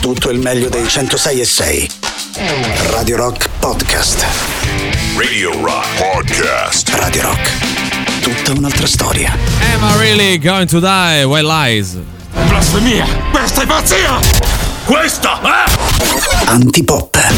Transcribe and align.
tutto 0.00 0.30
il 0.30 0.38
meglio 0.38 0.68
dei 0.68 0.88
106 0.88 1.40
e 1.40 1.44
6. 1.44 1.90
Radio 2.90 3.16
Rock 3.16 3.48
Podcast. 3.58 4.24
Radio 5.16 5.52
Rock 5.62 5.86
Podcast. 5.98 6.88
Radio 6.94 7.22
Rock. 7.22 7.50
Tutta 8.22 8.52
un'altra 8.52 8.86
storia. 8.86 9.36
Am 9.74 9.82
I 9.82 9.98
really 9.98 10.38
going 10.38 10.68
to 10.68 10.80
die? 10.80 11.24
White 11.24 11.46
lies. 11.46 11.98
Blasfemia! 12.48 13.06
Questa 13.30 13.62
è 13.62 13.66
pazzia! 13.66 14.18
Questa, 14.84 15.38
eh? 15.42 16.46
Antipop. 16.46 17.29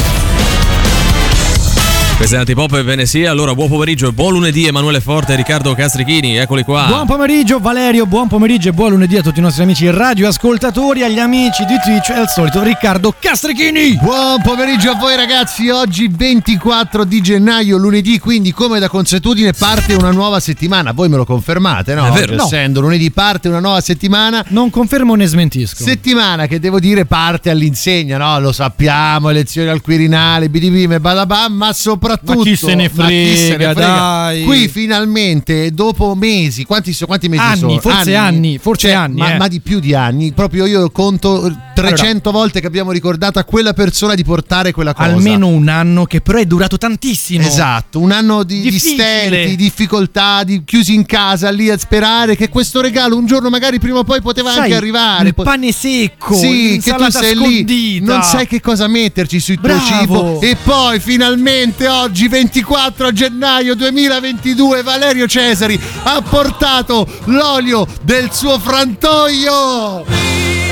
Questa 2.22 2.38
è 2.38 2.44
Antipop 2.46 2.74
e 2.74 2.84
Venesia. 2.84 3.32
Allora, 3.32 3.52
buon 3.52 3.68
pomeriggio 3.68 4.06
e 4.06 4.12
buon 4.12 4.34
lunedì, 4.34 4.64
Emanuele 4.64 5.00
Forte 5.00 5.32
e 5.32 5.36
Riccardo 5.36 5.74
Castrichini. 5.74 6.36
Eccoli 6.36 6.62
qua. 6.62 6.84
Buon 6.86 7.04
pomeriggio 7.04 7.58
Valerio, 7.58 8.06
buon 8.06 8.28
pomeriggio 8.28 8.68
e 8.68 8.72
buon 8.72 8.90
lunedì 8.90 9.16
a 9.16 9.22
tutti 9.22 9.40
i 9.40 9.42
nostri 9.42 9.64
amici 9.64 9.90
radioascoltatori, 9.90 11.02
agli 11.02 11.18
amici 11.18 11.64
di 11.64 11.74
Twitch 11.82 12.10
e 12.10 12.20
al 12.20 12.28
solito 12.28 12.62
Riccardo 12.62 13.12
Castrichini. 13.18 13.96
Buon 14.00 14.40
pomeriggio 14.40 14.92
a 14.92 14.94
voi 14.94 15.16
ragazzi, 15.16 15.68
oggi 15.68 16.06
24 16.06 17.02
di 17.02 17.20
gennaio, 17.20 17.76
lunedì, 17.76 18.20
quindi 18.20 18.52
come 18.52 18.78
da 18.78 18.88
consuetudine 18.88 19.50
parte 19.52 19.94
una 19.94 20.12
nuova 20.12 20.38
settimana. 20.38 20.92
Voi 20.92 21.08
me 21.08 21.16
lo 21.16 21.24
confermate, 21.24 21.92
no? 21.94 22.06
È 22.06 22.10
vero. 22.12 22.34
Oggi, 22.34 22.36
No. 22.36 22.44
Essendo 22.44 22.80
lunedì 22.80 23.10
parte 23.10 23.48
una 23.48 23.58
nuova 23.58 23.80
settimana. 23.80 24.44
Non 24.50 24.70
confermo 24.70 25.16
né 25.16 25.26
smentisco. 25.26 25.82
Settimana 25.82 26.46
che 26.46 26.60
devo 26.60 26.78
dire 26.78 27.04
parte 27.04 27.50
all'insegna, 27.50 28.16
no? 28.16 28.38
Lo 28.38 28.52
sappiamo, 28.52 29.28
elezioni 29.28 29.70
al 29.70 29.80
Quirinale, 29.80 30.48
bidibim 30.48 30.92
e 30.92 31.00
badabam, 31.00 31.52
ma 31.52 31.72
soprattutto... 31.72 32.10
Ma 32.20 32.36
chi 32.36 32.56
se 32.56 32.74
ne 32.74 32.90
chi 32.90 33.36
se 33.36 33.48
ne 33.50 33.54
frega, 33.54 33.72
dai. 33.74 34.44
Qui 34.44 34.68
finalmente, 34.68 35.70
dopo 35.72 36.14
mesi, 36.14 36.64
quanti, 36.64 36.96
quanti 37.06 37.28
mesi 37.28 37.42
Anni, 37.42 37.58
sono? 37.58 37.78
forse 37.80 38.14
anni, 38.14 38.58
forse 38.58 38.88
Cioè, 38.88 38.96
anni, 38.96 39.18
Ma, 39.18 39.34
eh. 39.34 39.36
ma 39.38 39.48
di 39.48 39.60
più 39.60 39.80
di 39.80 39.94
anni, 39.94 40.32
proprio 40.32 40.66
io 40.66 40.90
conto 40.90 41.50
300 41.74 42.30
volte 42.30 42.60
che 42.60 42.66
abbiamo 42.66 42.92
ricordato 42.92 43.38
a 43.38 43.44
quella 43.44 43.72
persona 43.72 44.14
di 44.14 44.24
portare 44.24 44.72
quella 44.72 44.92
cosa. 44.94 45.08
Almeno 45.08 45.48
un 45.48 45.68
anno 45.68 46.04
che 46.04 46.20
però 46.20 46.38
è 46.38 46.44
durato 46.44 46.78
tantissimo. 46.78 47.44
Esatto, 47.46 47.98
un 48.00 48.10
anno 48.12 48.42
di, 48.42 48.60
di 48.60 48.78
stenti, 48.78 49.46
di 49.48 49.56
difficoltà, 49.56 50.44
di 50.44 50.62
chiusi 50.64 50.94
in 50.94 51.06
casa 51.06 51.50
lì 51.50 51.70
a 51.70 51.78
sperare 51.78 52.36
che 52.36 52.48
questo 52.48 52.80
regalo 52.80 53.16
un 53.16 53.26
giorno 53.26 53.48
magari 53.50 53.78
prima 53.78 53.98
o 53.98 54.04
poi 54.04 54.20
poteva 54.20 54.50
Sai, 54.52 54.60
anche 54.62 54.74
arrivare. 54.76 55.28
il 55.28 55.34
pane 55.34 55.72
secco, 55.72 56.34
sì, 56.34 56.80
che 56.82 56.92
tu 56.94 57.10
sei 57.10 57.34
scondita. 57.34 57.72
lì, 57.72 58.00
non 58.00 58.22
sai 58.22 58.46
che 58.46 58.60
cosa 58.60 58.86
metterci 58.86 59.40
sul 59.40 59.58
tuo 59.60 59.78
cibo. 59.80 60.40
E 60.40 60.56
poi 60.62 61.00
finalmente 61.00 61.86
oggi, 62.02 62.26
24 62.26 63.12
gennaio 63.12 63.76
2022, 63.76 64.82
Valerio 64.82 65.28
Cesari 65.28 65.80
ha 66.02 66.20
portato 66.20 67.06
l'olio 67.26 67.86
del 68.02 68.32
suo 68.32 68.58
frantoio. 68.58 70.71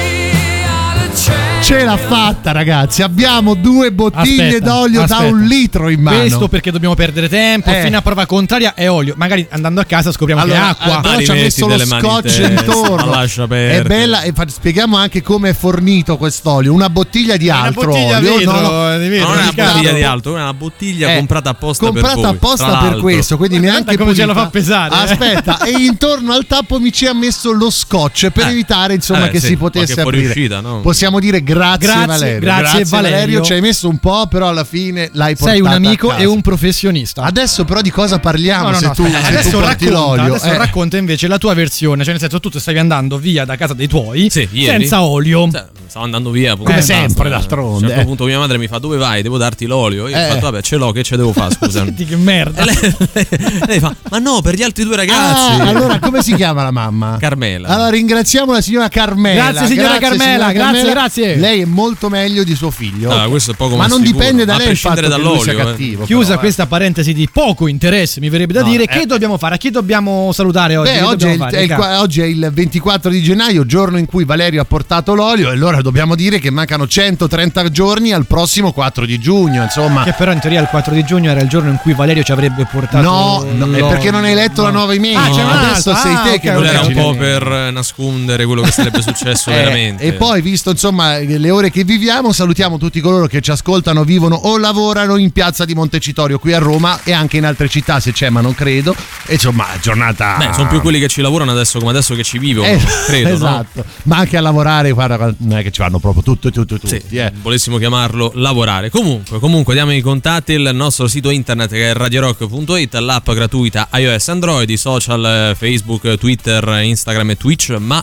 Ce 1.63 1.85
l'ha 1.85 1.97
fatta, 1.97 2.51
ragazzi. 2.53 3.03
Abbiamo 3.03 3.55
due 3.55 3.93
bottiglie 3.93 4.47
Aspetta, 4.49 4.65
d'olio 4.65 5.05
da 5.07 5.17
aspetta. 5.19 5.33
un 5.33 5.43
litro 5.45 5.89
in 5.89 6.01
mano. 6.01 6.19
Questo 6.19 6.49
perché 6.49 6.73
dobbiamo 6.73 6.95
perdere 6.97 7.29
tempo, 7.29 7.71
Eh. 7.71 7.83
fino 7.85 7.97
a 7.99 8.03
prova 8.03 8.27
contraria 8.27 8.75
è 8.75 8.91
olio. 8.91 9.15
Magari 9.17 9.47
andando 9.51 9.81
a 9.81 9.85
casa 9.85 10.11
scopriamo 10.11 10.43
che 10.43 10.51
è 10.51 10.55
Allora, 10.55 10.71
acqua. 10.71 10.99
eh, 10.99 11.01
però 11.03 11.21
ci 11.21 11.31
ha 11.31 11.35
messo 11.35 11.69
lo 11.69 11.79
scotch 11.79 12.23
testa, 12.23 12.49
intorno. 12.49 13.11
lascia 13.11 13.45
È 13.45 13.83
bella 13.83 14.23
e 14.23 14.33
fa- 14.33 14.47
spieghiamo 14.49 14.97
anche 14.97 15.23
come 15.23 15.51
è 15.51 15.55
fornito 15.55 16.17
quest'olio. 16.17 16.73
Una 16.73 16.91
bottiglia 16.91 17.37
di 17.37 17.47
Una 17.47 17.61
altro 17.63 17.91
bottiglia 17.91 18.17
olio. 18.19 18.37
vetro, 18.37 18.53
no, 18.61 18.61
no. 18.89 18.99
di 18.99 19.09
vetro, 19.09 19.29
Non 19.29 19.39
è 19.39 19.43
una 19.43 19.53
bottiglia 19.53 19.93
di 19.93 20.03
altro, 20.03 20.31
è 20.37 20.41
una 20.41 20.55
bottiglia 20.55 21.13
Eh, 21.13 21.17
comprata 21.19 21.51
apposta 21.51 21.87
comprata 21.87 22.15
per 22.15 22.25
voi. 22.25 22.35
apposta 22.35 22.77
per 22.79 22.97
questo, 23.01 23.37
quindi 23.37 23.59
neanche 23.61 23.95
Guarda 23.95 24.03
come 24.03 24.15
ce 24.15 24.27
la 24.27 24.33
pulita. 24.33 24.45
fa 24.45 24.51
pesare, 24.51 24.95
eh. 24.95 25.13
Aspetta, 25.13 25.63
e 25.63 25.71
intorno 25.71 26.33
al 26.33 26.47
tappo 26.47 26.81
mi 26.81 26.93
ci 26.93 27.07
ha 27.07 27.15
messo 27.15 27.53
lo 27.53 27.71
scotch 27.71 28.31
per 28.31 28.47
Eh. 28.47 28.51
evitare 28.51 28.95
insomma 28.95 29.27
Eh, 29.27 29.31
che 29.31 29.39
sì, 29.41 29.47
si 29.49 29.57
potesse 29.57 30.01
aprire. 30.01 30.59
Possiamo 30.83 31.21
dire 31.21 31.43
grazie, 31.51 31.87
Grazie, 31.87 32.07
Valerio. 32.07 32.41
grazie, 32.41 32.85
Valerio. 32.85 33.41
Ci 33.43 33.53
hai 33.53 33.61
messo 33.61 33.89
un 33.89 33.99
po', 33.99 34.27
però 34.29 34.49
alla 34.49 34.65
fine 34.65 35.11
l'hai 35.13 35.35
portato. 35.35 35.51
Sei 35.51 35.61
un 35.61 35.69
amico 35.73 36.15
e 36.15 36.25
un 36.25 36.41
professionista. 36.41 37.23
Adesso 37.23 37.65
però 37.65 37.81
di 37.81 37.91
cosa 37.91 38.19
parliamo 38.19 38.65
No, 38.65 38.71
no, 38.71 38.79
se 38.79 38.87
no, 38.87 38.95
tu, 38.95 39.03
aspetta, 39.05 39.21
se 39.25 39.31
tu 39.31 39.37
adesso 39.37 39.59
porti 39.59 39.85
racconta, 39.87 39.99
l'olio? 40.07 40.35
adesso 40.35 40.47
Eh. 40.53 40.57
racconta 40.57 40.97
invece 40.97 41.27
la 41.29 41.39
tua 41.39 41.55
versione, 41.55 42.03
cioè 42.03 42.13
nel 42.13 42.21
senso 42.21 42.41
tu 42.41 42.51
stavi 42.59 42.79
andando 42.79 43.19
via 43.19 43.45
da 43.45 43.57
casa 43.57 43.75
dei 43.75 43.89
tuoi 43.89 44.29
Sì, 44.31 44.49
ieri. 44.53 44.79
senza 44.81 45.03
olio. 45.03 45.49
Cioè, 45.51 45.65
stavo 45.87 46.05
andando 46.05 46.31
via 46.31 46.57
Come 46.57 46.71
e 46.71 46.75
basta. 46.77 46.95
sempre, 46.95 47.29
d'altronde, 47.29 47.69
A 47.71 47.75
un 47.75 47.87
certo 47.89 48.01
eh. 48.01 48.05
punto 48.05 48.25
mia 48.25 48.39
madre 48.39 48.59
mi 48.59 48.69
fa 48.69 48.79
dove 48.79 48.97
vai? 48.97 49.23
Devo 49.23 49.39
darti 49.39 49.67
l'olio. 49.67 50.09
Io 50.09 50.17
Eh. 50.17 50.25
ho 50.25 50.29
fatto 50.29 50.41
vabbè 50.51 50.63
ce 50.63 50.77
l'ho, 50.77 50.93
che 50.93 51.03
ce 51.03 51.17
devo 51.17 51.33
fare 51.33 51.53
scusa. 51.55 51.83
Senti 51.85 52.05
che 52.05 52.17
merda. 52.17 52.65
Lei, 52.65 52.77
lei 53.67 53.81
fa 53.81 53.95
ma 54.11 54.19
no 54.19 54.41
per 54.43 54.55
gli 54.55 54.63
altri 54.63 54.85
due 54.85 54.97
ragazzi. 54.97 55.61
Ah, 55.61 55.69
allora 55.69 55.99
come 55.99 56.23
si 56.23 56.35
chiama 56.35 56.63
la 56.63 56.71
mamma? 56.71 57.17
Carmela. 57.19 57.69
Allora 57.69 57.91
ringraziamo 57.91 58.53
la 58.53 58.61
signora 58.61 58.89
Carmela. 58.89 59.51
Grazie, 59.51 59.67
signora 59.75 59.99
Carmela, 59.99 60.49
signora 60.49 60.53
grazie, 60.53 60.91
grazie. 60.91 61.37
Lei 61.41 61.61
è 61.63 61.65
molto 61.65 62.09
meglio 62.09 62.45
di 62.45 62.55
suo 62.55 62.71
figlio. 62.71 63.15
No, 63.15 63.29
questo 63.29 63.53
è 63.53 63.55
poco 63.55 63.77
Ma 63.77 63.83
ma 63.83 63.89
non 63.89 64.05
sicuro. 64.05 64.19
dipende 64.19 64.45
da 64.45 64.55
A 64.55 64.59
lei 64.59 64.71
il 64.71 64.77
fatto 64.77 65.01
che 65.01 65.19
lui 65.19 65.41
sia 65.41 65.53
eh. 65.53 65.57
cattivo. 65.57 66.05
Chiusa 66.05 66.25
però, 66.29 66.37
eh. 66.37 66.41
questa 66.41 66.67
parentesi 66.67 67.13
di 67.13 67.29
poco 67.33 67.67
interesse, 67.67 68.21
mi 68.21 68.29
verrebbe 68.29 68.53
da 68.53 68.63
No, 68.63 68.69
dire, 68.69 68.85
eh. 68.85 68.87
che 68.89 69.07
dobbiamo 69.07 69.39
fare? 69.39 69.55
A 69.55 69.59
chi 69.59 69.71
dobbiamo 69.71 70.31
salutare 70.33 70.77
oggi? 70.77 70.91
Beh, 70.93 70.99
Che 70.99 71.05
oggi 71.05 71.27
è, 71.27 71.31
il, 71.31 71.39
fare? 71.39 71.57
è 71.57 71.61
il 71.63 71.77
oggi 72.01 72.21
è 72.21 72.25
il 72.25 72.51
24 72.53 73.11
di 73.11 73.23
gennaio, 73.23 73.65
giorno 73.67 73.99
in 73.99 74.07
cui 74.07 74.25
Valerio 74.25 74.61
ha 74.61 74.65
portato 74.65 75.15
l'olio, 75.15 75.49
e 75.51 75.53
allora 75.55 75.81
dobbiamo 75.81 76.15
dire 76.15 76.39
che 76.39 76.51
mancano 76.51 76.87
130 76.87 77.69
giorni 77.71 78.13
al 78.13 78.27
prossimo 78.27 78.73
4 78.73 79.07
di 79.07 79.19
giugno. 79.19 79.63
Insomma, 79.63 80.05
Che 80.05 80.13
però 80.13 80.33
in 80.33 80.41
teoria 80.41 80.61
il 80.61 80.69
4 80.69 80.95
di 80.95 81.03
giugno 81.05 81.31
era 81.31 81.41
il 81.41 81.49
giorno 81.49 81.71
in 81.71 81.77
cui 81.77 81.95
Valerio 81.95 82.23
ci 82.23 82.33
avrebbe 82.33 82.67
portato. 82.71 83.03
no, 83.03 83.47
no, 83.53 83.73
è 83.75 83.81
perché 83.89 84.11
non 84.11 84.25
hai 84.25 84.35
letto 84.35 84.63
la 84.63 84.71
nuova 84.71 84.93
email. 84.95 85.17
Ah, 85.17 85.31
c'è 85.31 85.41
Adesso 85.41 85.95
sei 85.95 86.15
Ah, 86.15 86.23
te 86.23 86.31
ok, 86.35 86.41
che 86.41 86.49
ok, 86.51 86.55
non 86.57 86.67
era 86.67 86.81
un 86.81 86.93
po' 86.93 87.15
per 87.15 87.43
eh, 87.47 87.71
nascondere 87.71 88.45
quello 88.47 88.63
che 88.63 88.71
sarebbe 88.71 89.03
successo 89.03 89.51
Eh, 89.51 89.55
veramente. 89.55 90.03
E 90.05 90.13
poi, 90.15 90.41
visto 90.43 90.71
insomma 90.71 91.19
le 91.39 91.51
ore 91.51 91.71
che 91.71 91.85
viviamo, 91.85 92.33
salutiamo 92.33 92.79
tutti 92.79 93.01
coloro 93.01 93.27
che 93.27 93.41
ci 93.41 93.51
ascoltano, 93.51 94.05
vivono 94.05 94.35
o 94.37 94.59
lavorano 94.59 95.17
in 95.17 95.31
piazza 95.31 95.65
di 95.65 95.75
Montecitorio 95.75 96.39
qui 96.39 96.53
a 96.53 96.59
Roma 96.59 97.01
e 97.05 97.13
anche 97.13 97.37
in 97.37 97.45
altre 97.45 97.69
città 97.69 98.01
se 98.01 98.13
c'è, 98.13 98.29
ma 98.31 98.41
non 98.41 98.55
credo. 98.55 98.95
E 99.27 99.35
insomma, 99.35 99.67
giornata. 99.81 100.37
Beh, 100.39 100.53
sono 100.53 100.69
più 100.69 100.81
quelli 100.81 100.99
che 100.99 101.09
ci 101.09 101.21
lavorano 101.21 101.51
adesso 101.53 101.79
come 101.79 101.91
adesso 101.91 102.15
che 102.15 102.23
ci 102.23 102.39
vivono, 102.39 102.67
Eh, 102.69 102.81
credo. 103.07 103.29
no? 103.29 103.35
esatto, 103.35 103.85
ma 104.05 104.19
anche 104.19 104.37
a 104.37 104.41
lavorare, 104.41 104.91
guarda, 104.93 105.35
non 105.39 105.59
è 105.59 105.63
che 105.63 105.71
ci 105.71 105.81
vanno 105.81 105.99
proprio 105.99 106.23
tutto, 106.23 106.51
tutto, 106.51 106.79
tutti. 106.79 107.01
Sì, 107.09 107.17
eh. 107.17 107.33
volessimo 107.43 107.79
chiamarlo 107.79 108.33
lavorare. 108.35 108.91
Comunque, 108.91 109.39
comunque 109.39 109.75
diamo 109.75 109.93
i 109.93 110.01
contatti, 110.01 110.53
il 110.53 110.71
nostro 110.73 111.07
sito 111.09 111.31
internet 111.31 111.71
che 111.71 111.91
è 111.91 111.95
radiorock.it, 111.95 112.95
l'app 112.95 113.31
gratuita 113.31 113.89
iOS 113.93 114.29
Android, 114.29 114.69
i 114.69 114.77
social 114.77 115.25
eh, 115.51 115.55
Facebook, 115.57 116.17
Twitter, 116.17 116.67
Instagram 116.83 117.31
e 117.31 117.37
Twitch, 117.37 117.71
ma 117.79 118.01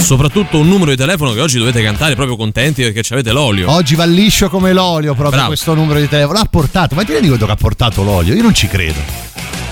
soprattutto 0.00 0.58
un 0.58 0.68
numero 0.68 0.90
di 0.90 0.96
telefono 0.96 1.32
che 1.32 1.40
oggi 1.40 1.58
dovete 1.58 1.82
cantare 1.82 2.14
proprio 2.14 2.36
contenti 2.48 2.82
perché 2.82 3.02
ci 3.02 3.12
avete 3.12 3.32
l'olio. 3.32 3.70
Oggi 3.70 3.94
va 3.94 4.04
liscio 4.04 4.48
come 4.48 4.72
l'olio 4.72 5.12
proprio 5.12 5.30
Bravo. 5.30 5.46
questo 5.48 5.74
numero 5.74 6.00
di 6.00 6.08
telefono. 6.08 6.38
L'ha 6.38 6.46
portato, 6.50 6.94
ma 6.94 7.04
ti 7.04 7.12
rendi 7.12 7.28
conto 7.28 7.46
che 7.46 7.52
ha 7.52 7.56
portato 7.56 8.02
l'olio? 8.02 8.34
Io 8.34 8.42
non 8.42 8.54
ci 8.54 8.66
credo. 8.66 8.98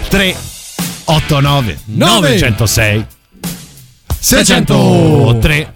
3 0.09 0.37
8 1.05 1.41
9 1.41 1.79
906 1.85 3.07
603 4.19 5.73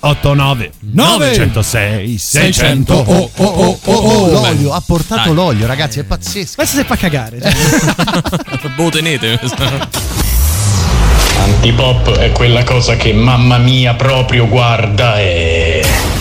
89 0.00 0.72
906 0.78 2.18
600 2.18 2.94
oh, 2.94 3.02
oh, 3.02 3.30
oh, 3.36 3.78
oh, 3.82 3.92
oh. 3.92 4.30
L'olio, 4.30 4.72
ha 4.72 4.82
portato 4.84 5.28
Dai. 5.28 5.34
l'olio, 5.34 5.66
ragazzi, 5.66 5.98
è 5.98 6.04
pazzesco. 6.04 6.54
Questo 6.56 6.76
se 6.76 6.84
fa 6.84 6.96
cagare. 6.96 7.40
cioè. 7.40 8.70
Boh, 8.76 8.88
tenete. 8.90 9.40
Antipop 11.38 12.16
è 12.16 12.30
quella 12.32 12.62
cosa 12.62 12.96
che 12.96 13.12
mamma 13.12 13.58
mia 13.58 13.94
proprio 13.94 14.46
guarda 14.48 15.18
e... 15.18 16.17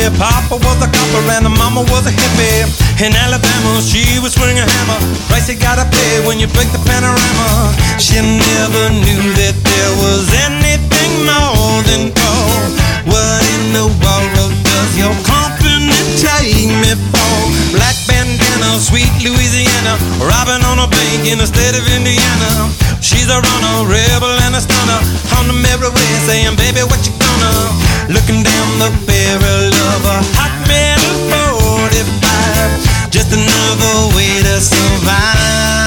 hippie. 0.00 0.18
Papa 0.18 0.56
was 0.56 0.78
a 0.80 0.88
copper 0.88 1.22
and 1.36 1.44
the 1.44 1.50
mama 1.50 1.82
was 1.92 2.06
a 2.06 2.12
hippie. 2.12 2.64
In 3.04 3.12
Alabama, 3.14 3.80
she 3.82 4.18
was 4.20 4.32
swinging 4.34 4.58
a 4.58 4.66
hammer. 4.66 4.98
Price 5.28 5.48
you 5.48 5.56
gotta 5.56 5.84
pay 5.88 6.26
when 6.26 6.38
you 6.38 6.46
break 6.48 6.68
the 6.72 6.80
panorama. 6.88 7.72
She 7.98 8.16
never 8.20 8.84
knew 8.90 9.22
that 9.40 9.56
there 9.56 9.92
was 10.00 10.28
anything 10.48 11.12
more 11.24 11.80
than 11.84 12.12
gold. 12.12 12.72
What 13.08 13.42
in 13.56 13.72
the 13.72 13.86
world 13.88 14.52
does 14.64 14.92
your 14.96 15.14
company 15.24 15.92
take 16.20 16.68
me 16.68 16.92
for? 17.12 17.36
Black 17.72 17.96
bandana, 18.08 18.80
sweet 18.80 19.10
Louisiana. 19.20 19.96
Robbing 20.20 20.64
on 20.64 20.78
a 20.80 20.88
bank 20.88 21.28
in 21.28 21.38
the 21.38 21.46
state 21.46 21.76
of 21.76 21.84
Indiana. 21.88 22.68
She's 23.00 23.28
a 23.28 23.40
runner, 23.40 23.88
rebel 23.88 24.36
and 24.44 24.54
a 24.56 24.60
stunner. 24.60 25.00
On 25.40 25.48
the 25.48 25.56
merry 25.56 25.88
way, 25.88 26.10
saying, 26.28 26.56
baby, 26.56 26.84
what 26.84 27.00
you 27.06 27.12
gonna? 27.16 27.89
Looking 28.10 28.42
down 28.42 28.78
the 28.80 28.90
barrel 29.06 29.70
of 29.70 30.04
a 30.04 30.18
hot 30.34 30.66
metal 30.66 31.60
45. 31.86 33.08
Just 33.08 33.32
another 33.32 34.16
way 34.16 34.42
to 34.42 34.60
survive. 34.60 35.79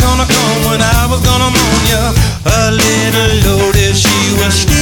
gonna 0.00 0.26
come 0.26 0.58
when 0.68 0.80
I 0.80 1.06
was 1.10 1.20
gonna 1.20 1.50
moan 1.50 1.82
ya. 1.92 2.02
A 2.44 2.70
little 2.72 3.32
loaded, 3.44 3.96
she 3.96 4.16
was. 4.40 4.79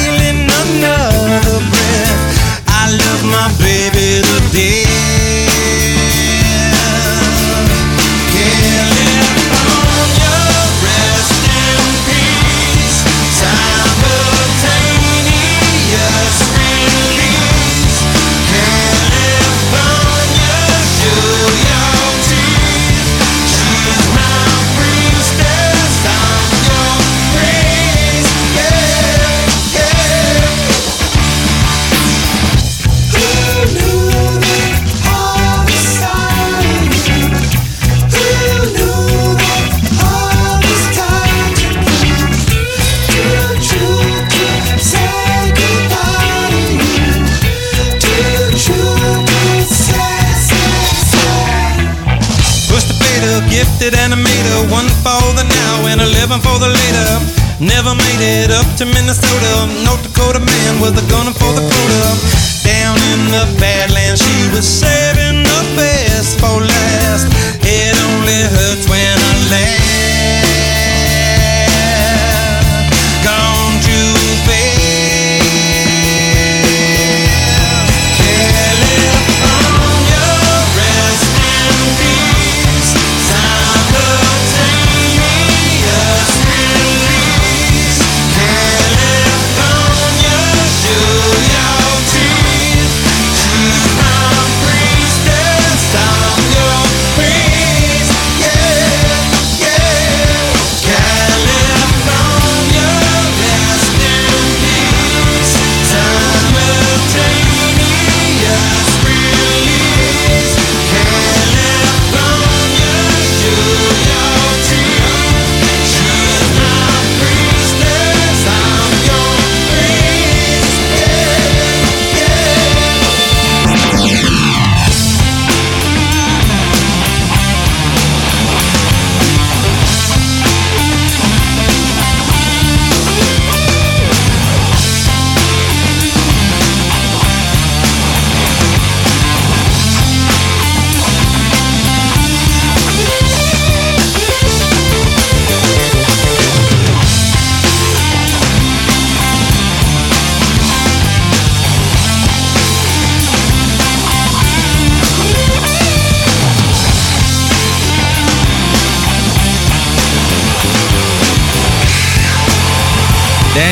and 64.09 64.19
she 64.19 64.49
was 64.57 64.67
saving 64.67 65.43
the 65.43 65.63
best 65.77 66.41
for 66.41 66.61
last. 66.61 66.88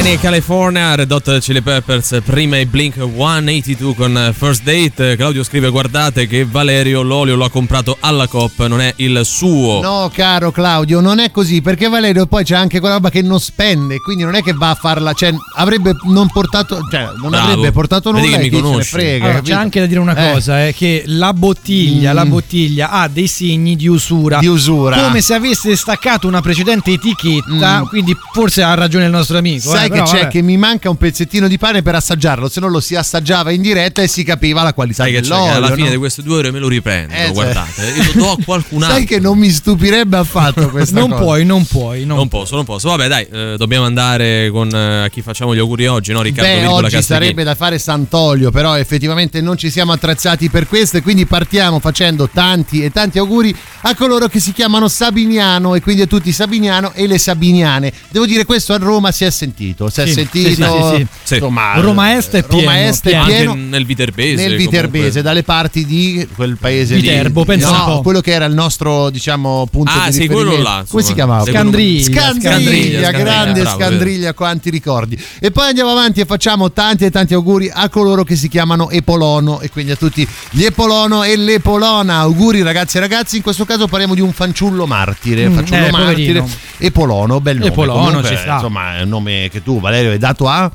Danny 0.07 0.19
California, 0.21 0.95
Red 0.95 1.11
Hot 1.11 1.39
Chili 1.41 1.61
Peppers, 1.63 2.21
prima 2.25 2.59
i 2.59 2.65
Blink 2.67 2.95
182 2.95 3.95
con 3.97 4.33
First 4.39 4.63
Date. 4.63 5.17
Claudio 5.17 5.43
scrive: 5.43 5.69
Guardate 5.69 6.29
che 6.29 6.45
Valerio 6.49 7.03
l'olio 7.03 7.35
lo 7.35 7.45
ha 7.45 7.51
comprato 7.51 7.97
alla 7.99 8.29
COP, 8.29 8.67
non 8.69 8.81
è 8.81 8.93
il 8.99 9.23
suo. 9.25 9.81
No, 9.83 10.09
caro 10.15 10.53
Claudio, 10.53 11.01
non 11.01 11.19
è 11.19 11.33
così 11.33 11.61
perché 11.61 11.89
Valerio 11.89 12.27
poi 12.27 12.45
c'è 12.45 12.55
anche 12.55 12.79
quella 12.79 12.95
roba 12.95 13.11
che 13.11 13.21
non 13.21 13.41
spende, 13.41 13.99
quindi 13.99 14.23
non 14.23 14.37
è 14.37 14.43
che 14.45 14.53
va 14.53 14.71
a 14.71 14.75
farla, 14.77 15.13
cioè 15.13 15.35
avrebbe 15.57 15.91
non 16.05 16.29
portato, 16.29 16.87
cioè 16.89 17.09
non 17.21 17.31
Bravo. 17.31 17.47
avrebbe 17.51 17.73
portato 17.73 18.13
Vedi 18.13 18.27
nulla 18.27 18.39
che 18.39 18.47
e 18.47 18.51
mi 18.51 18.61
conosci. 18.61 18.89
frega. 18.91 19.25
Allora, 19.25 19.41
c'è 19.41 19.53
anche 19.55 19.81
da 19.81 19.87
dire 19.87 19.99
una 19.99 20.15
Eh. 20.15 20.33
cosa, 20.35 20.67
eh, 20.69 20.73
che 20.73 21.03
la 21.07 21.33
bottiglia, 21.33 22.13
Mm. 22.13 22.15
la 22.15 22.27
bottiglia 22.27 22.91
ha 22.91 23.09
dei 23.09 23.27
segni 23.27 23.75
di 23.75 23.89
usura. 23.89 24.39
Di 24.39 24.47
usura. 24.47 25.01
Come 25.03 25.21
se 25.21 25.35
avesse 25.35 25.75
staccato 25.75 26.29
una 26.29 26.41
precedente 26.43 26.93
etichetta, 26.93 27.81
Mm. 27.81 27.87
quindi 27.87 28.17
forse 28.33 28.63
ha 28.63 28.73
ragione 28.75 29.07
il 29.07 29.11
nostro 29.11 29.37
amico. 29.39 29.71
Sai 29.71 29.87
eh, 29.87 29.91
che 29.96 29.96
però, 29.99 30.11
c'è 30.11 30.19
vabbè. 30.19 30.31
che 30.31 30.43
mi 30.43 30.57
manca 30.57 30.89
un 30.91 30.97
pezzettino 30.97 31.49
di 31.49 31.59
pane 31.59 31.83
per 31.83 31.95
assaggiarlo, 31.95 32.49
se 32.49 32.61
no 32.61 32.69
lo 32.69 32.81
si 32.81 32.95
assaggiava 32.95 33.51
in 33.51 33.63
diretta 33.63 34.03
e 34.03 34.09
si 34.09 34.23
capiva 34.25 34.63
la 34.63 34.73
qualità 34.73 35.03
Sai 35.05 35.13
che 35.13 35.21
c'è 35.21 35.29
dell'olio. 35.29 35.51
che 35.51 35.57
alla 35.57 35.73
fine 35.73 35.85
no? 35.87 35.91
di 35.93 35.97
queste 35.99 36.23
due 36.23 36.37
ore 36.39 36.51
me 36.51 36.59
lo 36.59 36.69
riprendo. 36.69 37.13
Eh, 37.15 37.25
cioè. 37.25 37.33
guardate, 37.33 37.83
io 37.97 38.03
lo 38.05 38.13
do 38.23 38.31
a 38.33 38.37
qualcun 38.45 38.83
altro. 38.83 38.97
Sai 38.97 39.07
che 39.07 39.19
non 39.21 39.39
mi 39.39 39.51
stupirebbe 39.51 40.17
affatto 40.17 40.69
questa 40.71 40.99
Non 40.99 41.11
cosa. 41.11 41.23
puoi, 41.23 41.45
non 41.45 41.65
puoi. 41.65 42.05
Non, 42.05 42.17
Non 42.17 42.29
posso, 42.29 42.55
non 42.57 42.65
posso. 42.65 42.89
Vabbè, 42.89 43.09
dai, 43.09 43.27
eh, 43.31 43.55
dobbiamo 43.57 43.85
andare 43.85 44.51
con 44.51 44.69
eh, 44.75 45.05
a 45.05 45.09
chi 45.09 45.23
facciamo 45.23 45.55
gli 45.55 45.59
auguri 45.59 45.87
oggi, 45.87 46.13
no? 46.13 46.23
Riccardo 46.23 46.51
Beh, 46.51 46.59
Virgola 46.61 46.87
oggi 46.87 47.03
sarebbe 47.03 47.43
da 47.45 47.55
fare 47.55 47.79
Sant'Olio, 47.79 48.51
però 48.51 48.77
effettivamente 48.77 49.41
non 49.41 49.57
ci 49.57 49.71
siamo 49.71 49.93
attrezzati 49.93 50.49
per 50.51 50.67
questo 50.69 50.97
e 50.99 51.03
quindi 51.03 51.27
partiamo 51.27 51.79
facendo 51.81 52.29
tanti 52.29 52.83
e 52.83 52.91
tanti 52.91 53.19
auguri 53.19 53.55
a 53.83 53.95
coloro 53.95 54.29
che 54.29 54.41
si 54.41 54.53
chiamano 54.53 54.89
Sabiniano 54.89 55.75
e 55.75 55.81
quindi 55.81 56.03
a 56.03 56.07
tutti 56.07 56.33
Sabiniano 56.33 56.93
e 56.93 57.07
le 57.07 57.19
Sabiniane. 57.19 57.93
Devo 58.11 58.27
dire 58.27 58.45
questo 58.45 58.73
a 58.73 58.77
Roma 58.79 59.11
si 59.13 59.25
è 59.25 59.31
sentito, 59.31 59.86
si 59.91 60.01
è 60.01 60.07
Sì, 60.07 60.13
sentito. 60.13 60.49
sì, 60.49 60.55
sì, 60.55 60.63
sì, 60.63 60.97
sì. 60.97 61.07
Sì. 61.25 61.35
Insomma, 61.35 61.75
Roma 61.81 62.17
Est 62.17 62.35
è 62.35 62.45
Roma 62.49 62.73
pieno, 62.73 62.89
Est 62.89 63.05
è 63.07 63.09
pieno. 63.09 63.23
Anche 63.23 63.35
pieno. 63.37 63.55
nel 63.55 63.85
Viterbese. 63.87 64.47
Nel 64.47 64.57
Viterbese, 64.57 64.99
comunque. 64.99 65.23
dalle 65.23 65.43
parti 65.43 65.85
di 65.87 66.29
quel 66.35 66.57
paese 66.59 66.95
Viterbo, 66.97 67.41
lì. 67.41 67.47
pensa 67.47 67.87
no, 67.87 68.01
quello 68.03 68.21
che 68.21 68.33
era 68.33 68.45
il 68.45 68.55
nostro, 68.55 69.11
diciamo, 69.11 69.67
punto 69.71 69.91
Ah, 69.93 70.07
di 70.07 70.13
sì, 70.13 70.21
riferimento. 70.21 70.51
quello 70.51 70.63
là, 70.63 70.85
Come 70.89 71.03
si 71.03 71.15
chiamava? 71.15 71.45
Sì, 71.45 71.51
Scandriglia, 71.51 72.03
Scandriglia, 72.05 72.51
Scandriglia, 72.51 73.11
grande 73.11 73.25
Scandriglia, 73.25 73.63
bravo, 73.63 73.79
Scandriglia, 73.79 74.33
quanti 74.35 74.71
ricordi. 74.71 75.25
E 75.41 75.51
poi 75.51 75.69
andiamo 75.69 75.91
avanti 75.91 76.21
e 76.21 76.25
facciamo 76.25 76.73
tanti 76.73 77.05
e 77.05 77.11
tanti 77.11 77.35
auguri 77.35 77.71
a 77.73 77.89
coloro 77.89 78.25
che 78.25 78.37
si 78.37 78.49
chiamano 78.49 78.91
Epolono 78.91 79.61
e 79.61 79.71
quindi 79.71 79.93
a 79.93 79.97
tutti 79.97 80.27
gli 80.51 80.65
Epolono 80.65 81.23
e 81.23 81.37
l'Epolona. 81.37 82.19
Auguri 82.19 82.63
ragazzi 82.63 82.97
e 82.97 83.01
ragazzi, 83.01 83.37
in 83.37 83.43
questo 83.43 83.65
caso 83.65 83.87
parliamo 83.87 84.15
di 84.15 84.21
un 84.21 84.33
fanciullo 84.33 84.87
martire, 84.87 85.49
Mm, 85.49 85.55
fanciullo 85.55 85.87
eh, 85.87 85.91
martire. 85.91 86.41
poverino. 86.41 86.49
Epolono, 86.79 87.41
bel 87.41 87.57
nome. 87.59 87.69
Epolono, 87.71 88.05
Comunque, 88.05 88.29
ci 88.29 88.37
sta. 88.37 88.55
Insomma, 88.55 88.99
è 88.99 89.03
un 89.03 89.09
nome 89.09 89.49
che 89.51 89.63
tu 89.63 89.76
Valerio 89.81 90.11
hai 90.11 90.19
dato 90.19 90.49
a, 90.49 90.71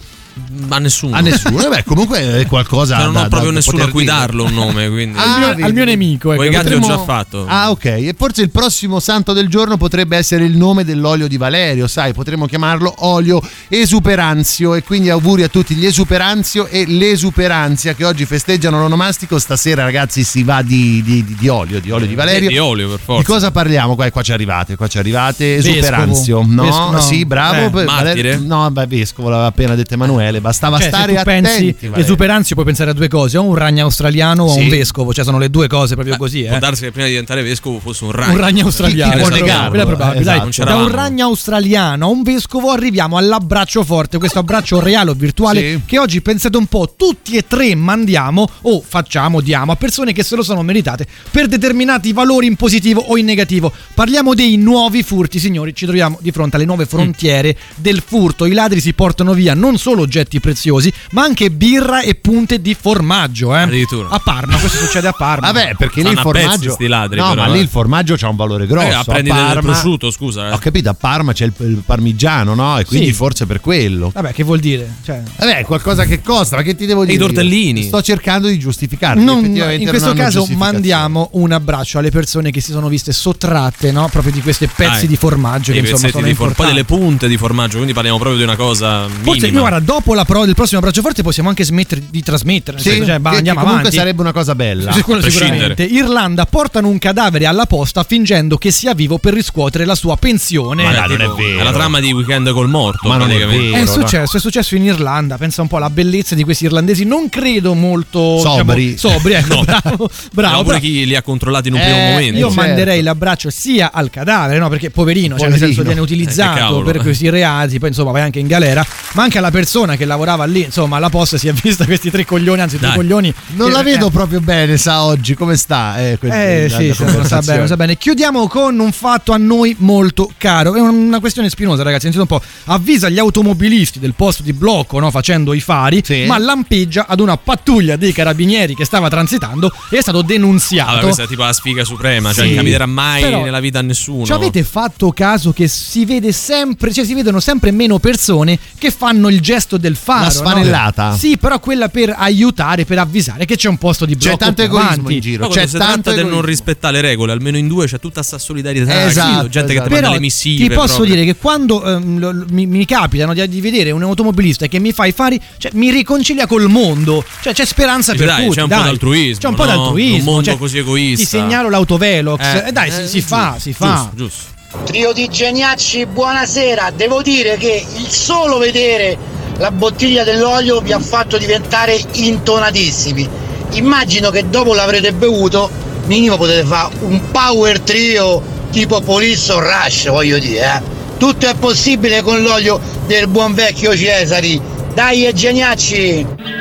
Ma 0.68 0.80
nessuno. 0.80 1.16
a 1.16 1.20
nessuno. 1.20 1.68
Beh, 1.70 1.84
comunque 1.84 2.20
è 2.42 2.46
qualcosa 2.46 2.96
Cioè, 2.98 3.04
non 3.06 3.14
da- 3.14 3.26
ho 3.26 3.28
proprio 3.28 3.50
da 3.50 3.56
nessuno 3.58 3.84
a 3.84 3.90
cui 3.90 4.04
dire. 4.04 4.16
darlo 4.16 4.46
un 4.46 4.54
nome, 4.54 4.90
quindi. 4.90 5.18
Ah, 5.18 5.24
al, 5.34 5.40
mio, 5.40 5.48
vedi. 5.50 5.62
al 5.64 5.74
mio 5.74 5.86
nemico. 5.86 6.34
Poi 6.34 6.36
ecco. 6.36 6.46
i 6.46 6.50
gatti 6.50 6.74
ho 6.74 6.80
Potremmo- 6.80 6.98
già 6.98 7.04
fatto. 7.04 7.46
Ah, 7.48 7.70
ok. 7.72 7.86
E 7.86 8.16
forse 8.18 8.42
il 8.42 8.50
prossimo 8.50 9.00
santo 9.00 9.34
del 9.34 9.48
giorno 9.50 9.78
potrebbe 9.78 10.16
essere 10.18 10.46
il 10.46 10.56
nome 10.56 10.84
dell'olio 10.86 11.28
di 11.28 11.38
Valerio, 11.38 11.88
sai, 11.88 12.14
potremmo 12.14 12.46
chiamarlo 12.46 12.94
olio 13.00 13.42
esuperanzio. 13.68 14.74
E 14.76 14.84
quindi 14.84 15.10
auguri 15.10 15.44
a 15.44 15.48
tutti 15.50 15.76
gli 15.76 15.86
esuperanzio 15.86 16.68
e 16.68 16.86
l'esuperanzia 16.88 17.94
che 17.94 18.06
oggi 18.06 18.26
festeggiano 18.26 18.80
l'onomastico. 18.80 19.38
Stasera, 19.40 19.84
ragazzi, 19.84 20.24
si 20.24 20.44
va 20.44 20.62
di, 20.62 21.02
di- 21.04 21.24
di- 21.26 21.36
di 21.38 21.48
olio, 21.50 21.80
di 21.82 21.92
olio 21.92 22.08
di 22.08 22.16
Valerio. 22.16 22.48
Eh, 22.50 22.54
di 22.54 22.58
olio, 22.58 22.88
per 22.90 22.98
Di 22.98 23.04
forza. 23.04 23.24
cosa 23.34 23.52
parliamo? 23.52 23.96
Qua, 23.96 24.10
qua 24.12 24.22
ci 24.22 24.32
arrivate, 24.32 24.76
qua 24.76 24.88
ci 24.88 24.98
arrivate. 24.98 25.56
Vescovo. 25.56 25.74
Esuperanzio. 25.78 26.44
No, 26.48 26.64
Vescovo, 26.64 26.92
no. 26.92 27.00
sì, 27.02 27.26
bravo. 27.26 27.80
Eh, 27.80 27.84
martire? 27.84 28.38
no, 28.38 28.70
beh, 28.72 28.88
vescovo 28.88 29.30
l'aveva 29.30 29.48
appena 29.48 29.76
detto 29.76 29.94
Emanuele. 29.94 30.20
Bastava 30.42 30.78
Cioè, 30.80 30.88
stare 30.88 31.18
attenti. 31.18 31.74
pensi 31.74 32.00
esuperanzio 32.00 32.56
puoi 32.56 32.66
pensare 32.68 32.92
a 32.92 32.94
due 32.94 33.08
cose, 33.08 33.38
o 33.38 33.44
un 33.44 33.56
ragno 33.56 33.84
australiano 33.84 34.44
o 34.44 34.54
Sì. 34.54 34.60
un 34.62 34.70
vescovo, 34.70 35.14
cioè 35.14 35.24
sono 35.24 35.38
le 35.38 35.50
due 35.50 35.68
cose 35.68 35.96
proprio 35.96 36.18
così, 36.18 36.44
Può 36.44 36.56
eh. 36.56 36.60
darsi 36.60 36.84
che 36.84 36.92
prima 36.92 37.06
di 37.06 37.12
diventare 37.12 37.42
vescovo 37.44 37.80
fosse 37.80 38.04
un 38.04 38.12
ragno. 38.12 38.34
Un 38.34 38.38
ragno 38.40 38.66
australiano, 38.66 39.18
può 39.18 39.30
negarlo? 39.30 39.82
è 39.82 39.86
probabile. 39.86 40.24
Dai, 40.24 40.48
Esatto. 40.50 40.64
Non 40.70 40.78
da 40.78 40.84
un 40.84 40.92
ragno 40.92 41.26
australiano 41.26 42.06
a 42.06 42.10
un 42.10 42.24
vescovo 42.24 42.70
arriviamo 42.72 43.18
all'abbraccio 43.18 43.84
forte, 43.84 44.18
questo 44.18 44.40
abbraccio 44.40 44.80
reale 44.80 45.12
o 45.12 45.14
virtuale 45.14 45.60
Sì. 45.62 45.82
che 45.86 45.98
oggi 46.00 46.22
pensate 46.22 46.58
un 46.58 46.66
po' 46.68 46.94
tutti 46.96 47.36
e 47.38 47.46
tre 47.48 47.74
mandiamo 47.76 48.48
o 48.62 48.82
facciamo, 48.86 49.42
diamo 49.42 49.72
a 49.72 49.76
persone 49.76 50.14
che 50.14 50.24
se 50.24 50.36
lo 50.36 50.44
sono 50.44 50.62
meritate 50.62 51.06
per 51.32 51.48
determinati 51.48 52.14
valori 52.14 52.48
in 52.48 52.56
positivo 52.56 53.02
o 53.02 53.18
in 53.18 53.26
negativo. 53.26 53.72
Parliamo 53.94 54.34
dei 54.34 54.58
nuovi 54.58 55.04
furti, 55.04 55.40
signori, 55.40 55.74
ci 55.76 55.86
troviamo 55.86 56.18
di 56.22 56.32
fronte 56.32 56.56
alle 56.58 56.66
nuove 56.66 56.86
frontiere 56.86 57.56
del 57.76 58.02
furto. 58.06 58.46
I 58.46 58.54
ladri 58.54 58.80
si 58.82 58.94
portano 58.94 59.34
via 59.34 59.54
non 59.54 59.78
solo 59.78 60.06
oggetti 60.12 60.42
preziosi, 60.42 60.92
ma 61.12 61.24
anche 61.24 61.50
birra 61.52 62.02
e 62.02 62.16
punte 62.16 62.60
di 62.62 62.76
formaggio, 62.80 63.56
eh. 63.56 63.62
Addirittura. 63.62 64.10
A 64.10 64.20
Parma, 64.20 64.58
questo 64.58 64.78
succede 64.80 65.08
a 65.08 65.14
Parma. 65.14 65.52
Vabbè, 65.52 65.76
perché 65.78 66.02
lì 66.04 66.12
il 66.12 66.18
a 66.18 66.22
formaggio. 66.22 66.76
ladri, 66.80 67.18
no, 67.20 67.30
però, 67.30 67.42
ma 67.44 67.48
lì 67.48 67.60
eh. 67.60 67.62
il 67.62 67.68
formaggio 67.70 68.16
c'ha 68.18 68.28
un 68.28 68.36
valore 68.36 68.68
grosso. 68.68 68.88
Eh, 68.88 68.92
a 68.94 69.04
prendi 69.06 69.32
del 69.32 69.40
Parma- 69.40 69.62
prosciutto, 69.62 70.12
scusa. 70.12 70.50
eh. 70.50 70.52
Ho 70.52 70.58
capito, 70.58 70.90
a 70.90 70.94
Parma 70.94 71.32
c'è 71.32 71.46
il, 71.46 71.54
il 71.60 71.82
parmigiano, 71.86 72.54
no? 72.54 72.78
E 72.78 72.86
quindi 72.86 73.08
Sì. 73.08 73.14
forse 73.14 73.46
per 73.46 73.62
quello. 73.62 74.12
Vabbè, 74.14 74.34
che 74.34 74.44
vuol 74.44 74.60
dire? 74.60 74.90
Cioè, 75.06 75.22
Vabbè, 75.38 75.64
qualcosa 75.64 76.04
che 76.06 76.22
costa, 76.22 76.58
ma 76.58 76.62
che 76.62 76.76
ti 76.76 76.86
devo 76.86 77.02
E 77.04 77.06
i 77.06 77.08
dire? 77.08 77.20
tortellini. 77.20 77.84
Sto 77.84 78.02
cercando 78.02 78.48
di 78.50 78.60
giustificarti. 78.60 79.24
Non- 79.24 79.46
in 79.46 79.88
questo 79.88 80.14
caso 80.14 80.46
mandiamo 80.56 81.30
un 81.34 81.52
abbraccio 81.54 82.00
alle 82.00 82.12
persone 82.12 82.52
che 82.52 82.60
si 82.60 82.72
sono 82.72 82.90
viste 82.90 83.14
sottratte 83.14 83.92
no? 83.92 84.10
proprio 84.12 84.34
di 84.34 84.42
questi 84.42 84.68
pezzi 84.68 85.00
Dai. 85.02 85.08
di 85.08 85.16
formaggio 85.16 85.72
che 85.72 85.80
insomma 85.80 86.10
sono 86.10 86.26
di 86.26 86.34
for- 86.34 86.54
poi 86.54 86.68
delle 86.68 86.84
punte 86.84 87.28
di 87.28 87.38
formaggio, 87.38 87.76
quindi 87.76 87.94
parliamo 87.94 88.18
proprio 88.18 88.38
di 88.38 88.44
una 88.44 88.56
cosa 88.56 89.06
minima. 89.08 89.24
Forse 89.24 89.48
io 89.48 89.60
guarda, 89.60 89.80
dopo 89.80 90.01
la 90.06 90.26
prova 90.26 90.46
del 90.46 90.56
prossimo 90.56 90.80
abbraccio 90.80 91.02
forte 91.02 91.22
possiamo 91.24 91.50
anche 91.50 91.64
smettere 91.64 92.02
di 92.10 92.22
trasmettere. 92.22 92.78
Sì, 92.80 92.90
senso, 92.90 93.06
cioè, 93.06 93.20
bah, 93.20 93.32
andiamo 93.32 93.60
comunque 93.60 93.82
avanti. 93.82 93.98
sarebbe 93.98 94.22
una 94.22 94.32
cosa 94.34 94.56
bella. 94.56 94.92
Sì, 94.92 95.02
quello 95.02 95.22
sicuramente. 95.30 95.84
Irlanda 95.84 96.46
portano 96.46 96.88
un 96.90 96.98
cadavere 97.00 97.46
alla 97.46 97.66
posta 97.66 98.04
fingendo 98.04 98.58
che 98.58 98.72
sia 98.72 98.94
vivo 98.94 99.18
per 99.18 99.34
riscuotere 99.34 99.86
la 99.86 99.96
sua 99.96 100.16
pensione. 100.18 100.84
Ma 100.84 100.92
Eh, 100.92 100.94
dai, 100.94 101.08
non 101.18 101.22
è 101.22 101.28
vero. 101.42 101.60
È 101.60 101.64
la 101.64 101.72
trama 101.72 102.00
di 102.00 102.12
Weekend 102.12 102.52
col 102.52 102.70
morto. 102.70 103.08
Ma 103.08 103.18
non 103.18 103.32
è 103.32 103.38
vero. 103.46 103.76
È 103.78 103.86
successo, 103.86 104.38
è 104.38 104.40
successo 104.40 104.76
in 104.76 104.84
Irlanda. 104.84 105.38
Pensa 105.38 105.62
un 105.62 105.68
po' 105.68 105.78
alla 105.78 105.90
bellezza 105.90 106.36
di 106.36 106.44
questi 106.44 106.66
irlandesi. 106.66 107.04
Non 107.06 107.30
credo 107.30 107.74
molto 107.74 108.40
Sobri. 108.40 108.90
diciamo, 108.94 109.14
sobri, 109.16 109.34
ecco, 109.34 109.56
No. 109.62 109.64
bravo, 109.64 110.10
bravo. 110.32 110.56
No, 110.58 110.64
pure 110.64 110.80
chi 110.80 111.06
li 111.06 111.16
ha 111.16 111.22
controllati 111.22 111.68
in 111.70 111.76
un 111.76 111.80
Eh, 111.80 111.84
primo 111.84 111.98
momento. 112.00 112.38
Io 112.40 112.48
certo. 112.48 112.62
manderei 112.62 113.02
l'abbraccio 113.02 113.50
sia 113.50 113.92
al 113.94 114.10
cadavere, 114.10 114.60
no? 114.60 114.70
Perché 114.70 114.90
poverino, 114.90 115.38
cioè 115.38 115.50
nel 115.50 115.60
Poverino. 115.60 115.66
senso 115.68 115.82
viene 115.84 116.00
Eh, 116.00 116.04
utilizzato 116.04 116.58
cavolo. 116.58 116.84
per 116.86 116.98
questi 117.02 117.30
reati, 117.30 117.80
poi 117.80 117.90
insomma 117.90 118.12
vai 118.12 118.22
anche 118.22 118.40
in 118.40 118.48
galera, 118.48 118.86
ma 119.14 119.24
anche 119.24 119.38
alla 119.38 119.52
persona 119.52 119.91
che 119.96 120.06
lavorava 120.06 120.46
lì, 120.46 120.64
insomma, 120.64 120.98
alla 120.98 121.10
posta 121.10 121.38
si 121.38 121.48
è 121.48 121.54
vista 121.54 121.86
questi 121.86 122.10
tre 122.12 122.26
coglioni, 122.26 122.62
anzi 122.62 122.78
due 122.78 122.88
Dai. 122.88 122.96
coglioni. 122.98 123.34
Non 123.56 123.68
che- 123.68 123.74
la 123.74 123.84
vedo 123.84 124.08
eh, 124.08 124.12
proprio 124.12 124.40
bene, 124.42 124.78
sa 124.78 125.04
oggi 125.04 125.34
come 125.36 125.56
sta. 125.56 126.00
Eh, 126.00 126.18
quel- 126.18 126.32
eh 126.32 126.68
sì, 126.70 126.76
sì, 126.76 126.86
non 126.86 126.94
sa 126.96 127.04
conversazione. 127.06 127.46
bene, 127.46 127.58
non 127.60 127.68
sa 127.68 127.76
bene. 127.78 127.98
Chiudiamo 127.98 128.48
con 128.48 128.80
un 128.80 128.92
fatto 128.92 129.32
a 129.34 129.38
noi 129.38 129.76
molto 129.80 130.32
caro. 130.38 130.76
È 130.76 130.80
una 130.80 131.20
questione 131.20 131.50
spinosa, 131.50 131.84
ragazzi. 131.84 132.04
Sentite 132.12 132.22
un 132.22 132.28
po'. 132.28 132.42
Avvisa 132.66 133.10
gli 133.10 133.20
automobilisti 133.20 134.00
del 134.00 134.14
posto 134.14 134.44
di 134.44 134.54
blocco, 134.54 135.00
no, 135.00 135.12
facendo 135.12 135.54
i 135.54 135.60
fari, 135.60 136.02
Sì. 136.04 136.26
ma 136.26 136.38
lampeggia 136.38 137.06
ad 137.08 137.20
una 137.20 137.38
pattuglia 137.38 137.96
dei 137.96 138.12
carabinieri 138.14 138.76
che 138.76 138.86
stava 138.86 139.10
transitando 139.10 139.72
e 139.90 139.98
è 139.98 140.02
stato 140.02 140.22
denunziato. 140.22 140.90
Allora, 140.90 141.04
questa 141.06 141.24
è 141.24 141.28
tipo 141.28 141.44
la 141.44 141.54
sfiga 141.54 141.84
suprema, 141.84 142.34
cioè 142.34 142.44
Sì. 142.44 142.50
non 142.50 142.58
capiterà 142.60 142.86
mai 142.86 143.22
Però- 143.24 143.44
nella 143.44 143.60
vita 143.60 143.80
a 143.80 143.82
nessuno. 143.82 144.26
Ci 144.26 144.32
avete 144.32 144.64
fatto 144.64 145.12
caso 145.12 145.52
che 145.52 145.68
si 145.68 146.06
vede 146.06 146.32
sempre, 146.32 146.92
cioè 146.94 147.06
si 147.06 147.14
vedono 147.14 147.40
sempre 147.40 147.72
meno 147.72 148.00
persone 148.00 148.58
che 148.78 148.92
fanno 148.92 149.30
il 149.30 149.40
gesto 149.42 149.78
del 149.82 149.98
faro? 149.98 150.24
La 150.24 150.30
sfanellata. 150.30 151.10
no? 151.10 151.18
Sì, 151.18 151.38
però 151.38 151.60
quella 151.60 151.90
per 151.90 152.14
aiutare, 152.18 152.86
per 152.86 153.00
avvisare 153.00 153.44
che 153.46 153.58
c'è 153.58 153.68
un 153.68 153.78
posto 153.78 154.06
di 154.06 154.16
blocco. 154.16 154.38
C'è 154.38 154.38
tanto 154.38 154.62
egoismo 154.62 154.90
avanti. 154.90 155.14
in 155.16 155.20
giro. 155.20 155.48
C'è 155.50 155.68
si 155.68 155.78
tanto 155.78 156.02
tratta 156.04 156.14
del 156.22 156.28
non 156.28 156.42
rispettare 156.42 156.94
le 156.94 157.02
regole, 157.02 157.34
almeno 157.34 157.58
in 157.58 157.68
due 157.68 157.88
c'è 157.88 158.00
tutta 158.00 158.24
sta 158.24 158.38
solidarietà, 158.38 159.06
Esatto, 159.06 159.50
gente 159.50 159.60
esatto. 159.60 159.66
che 159.68 159.74
ti 159.74 159.78
manda 159.80 159.96
Però 159.96 160.12
le 160.14 160.20
missive. 160.20 160.68
ti 160.68 160.74
posso 160.74 160.96
proprio. 160.96 161.14
dire 161.16 161.26
che 161.26 161.36
quando 161.36 161.84
ehm, 161.84 162.20
lo- 162.20 162.32
lo- 162.32 162.46
mi, 162.52 162.66
mi 162.68 162.86
capitano 162.86 163.34
di, 163.34 163.48
di 163.50 163.60
vedere 163.62 163.92
un 163.92 164.04
automobilista 164.04 164.68
che 164.68 164.80
mi 164.80 164.92
fa 164.94 165.06
i 165.06 165.12
fari, 165.12 165.40
cioè, 165.58 165.72
mi 165.74 165.90
riconcilia 165.92 166.46
col 166.48 166.70
mondo. 166.70 167.24
Cioè 167.42 167.54
c'è 167.54 167.66
speranza 167.66 168.12
Dice, 168.14 168.24
per 168.26 168.34
dai, 168.36 168.44
tutti. 168.46 168.56
c'è 168.58 168.62
un 168.64 168.70
po' 168.70 168.76
dai. 168.76 168.84
d'altruismo, 168.84 169.40
C'è 169.42 169.48
un 169.48 169.56
po' 169.56 169.66
no? 169.66 169.76
d'altruismo. 169.76 170.18
Un 170.18 170.24
mondo 170.24 170.44
cioè, 170.44 170.58
così 170.58 170.78
egoista. 170.78 171.24
Ti 171.24 171.26
segnalo 171.26 171.70
l'autovelox. 171.70 172.40
Eh, 172.44 172.64
Eh, 172.68 172.72
dai, 172.72 172.90
eh, 172.90 172.92
si, 172.92 173.08
si 173.08 173.20
giusto, 173.20 173.36
fa, 173.36 173.56
si 173.60 173.74
fa. 173.74 174.10
Giusto, 174.16 174.50
giusto. 174.72 174.84
Trio 174.86 175.12
di 175.12 175.28
geniacci, 175.28 176.06
buonasera. 176.06 176.92
Devo 176.96 177.22
dire 177.22 177.58
che 177.58 177.86
il 177.98 178.08
solo 178.08 178.58
vedere 178.58 179.18
la 179.62 179.70
bottiglia 179.70 180.24
dell'olio 180.24 180.82
vi 180.82 180.92
ha 180.92 181.00
fatto 181.00 181.38
diventare 181.38 182.02
intonatissimi. 182.14 183.30
Immagino 183.74 184.32
che 184.32 184.50
dopo 184.50 184.74
l'avrete 184.74 185.14
bevuto, 185.14 185.70
minimo 186.08 186.36
potete 186.36 186.64
fare 186.64 186.96
un 187.02 187.30
power 187.30 187.80
trio 187.80 188.42
tipo 188.72 189.02
Police 189.02 189.52
o 189.52 189.60
Rush, 189.60 190.10
voglio 190.10 190.40
dire. 190.40 190.66
eh. 190.66 190.82
Tutto 191.20 191.46
è 191.46 191.54
possibile 191.54 192.24
con 192.24 192.42
l'olio 192.42 192.80
del 193.06 193.28
buon 193.28 193.54
vecchio 193.54 193.96
Cesari. 193.96 194.60
Dai, 194.96 195.28
e 195.28 195.34
geniacci! 195.34 196.61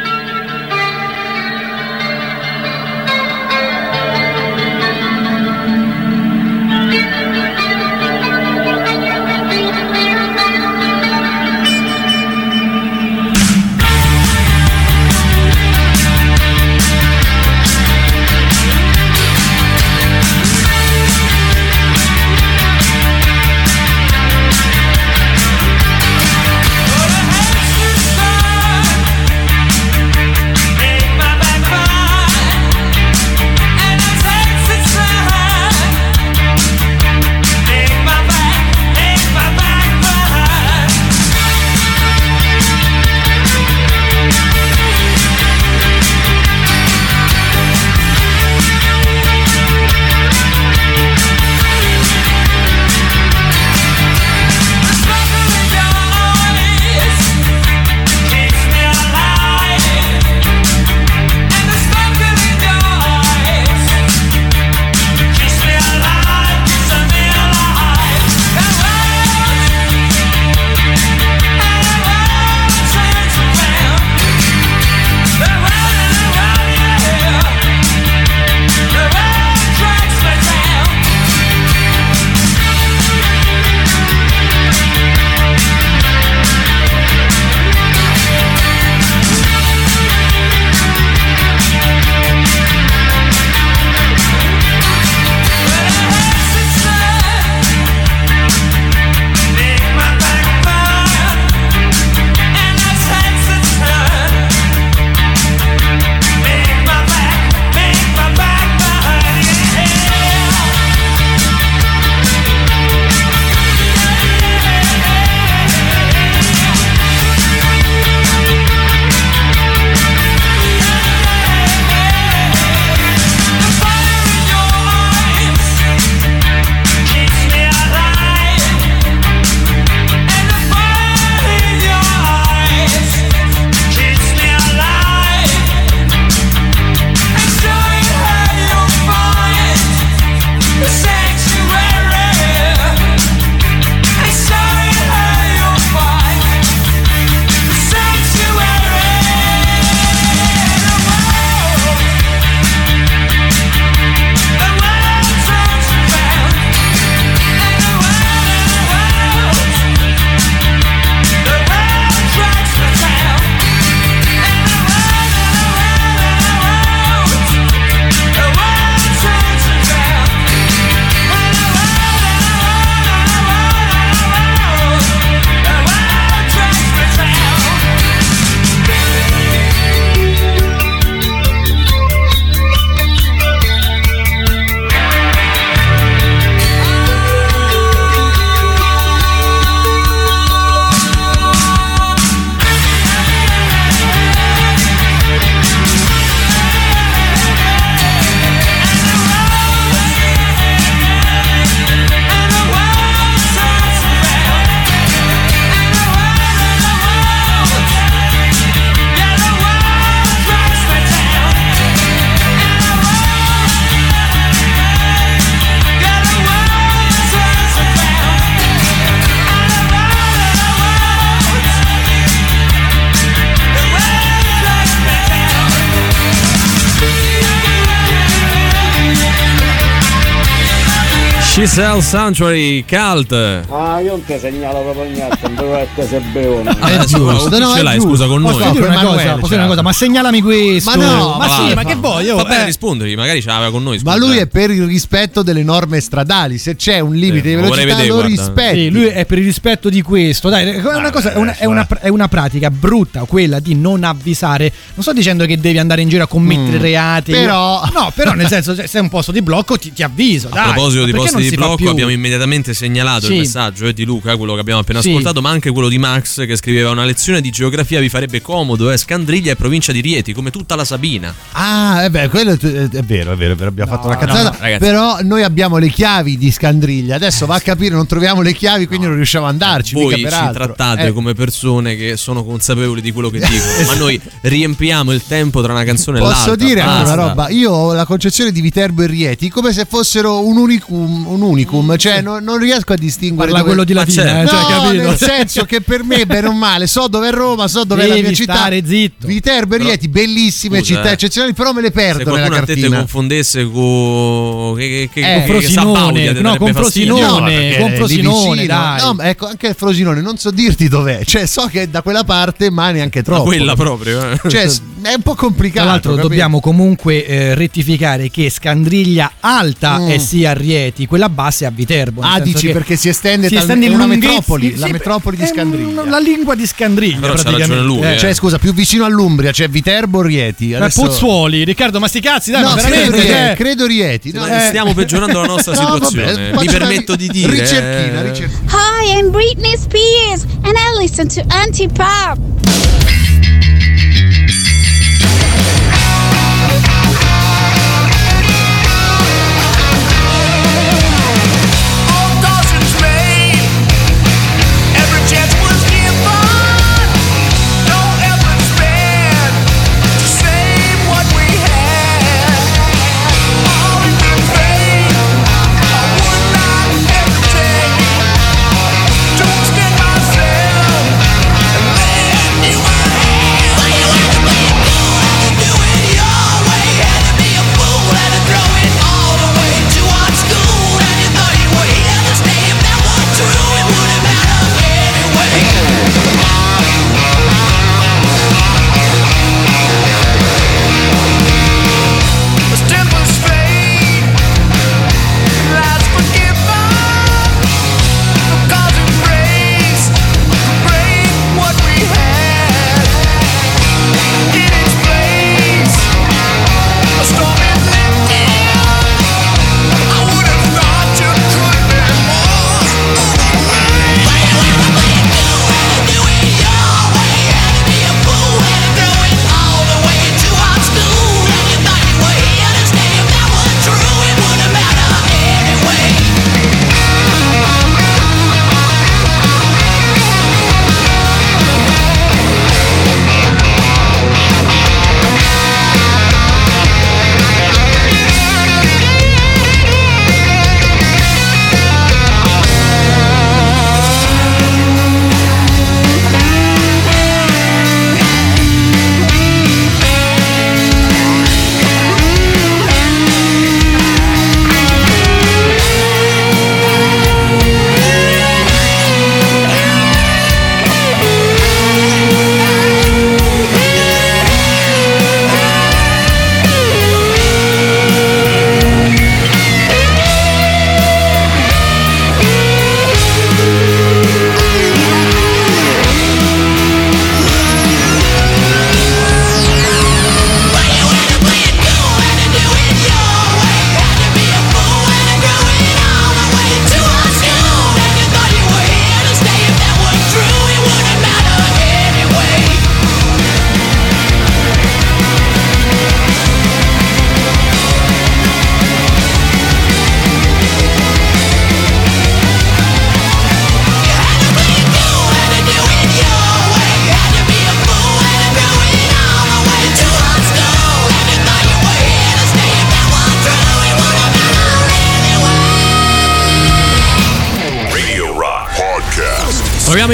She 231.61 231.67
Sells 231.67 232.07
Sanctuary 232.07 232.83
Cult. 232.89 233.35
Ah, 233.35 233.90
io 234.01 234.11
non 234.11 234.25
ti 234.25 234.39
segnalo 234.39 234.81
proprio 234.81 235.05
niente, 235.05 235.39
non 235.43 235.55
dovevo 235.55 235.77
essere 235.77 236.07
se 236.09 236.21
beone. 236.33 236.71
Eh, 236.71 236.99
È 236.99 236.99
giusto, 237.05 237.25
ma 237.25 237.59
no, 237.59 237.73
ce 237.75 237.79
è 237.81 237.83
l'hai, 237.83 237.95
giusto. 237.95 238.09
scusa, 238.11 238.27
con 238.27 238.43
Posso 238.43 238.59
noi? 238.59 238.73
dire 238.73 238.87
una 238.87 238.95
cosa? 239.01 239.07
Posso 239.07 239.21
dire 239.23 239.35
una 239.35 239.59
ciao. 239.59 239.69
cosa? 239.69 239.83
Ma 239.83 239.93
segnalami 239.93 240.41
questo. 240.41 240.91
Ma 240.91 240.97
no, 240.97 241.37
ma 241.39 241.47
va, 241.47 241.55
sì, 241.55 241.69
va, 241.69 241.75
ma 241.75 241.85
che 241.85 241.95
vuoi? 241.97 242.25
Io, 242.25 242.37
Vabbè, 242.37 242.61
eh, 242.61 242.65
rispondevi, 242.65 243.17
magari 243.17 243.41
ce 243.41 243.49
l'aveva 243.49 243.71
con 243.71 243.83
noi. 243.83 244.01
Ma 244.03 244.15
scusa. 244.15 244.27
lui 244.27 244.37
è 244.39 244.47
per 244.47 244.71
il 244.71 244.85
rispetto 244.87 245.43
delle 245.43 245.63
norme 245.63 246.01
stradali. 246.01 246.59
Se 246.59 246.77
c'è 246.77 247.01
un 247.01 247.15
limite 247.15 247.49
Sì, 247.51 247.55
di 247.57 247.61
velocità, 247.61 247.87
vedere, 247.87 248.07
lo 248.09 248.15
guarda. 248.15 248.29
rispetti. 248.31 248.79
Sì, 248.79 248.91
lui 248.91 249.05
è 249.07 249.25
per 249.27 249.39
il 249.39 249.45
rispetto 249.45 249.89
di 249.89 250.03
questo. 250.03 250.49
Dai, 250.49 250.69
è 250.69 250.79
una, 250.81 251.11
cosa, 251.11 251.33
è, 251.33 251.37
una, 251.37 251.57
è, 251.57 251.65
una, 251.67 251.87
è 252.01 252.09
una 252.09 252.29
pratica 252.29 252.71
brutta 252.71 253.25
quella 253.25 253.61
di 253.61 253.75
non 253.75 254.05
avvisare. 254.05 254.73
Non 254.95 255.03
sto 255.03 255.13
dicendo 255.13 255.45
che 255.47 255.59
devi 255.59 255.79
andare 255.79 256.03
in 256.03 256.09
giro 256.09 256.25
a 256.25 256.27
commettere 256.27 256.79
Mm. 256.79 256.83
reati. 256.83 257.33
Però- 257.33 257.83
No, 257.93 258.13
però 258.15 258.33
nel 258.33 258.47
senso, 258.49 258.75
se 258.75 258.87
sei 258.87 259.01
un 259.01 259.09
posto 259.09 259.33
di 259.33 259.43
blocco, 259.43 259.77
ti, 259.77 259.93
ti 259.93 260.03
avviso. 260.03 260.49
A 260.49 260.55
dai. 260.55 260.73
proposito 260.73 261.01
Ma 261.01 261.07
di 261.07 261.13
posti 261.13 261.43
di 261.49 261.57
blocco, 261.57 261.89
abbiamo 261.91 262.11
immediatamente 262.11 262.75
segnalato 262.75 263.27
Sì. 263.27 263.33
il 263.33 263.39
messaggio 263.39 263.87
eh, 263.91 263.93
di 263.93 264.05
Luca, 264.05 264.37
quello 264.37 264.55
che 264.55 264.61
abbiamo 264.61 264.81
appena 264.81 265.01
Sì. 265.01 265.11
ascoltato, 265.11 265.41
ma 265.41 265.51
anche 265.51 265.71
quello 265.71 265.89
di 265.89 265.99
Max 265.99 266.45
che 266.47 266.57
scriveva 266.57 266.91
una 266.91 267.05
lezione 267.05 267.41
di 267.41 267.51
geografia 267.51 268.01
vi 268.01 268.09
farebbe 268.09 268.41
comodo, 268.41 268.91
eh? 268.91 268.97
Scandriglia 268.97 269.53
e 269.53 269.57
provincia 269.57 269.93
di 269.93 270.01
Rieti, 270.01 270.33
come 270.33 270.51
tutta 270.51 270.75
la 270.77 270.85
Sabina. 270.85 271.35
Ah, 271.53 272.05
è, 272.05 272.11
beh, 272.11 272.29
quello 272.29 272.53
è, 272.53 272.57
è 272.57 273.03
vero, 273.03 273.33
è 273.33 273.37
vero, 273.37 273.53
è 273.53 273.57
vero, 273.57 273.69
abbiamo 273.69 273.91
fatto 273.91 274.07
una 274.07 274.15
no, 274.17 274.21
cazzata. 274.21 274.51
no, 274.51 274.57
ragazzi. 274.59 274.79
però 274.85 275.19
noi 275.23 275.43
abbiamo 275.43 275.79
le 275.79 275.89
chiavi 275.89 276.39
di 276.39 276.51
Scandriglia. 276.51 277.17
Adesso 277.17 277.47
va 277.47 277.57
a 277.57 277.61
capire, 277.61 277.95
non 277.95 278.07
troviamo 278.07 278.43
le 278.43 278.53
chiavi, 278.55 278.87
quindi 278.87 279.07
non 279.07 279.17
riusciamo 279.17 279.47
ad 279.47 279.53
andarci. 279.53 279.95
Voi 279.95 280.15
mica 280.15 280.31
ci 280.31 280.53
trattate 280.53 281.07
Eh, 281.07 281.13
come 281.13 281.35
persone 281.35 281.97
che 281.97 282.17
sono 282.17 282.45
consapevoli 282.45 283.01
di 283.01 283.13
quello 283.13 283.31
che 283.31 283.39
dicono, 283.41 283.87
ma 283.87 283.95
noi 283.95 284.21
riempiamo 284.43 285.13
il 285.13 285.23
tempo 285.27 285.63
tra 285.63 285.73
una 285.73 285.85
canzone 285.85 286.19
e 286.19 286.23
l'altra. 286.23 286.43
Posso 286.45 286.57
dire 286.57 286.83
basta. 286.83 287.13
una 287.13 287.27
roba? 287.29 287.49
Io 287.51 287.71
ho 287.71 287.93
la 287.93 288.05
concezione 288.05 288.53
di 288.53 288.61
Viterbo 288.61 289.03
e 289.03 289.07
Rieti 289.07 289.49
come 289.49 289.73
se 289.73 289.85
fossero 289.89 290.47
un 290.47 290.57
unicum, 290.57 291.27
un 291.27 291.43
unicum 291.43 291.97
cioè 291.97 292.21
non, 292.21 292.43
non 292.43 292.59
riesco 292.59 292.93
a 292.93 292.97
distinguere. 292.97 293.51
Parla 293.51 293.65
dove- 293.65 293.71
quello 293.81 293.85
di 293.85 293.93
Latina, 293.93 294.23
certo. 294.23 294.43
eh, 294.43 294.59
cioè, 294.59 294.61
no, 294.75 294.83
capito? 294.83 295.03
nel 295.09 295.19
senso 295.19 295.65
che 295.65 295.81
per 295.81 296.03
me, 296.05 296.27
bene 296.27 296.47
o 296.49 296.53
male, 296.53 296.87
so 296.87 297.09
dove 297.09 297.29
è 297.29 297.33
Roma, 297.33 297.69
so 297.69 297.85
dove 297.85 298.05
è 298.05 298.07
la 298.07 298.15
mia 298.15 298.33
città. 298.33 298.55
stare 298.55 298.83
zitto. 298.85 299.27
Viterbo 299.27 299.75
e 299.75 299.79
Rieti, 299.79 300.09
bellissime 300.09 300.79
Scusa, 300.79 300.95
città 300.97 301.11
eh. 301.11 301.13
eccezionali, 301.13 301.53
però 301.55 301.73
me 301.73 301.81
le 301.81 301.87
Se 301.89 301.93
perdo 301.93 302.19
nella 302.35 302.49
qualcuno 302.49 302.57
a 302.57 302.61
te 302.61 302.67
te 302.67 302.81
cartina. 302.81 302.97
confondesse 302.99 303.65
con 303.71 304.75
che, 304.77 304.89
che, 304.89 305.09
che, 305.13 305.35
Eh, 305.35 305.47
con 305.47 305.47
Frosinone, 305.61 306.33
no, 306.33 306.57
con. 306.57 306.73
Frosinone, 306.73 307.71
No, 307.71 307.77
con 307.85 307.93
Frosinone, 307.95 308.67
dai. 308.67 309.01
No, 309.01 309.15
ma 309.15 309.29
ecco, 309.29 309.47
anche 309.47 309.75
Frosinone, 309.75 310.21
non 310.21 310.37
so 310.37 310.51
dirti 310.51 310.89
dov'è. 310.89 311.25
Cioè, 311.25 311.47
so 311.47 311.67
che 311.71 311.83
è 311.83 311.87
da 311.89 312.03
quella 312.03 312.25
parte, 312.25 312.71
ma 312.71 312.91
neanche 312.91 313.23
troppo. 313.23 313.45
quella 313.45 313.75
proprio. 313.75 314.31
eh. 314.33 314.39
Cioè, 314.49 314.65
è 315.03 315.15
un 315.15 315.23
po' 315.23 315.35
complicato. 315.35 315.81
Tra 315.81 315.91
l'altro 315.93 316.11
capito? 316.13 316.29
dobbiamo 316.29 316.61
comunque 316.61 317.27
eh, 317.27 317.55
rettificare 317.55 318.31
che 318.31 318.51
Scandriglia 318.51 319.33
alta 319.41 319.99
Mm. 320.01 320.09
è 320.09 320.19
sì 320.19 320.45
a 320.45 320.53
Rieti, 320.53 321.07
quella 321.07 321.29
bassa 321.29 321.65
è 321.65 321.69
a 321.69 321.71
Viterbo. 321.71 322.21
Ah, 322.23 322.39
dici 322.41 322.69
perché 322.71 322.97
si 322.97 323.09
estende, 323.09 323.49
si 323.49 323.57
estende 323.61 323.87
è 323.87 323.89
in 323.89 323.95
una 323.95 324.05
lunghezza- 324.07 324.27
metropoli, 324.29 324.73
sì, 324.75 324.79
la 324.79 324.89
metropoli 324.89 325.37
di 325.37 325.43
è 325.43 325.47
Scandriglia. 325.47 326.05
La 326.05 326.19
lingua 326.19 326.55
di 326.55 326.67
Scandriglia. 326.67 327.19
Però 327.21 327.33
praticamente. 327.35 327.75
lui, 327.85 328.01
Eh, 328.03 328.15
eh. 328.15 328.19
Cioè, 328.19 328.35
scusa, 328.35 328.59
più 328.59 328.73
vicino 328.75 329.05
all'Umbria, 329.05 329.53
cioè 329.53 329.69
Viterbo 329.69 330.19
o 330.19 330.23
Rieti? 330.23 330.71
Ma 330.71 330.79
Adesso- 330.79 331.03
Pozzuoli, 331.03 331.65
Riccardo, 331.65 331.99
ma 332.01 332.09
sti 332.09 332.21
cazzi, 332.21 332.51
dai, 332.51 332.63
No, 332.63 332.69
ma 332.71 332.75
credo 332.77 332.91
veramente. 332.91 333.17
Rieti, 333.21 333.33
cioè- 333.33 333.55
credo 333.57 333.87
Rieti. 333.87 334.33
no? 334.33 334.41
Ma 334.47 334.59
stiamo 334.61 334.95
peggiorando 334.95 335.41
la 335.41 335.47
nostra 335.47 335.73
No, 335.81 335.95
situazione. 335.95 336.51
vabbè, 336.51 336.61
Mi 336.61 336.67
permetto 336.67 337.17
di 337.17 337.29
dire. 337.29 337.51
Ricerchina, 337.53 338.21
eh, 338.21 338.31
ricerchina. 338.31 338.61
Hi, 338.71 339.19
I'm 339.19 339.31
Britney 339.31 339.77
Spears, 339.77 340.45
and 340.63 340.75
I 340.77 341.01
listen 341.01 341.29
to 341.29 341.43
Anti-Pop. 341.49 342.39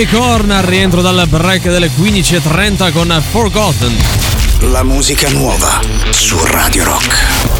I 0.06 0.08
corner, 0.08 0.64
rientro 0.64 1.02
dal 1.02 1.26
break 1.28 1.68
delle 1.68 1.90
15.30 1.90 2.92
con 2.92 3.22
Forgotten. 3.30 3.96
La 4.70 4.84
musica 4.84 5.28
nuova 5.30 5.80
su 6.10 6.38
Radio 6.44 6.84
Rock. 6.84 7.55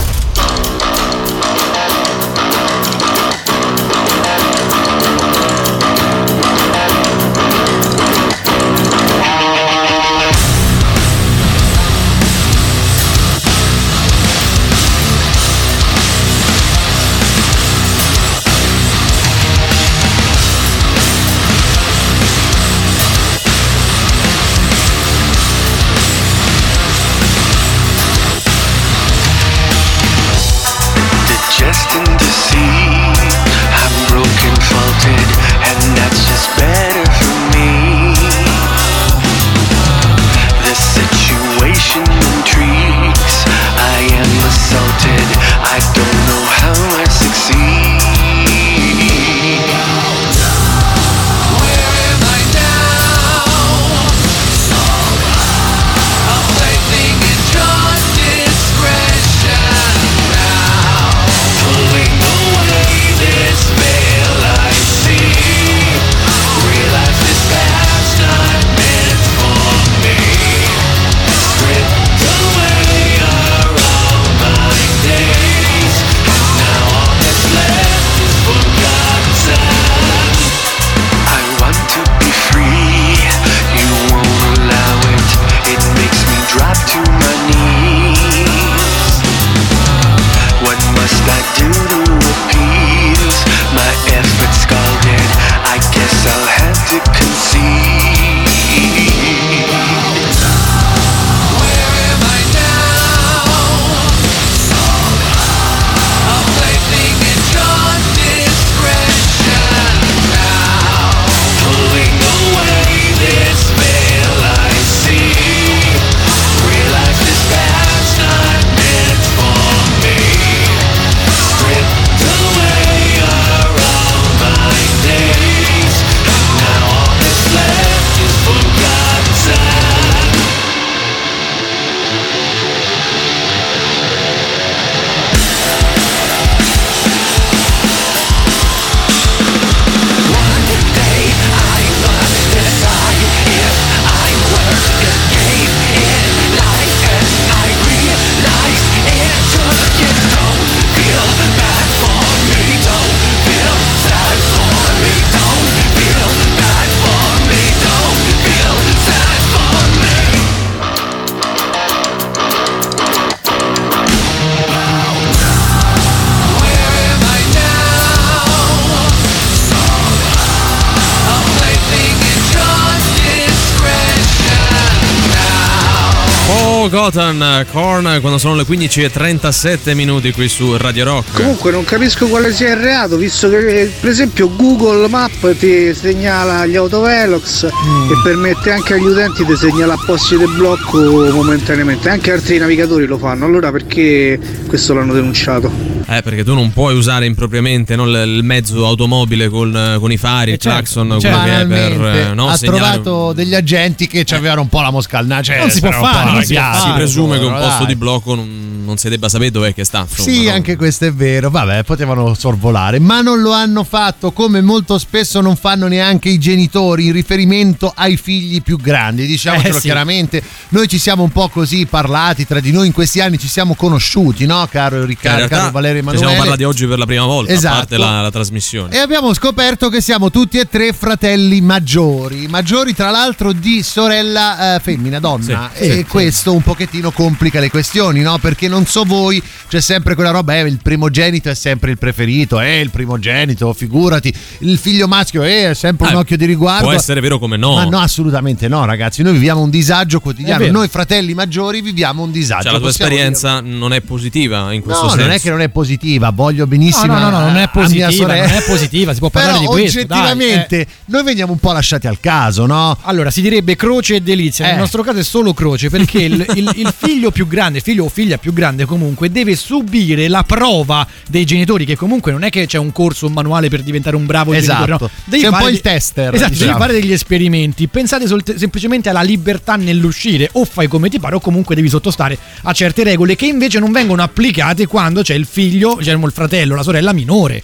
Gotham, 177.07 177.65
Korn, 177.71 178.19
quando 178.21 178.37
sono 178.37 178.57
le 178.57 178.65
15.37 178.65 179.95
minuti 179.95 180.33
qui 180.33 180.49
su 180.49 180.77
Radio 180.77 181.05
Rock. 181.05 181.35
Comunque 181.35 181.71
non 181.71 181.85
capisco 181.85 182.27
quale 182.27 182.53
sia 182.53 182.71
il 182.71 182.79
reato, 182.79 183.17
visto 183.17 183.49
che 183.49 183.93
per 184.01 184.11
esempio 184.11 184.51
Google 184.53 185.07
Map 185.07 185.57
ti 185.57 185.95
segnala 185.95 186.67
gli 186.67 186.75
autovelox 186.75 187.67
Mm. 187.67 188.11
e 188.11 188.15
permette 188.25 188.73
anche 188.73 188.95
agli 188.95 189.05
utenti 189.05 189.45
di 189.45 189.55
segnalare 189.55 190.01
posti 190.05 190.37
di 190.37 190.47
blocco 190.57 190.99
momentaneamente, 191.31 192.09
anche 192.09 192.33
altri 192.33 192.59
navigatori 192.59 193.07
lo 193.07 193.19
fanno, 193.19 193.45
allora 193.45 193.71
perché 193.71 194.37
questo 194.67 194.95
l'hanno 194.95 195.13
denunciato? 195.13 195.71
Eh, 196.09 196.23
perché 196.23 196.45
tu 196.45 196.55
non 196.55 196.73
puoi 196.73 196.97
usare 196.97 197.27
impropriamente 197.27 197.97
no, 197.97 198.05
il 198.05 198.43
mezzo 198.43 198.87
automobile 198.87 199.49
con, 199.49 199.97
con 199.99 200.13
i 200.13 200.17
fari, 200.17 200.53
il 200.53 200.59
certo, 200.59 200.79
clacson, 200.79 201.21
cioè, 201.21 201.31
quello 201.31 201.45
che 201.45 201.61
è 201.61 201.67
per 201.67 202.05
eh, 202.05 202.35
no, 202.35 202.49
ha 202.49 202.57
segnalare- 202.57 203.01
trovato 203.01 203.33
degli 203.33 203.55
agenti 203.55 204.07
che 204.07 204.25
ci 204.25 204.35
avevano 204.35 204.63
un 204.63 204.69
po' 204.69 204.81
la 204.81 204.91
mosca 204.91 205.19
al 205.19 205.27
naso. 205.27 205.53
Non 205.55 205.71
si 205.71 205.81
può 205.81 205.91
fare, 205.91 206.31
non 206.33 206.43
si, 206.43 206.55
si 206.55 206.91
presume 206.95 207.39
che 207.39 207.45
un 207.45 207.53
posto 207.55 207.85
dai. 207.85 207.87
di 207.87 207.97
blocco 207.97 208.35
non, 208.35 208.76
non 208.87 208.97
si 208.97 209.09
debba 209.11 209.29
sapere 209.29 209.51
dov'è 209.51 209.75
che 209.75 209.85
sta. 209.85 210.07
Sì, 210.09 210.45
no? 210.47 210.53
anche 210.53 210.77
questo 210.77 211.05
è 211.05 211.13
vero. 211.13 211.51
Vabbè, 211.51 211.83
potevano 211.85 212.33
sorvolare, 212.35 212.99
ma 212.99 213.21
non 213.21 213.41
lo 213.43 213.53
hanno 213.53 213.85
fatto 213.85 214.33
come 214.33 214.61
molto 214.63 214.97
spesso 214.99 215.41
non 215.41 215.57
fanno 215.57 215.87
neanche 215.89 216.29
i 216.31 216.39
genitori 216.39 217.07
in 217.07 217.13
riferimento 217.13 217.93
ai 217.95 218.17
figli 218.17 218.63
più 218.63 218.79
grandi. 218.79 219.27
Diciamocelo 219.27 219.77
Eh, 219.77 219.81
sì. 219.81 219.87
chiaramente, 219.87 220.43
noi 220.71 220.89
ci 220.89 220.99
siamo 220.99 221.23
un 221.23 221.31
po' 221.31 221.49
così 221.49 221.87
parlati 221.87 222.47
tra 222.47 222.61
di 222.61 222.71
noi 222.73 222.87
in 222.87 222.93
questi 222.93 223.21
anni, 223.21 223.39
ci 223.39 223.49
siamo 223.49 223.75
conosciuti, 223.75 224.47
no, 224.47 224.67
caro 224.71 225.05
Riccardo, 225.05 225.49
caro 225.49 225.71
Valerio 225.71 225.97
ci 225.97 226.03
Emanuele. 226.03 226.27
siamo 226.27 226.39
parlati 226.43 226.63
oggi 226.65 226.87
per 226.87 226.99
la 226.99 227.07
prima 227.07 227.25
volta, 227.25 227.53
Esatto. 227.53 227.75
a 227.75 227.79
parte 227.79 227.97
la, 227.99 228.21
la 228.23 228.31
trasmissione. 228.31 228.95
E 228.95 228.99
abbiamo 228.99 229.35
scoperto 229.35 229.89
che 229.89 230.01
siamo 230.01 230.31
tutti 230.31 230.59
e 230.59 230.69
tre 230.69 230.93
fratelli 230.93 231.61
maggiori, 231.61 232.47
maggiori 232.47 232.95
tra 232.95 233.11
l'altro 233.11 233.53
di 233.53 233.83
sorella 233.83 234.77
eh, 234.77 234.81
femmina, 234.81 235.19
donna. 235.21 235.71
Sì, 235.75 235.83
e 235.83 235.93
sì, 235.93 236.05
questo 236.05 236.53
un 236.53 236.63
pochettino 236.63 237.11
complica 237.11 237.59
le 237.61 237.71
questioni, 237.71 238.21
no? 238.21 238.39
Perché 238.39 238.69
non 238.69 238.76
so 238.85 239.05
voi, 239.05 239.41
c'è 239.69 239.81
sempre 239.81 240.15
quella 240.15 240.31
roba, 240.31 240.57
eh, 240.57 240.63
il 240.67 240.81
primogenito 240.83 241.49
è 241.49 241.55
sempre 241.55 241.93
il 241.93 241.99
preferito, 241.99 242.61
eh, 242.61 242.81
il 242.81 242.91
primogenito, 242.91 243.73
figurati, 243.73 244.33
il 244.59 244.77
figlio 244.77 245.07
maschio 245.09 245.43
eh, 245.45 245.71
è 245.71 245.75
sempre 245.75 246.09
un 246.09 246.15
Eh, 246.15 246.17
occhio 246.17 246.37
di 246.37 246.45
riguardo. 246.45 246.85
Può 246.85 246.93
essere 246.93 247.21
vero 247.21 247.39
come 247.39 247.57
no. 247.57 247.75
Ma 247.75 247.85
no, 247.85 247.99
assolutamente 248.01 248.69
no, 248.69 248.85
ragazzi. 248.85 249.23
Noi 249.23 249.33
viviamo 249.33 249.61
un 249.63 249.71
disagio 249.71 250.21
quotidiano. 250.21 250.67
Noi 250.71 250.89
fratelli 250.89 251.33
maggiori 251.33 251.81
viviamo 251.81 252.23
un 252.23 252.33
disagio. 252.33 252.65
Cioè, 252.65 252.73
la 252.73 252.79
tua 252.81 252.89
esperienza 252.91 253.61
non 253.61 253.93
è 253.93 254.01
positiva 254.01 254.73
in 254.73 254.83
questo 254.83 255.05
No, 255.05 255.09
senso. 255.11 255.25
non 255.25 255.35
è 255.35 255.41
che 255.41 255.51
non 255.51 255.61
è 255.61 255.69
positiva, 255.69 256.31
voglio 256.31 256.67
benissimo. 256.67 257.07
No, 257.07 257.19
no, 257.19 257.31
no, 257.31 257.39
no, 257.39 257.45
non 257.47 257.57
è 257.57 257.61
mia 257.61 257.69
positiva, 257.69 258.35
non 258.35 258.51
è 258.51 258.63
positiva, 258.67 259.13
si 259.13 259.19
può 259.21 259.31
parlare 259.31 259.59
Però 259.59 259.73
di 259.73 259.79
questo, 259.81 260.05
dai, 260.05 260.19
Oggettivamente, 260.19 260.87
noi 261.07 261.23
veniamo 261.23 261.53
un 261.53 261.59
po' 261.59 261.73
lasciati 261.73 262.07
al 262.07 262.19
caso, 262.21 262.67
no? 262.67 262.97
Allora, 263.03 263.31
si 263.31 263.41
direbbe 263.41 263.77
croce 263.77 264.17
e 264.17 264.21
delizia. 264.21 264.67
Eh. 264.67 264.71
Nel 264.71 264.79
nostro 264.81 265.03
caso 265.03 265.19
è 265.19 265.23
solo 265.23 265.55
croce 265.55 265.89
perché 265.91 266.23
il, 266.23 266.45
il- 266.55 266.73
il 266.77 266.93
figlio 266.97 267.31
più 267.31 267.47
grande, 267.47 267.81
figlio 267.81 268.05
o 268.05 268.09
figlia 268.09 268.37
più 268.39 268.53
grande 268.53 268.65
comunque, 268.87 269.31
deve 269.31 269.55
subire 269.57 270.29
la 270.29 270.43
prova 270.43 271.07
dei 271.29 271.45
genitori, 271.45 271.85
che 271.85 271.97
comunque 271.97 272.33
non 272.33 272.43
è 272.43 272.51
che 272.51 272.67
c'è 272.67 272.79
un 272.79 272.93
corso, 272.93 273.27
un 273.27 273.33
manuale 273.33 273.69
per 273.69 273.83
diventare 273.83 274.17
un 274.17 274.27
bravo 274.27 274.53
Esatto. 274.53 274.85
genitore. 274.85 275.11
No. 275.15 275.21
Devi 275.25 275.43
C'è 275.43 275.49
un 275.49 275.59
po' 275.59 275.69
il 275.69 275.81
tester, 275.81 276.35
Esatto, 276.35 276.51
diciamo. 276.53 276.71
devi 276.73 276.83
fare 276.83 276.93
degli 277.01 277.13
esperimenti. 277.13 277.87
Pensate 277.89 278.27
solte- 278.27 278.59
semplicemente 278.59 279.09
alla 279.09 279.23
libertà 279.23 279.77
nell'uscire. 279.77 280.49
O 280.53 280.65
fai 280.65 280.89
come 280.89 281.09
ti 281.09 281.19
pare, 281.19 281.35
o 281.37 281.41
comunque 281.41 281.75
devi 281.75 281.89
sottostare 281.89 282.39
a 282.63 282.73
certe 282.73 283.05
regole 283.05 283.37
che 283.37 283.47
invece 283.47 283.79
non 283.79 283.93
vengono 283.93 284.23
applicate 284.23 284.87
quando 284.87 285.23
c'è 285.23 285.35
il 285.35 285.47
figlio, 285.47 286.03
cioè 286.03 286.15
il 286.15 286.33
fratello, 286.33 286.75
la 286.75 286.83
sorella 286.83 287.13
minore. 287.13 287.63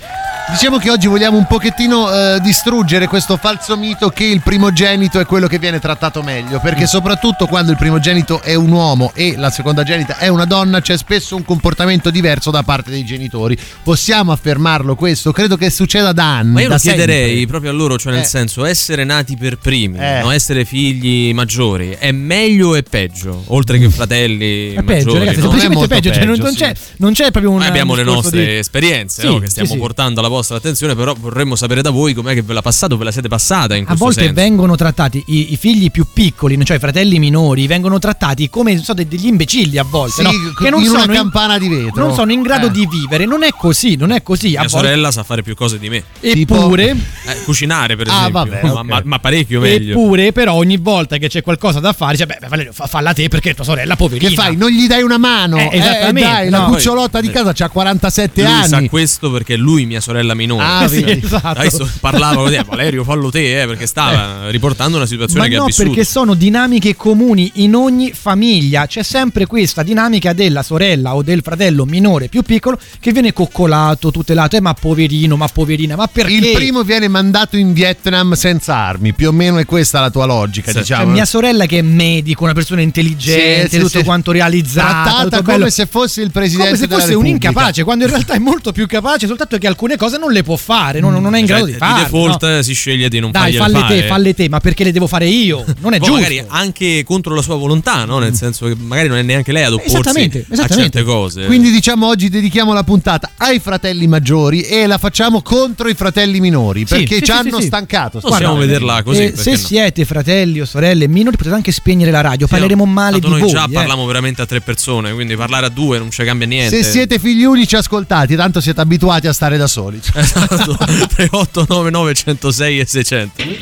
Diciamo 0.51 0.77
che 0.77 0.91
oggi 0.91 1.07
vogliamo 1.07 1.39
un 1.39 1.47
pochettino 1.47 2.13
eh, 2.13 2.41
distruggere 2.41 3.07
questo 3.07 3.39
falso 3.39 3.75
mito 3.77 4.11
che 4.11 4.25
il 4.25 4.43
primogenito 4.43 5.19
è 5.19 5.25
quello 5.25 5.47
che 5.47 5.59
viene 5.59 5.79
trattato 5.79 6.23
meglio, 6.23 6.59
Mm. 6.59 6.63
perché 6.63 6.87
soprattutto 6.87 7.47
quando 7.47 7.71
il 7.71 7.79
primogenito 7.79 8.43
è 8.43 8.55
un 8.55 8.71
uomo 8.71 9.13
e 9.15 9.35
la 9.39 9.49
secondagenita 9.51 10.19
è 10.19 10.29
una 10.29 10.45
donna 10.45 10.81
c'è 10.83 10.99
spesso 10.99 11.37
un 11.37 11.45
comportamento 11.45 12.11
diverso 12.11 12.51
da 12.51 12.63
parte 12.65 12.91
dei 12.91 13.03
genitori. 13.05 13.57
Possiamo 13.83 14.31
affermarlo 14.33 14.95
questo? 14.95 15.33
Credo 15.33 15.57
che 15.57 15.71
succeda 15.71 16.13
da 16.13 16.37
anni. 16.39 16.53
Ma 16.53 16.61
io 16.61 16.69
lo 16.69 16.77
chiederei 16.77 17.29
sempre. 17.29 17.47
proprio 17.47 17.71
a 17.71 17.75
loro, 17.75 17.97
cioè 17.97 18.13
nel 18.13 18.23
Eh. 18.23 18.27
senso, 18.27 18.67
essere 18.67 19.05
nati 19.05 19.37
per 19.39 19.57
primi, 19.57 19.99
Eh. 19.99 20.21
no? 20.23 20.31
essere 20.33 20.67
figli 20.67 21.33
maggiori, 21.33 21.97
è 21.99 22.11
meglio 22.13 22.71
o 22.71 22.75
è 22.77 22.83
peggio? 22.83 23.45
Oltre 23.47 23.79
che 23.79 23.89
fratelli 23.89 24.75
È 24.75 24.83
peggio, 24.83 25.07
maggiori. 25.15 25.19
ragazzi, 25.21 25.37
no? 25.39 25.43
semplicemente 25.51 25.87
peggio. 25.89 26.13
cioè, 26.13 26.25
non, 26.27 26.39
non 26.39 26.55
c'è, 26.55 26.75
non 26.99 27.13
c'è 27.15 27.31
proprio 27.31 27.53
un. 27.53 27.59
Noi 27.59 27.69
abbiamo 27.69 27.93
un 27.93 27.99
le 27.99 28.05
nostre 28.05 28.45
di- 28.45 28.57
esperienze 28.59 29.23
Sì, 29.23 29.27
no? 29.29 29.39
che 29.39 29.45
sì, 29.47 29.51
stiamo 29.53 29.71
sì. 29.73 29.79
portando 29.79 30.21
alla 30.21 30.29
vostra 30.33 30.57
attenzione, 30.57 30.95
però 30.95 31.15
vorremmo 31.19 31.55
sapere 31.57 31.83
da 31.83 31.91
voi 31.91 32.13
com'è 32.15 32.35
che 32.35 32.43
ve 32.43 32.53
l'ha 32.55 32.63
passato, 32.63 32.97
ve 32.97 33.05
la 33.05 33.13
siete 33.13 33.29
passata 33.29 33.75
in 33.77 33.83
A 33.85 33.87
questo 33.87 34.05
volte 34.05 34.21
senso. 34.21 34.35
vengono 34.35 34.75
trattati 34.77 35.23
i, 35.29 35.53
i 35.53 35.57
figli 35.57 35.91
più 35.91 36.07
piccoli, 36.13 36.63
cioè 36.65 36.77
i 36.77 36.81
fratelli 36.81 37.19
minori, 37.19 37.67
vengono 37.67 37.99
trattati 37.99 38.49
come 38.51 38.79
so, 38.83 38.93
de- 38.95 39.07
degli 39.07 39.27
imbecilli 39.27 39.79
a 39.79 39.85
volte, 39.85 40.17
Sì, 40.17 40.23
no? 40.23 40.31
che 40.59 40.71
non 40.71 40.83
in 40.83 40.89
una 40.91 41.01
sono 41.01 41.13
campana 41.13 41.59
di 41.59 41.69
vetro. 41.69 42.05
non 42.07 42.15
sono 42.15 42.33
in 42.33 42.43
grado 42.43 42.67
Eh. 42.67 42.71
di 42.71 42.87
vivere. 42.91 43.25
Non 43.27 43.43
è 43.43 43.51
così, 43.57 43.97
non 43.97 44.11
è 44.11 44.23
così. 44.23 44.49
a 44.57 44.61
Mia 44.61 44.69
volte- 44.69 44.77
sorella 44.87 45.11
sa 45.11 45.23
fare 45.23 45.43
più 45.43 45.55
cose 45.55 45.79
di 45.79 45.89
me. 45.89 46.03
Eppure, 46.21 46.91
Eh, 47.27 47.43
cucinare, 47.45 47.97
per 47.97 48.09
Ah, 48.09 48.13
esempio. 48.29 48.33
vabbè, 48.33 48.61
ma, 48.63 48.73
ok. 48.81 48.85
ma- 48.85 49.03
ma 49.05 49.19
parecchio 49.19 49.61
meglio. 49.61 49.93
eppure, 49.93 50.33
però, 50.33 50.55
ogni 50.55 50.77
volta 50.79 51.17
che 51.19 51.29
c'è 51.29 51.43
qualcosa 51.43 51.79
da 51.81 51.93
fare, 51.93 52.13
dice: 52.13 52.27
Beh, 52.27 52.39
Valerio, 52.49 52.73
fa- 52.73 52.87
falla 52.87 53.13
te 53.13 53.29
perché 53.29 53.55
tua 53.55 53.65
sorella, 53.65 53.97
poverina. 53.97 54.29
Che 54.29 54.35
fai? 54.35 54.57
Non 54.57 54.71
gli 54.71 54.87
dai 54.87 55.03
una 55.03 55.19
mano? 55.19 55.57
Eh, 55.59 55.69
esattamente, 55.73 56.29
dai, 56.29 56.49
la 56.51 56.59
no. 56.61 56.65
cucciolotta 56.67 57.21
di 57.21 57.31
Poi- 57.31 57.43
casa 57.43 57.65
ha 57.65 57.69
47 57.69 58.43
Lui 58.43 58.65
sa 58.65 58.77
anni. 58.77 58.89
questo 58.89 59.31
perché 59.31 59.57
lui, 59.57 59.87
mia 59.87 60.01
sorella 60.01 60.22
minore. 60.35 60.65
Ah, 60.65 60.89
Sì, 60.89 61.05
esatto. 61.23 61.47
Adesso 61.61 61.89
parlava 62.01 62.37
così, 62.43 62.55
"Eh, 62.55 62.65
Valerio, 62.65 63.05
fallo 63.05 63.31
te, 63.31 63.63
eh, 63.63 63.67
perché 63.67 63.87
stava 63.87 64.49
riportando 64.51 64.97
una 64.97 65.07
situazione 65.07 65.43
Ma 65.45 65.49
che 65.49 65.57
no, 65.57 65.63
ha 65.63 65.67
vissuto. 65.67 65.89
perché 65.89 66.05
sono 66.05 66.35
dinamiche 66.35 66.95
comuni 66.97 67.51
in 67.57 67.75
ogni 67.75 68.13
famiglia. 68.13 68.87
C'è 68.87 69.03
sempre 69.03 69.47
questa 69.47 69.83
dinamica 69.83 70.33
della 70.33 70.63
sorella 70.63 71.15
o 71.15 71.23
del 71.23 71.41
fratello 71.43 71.85
minore 71.85 72.29
più 72.29 72.43
piccolo 72.43 72.79
che 73.01 73.13
viene 73.13 73.33
coccolato, 73.33 74.11
tutelato. 74.11 74.57
Eh, 74.57 74.61
ma 74.61 74.75
poverino, 74.75 75.37
ma 75.37 75.49
poverina, 75.49 75.97
ma 75.97 76.07
perché? 76.07 76.33
Il 76.33 76.53
primo 76.53 76.83
viene 76.83 77.09
mandato 77.09 77.57
in 77.57 77.73
Vietnam 77.73 78.33
senza 78.35 78.75
armi, 78.77 79.13
più 79.13 79.29
o 79.29 79.33
meno 79.33 79.59
è 79.59 79.65
questa 79.65 80.01
la 80.01 80.11
tua 80.11 80.25
logica, 80.27 80.71
Sì. 80.73 80.79
diciamo. 80.79 81.05
Cioè, 81.05 81.13
mia 81.13 81.25
sorella 81.25 81.67
che 81.67 81.79
è 81.79 81.83
medico, 81.83 82.45
una 82.45 82.53
persona 82.55 82.81
intelligente, 82.83 83.63
Sì, 83.69 83.77
sì, 83.77 83.83
tutto 83.83 83.99
sì. 83.99 84.05
quanto 84.05 84.31
realizzata, 84.33 85.11
Trattata 85.11 85.43
come 85.43 85.59
bello. 85.59 85.71
se 85.71 85.87
fosse 85.87 86.21
il 86.23 86.31
presidente 86.31 86.87
come 86.87 86.89
se 86.89 86.89
fosse 86.89 87.15
un 87.15 87.27
incapace, 87.27 87.83
quando 87.85 88.05
in 88.05 88.11
realtà 88.11 88.35
è 88.35 88.39
molto 88.39 88.73
più 88.73 88.87
capace, 88.87 89.27
soltanto 89.27 89.59
che 89.59 89.67
alcune 89.67 89.97
cose 89.97 90.12
cose 90.13 90.19
non 90.19 90.33
le 90.33 90.43
può 90.43 90.57
fare, 90.57 91.01
non, 91.01 91.15
non 91.21 91.35
è 91.35 91.39
in 91.39 91.47
grado 91.47 91.65
Cioè, 91.65 91.73
di 91.73 91.79
farle. 91.79 92.03
default 92.05 92.43
no? 92.57 92.63
si 92.63 92.73
sceglie 92.75 93.09
di 93.09 93.19
non 93.21 93.31
Dai, 93.31 93.55
falle 93.55 93.79
fare. 93.79 94.01
te, 94.01 94.07
falle 94.07 94.35
te, 94.35 94.49
ma 94.49 94.61
perché 94.61 94.85
le 94.85 94.93
devo 94.93 95.07
fare 95.07 95.27
io? 95.27 95.65
Non 95.83 95.95
è 95.95 95.99
Poi 95.99 96.07
giusto. 96.09 96.23
magari 96.23 96.45
anche 96.47 97.03
contro 97.05 97.35
la 97.35 97.43
sua 97.43 97.57
volontà, 97.57 98.05
no? 98.05 98.19
Nel 98.19 98.35
senso 98.35 98.67
che 98.67 98.77
magari 98.77 99.09
non 99.09 99.17
è 99.19 99.23
neanche 99.23 99.51
lei 99.53 99.65
ad 99.65 99.73
opporsi 99.73 99.91
Esattamente, 99.97 100.39
a 100.39 100.53
esattamente. 100.53 100.91
certe 100.99 101.03
cose. 101.03 101.45
Quindi 101.47 101.71
diciamo 101.71 102.07
oggi 102.07 102.29
dedichiamo 102.29 102.73
la 102.73 102.85
puntata 102.85 103.31
ai 103.39 103.59
fratelli 103.59 104.07
maggiori 104.07 104.63
e 104.63 104.87
la 104.87 104.99
facciamo 104.99 105.43
contro 105.43 105.89
i 105.89 105.95
fratelli 105.95 106.39
minori 106.41 106.81
Sì, 106.87 106.95
perché 106.95 107.15
sì, 107.17 107.21
ci 107.21 107.25
sì, 107.27 107.31
hanno 107.33 107.57
sì, 107.57 107.61
sì. 107.63 107.67
stancato. 107.67 108.21
Possiamo 108.21 108.55
Guarda, 108.55 108.67
vederla 108.67 109.03
così. 109.03 109.25
Eh, 109.25 109.33
se 109.37 109.51
no? 109.53 109.57
siete 109.57 110.05
fratelli 110.05 110.61
o 110.61 110.65
sorelle 110.65 111.09
minori 111.09 111.37
potete 111.37 111.55
anche 111.55 111.73
spegnere 111.73 112.11
la 112.11 112.21
radio, 112.21 112.47
parleremo 112.47 112.85
male 112.85 113.19
di 113.19 113.29
noi 113.29 113.41
voi. 113.41 113.51
già 113.51 113.65
eh. 113.65 113.73
parliamo 113.73 114.07
veramente 114.07 114.43
a 114.43 114.47
tre 114.47 114.61
persone, 114.61 115.13
quindi 115.13 115.35
parlare 115.37 115.67
a 115.67 115.71
due 115.71 115.99
non 115.99 116.11
ci 116.11 116.23
cambia 116.25 116.47
niente. 116.47 116.77
Se 116.77 116.89
siete 116.89 117.19
figli 117.19 117.43
unici 117.45 117.75
ascoltati, 117.77 118.37
tanto 118.37 118.61
siete 118.61 118.81
abituati 118.81 119.27
a 119.27 119.33
stare 119.33 119.57
da 119.57 119.67
soli. 119.67 120.01
Esatto, 120.15 120.77
3899 121.17 122.15
106 122.15 122.81
e 122.83 122.87
600. 122.87 123.62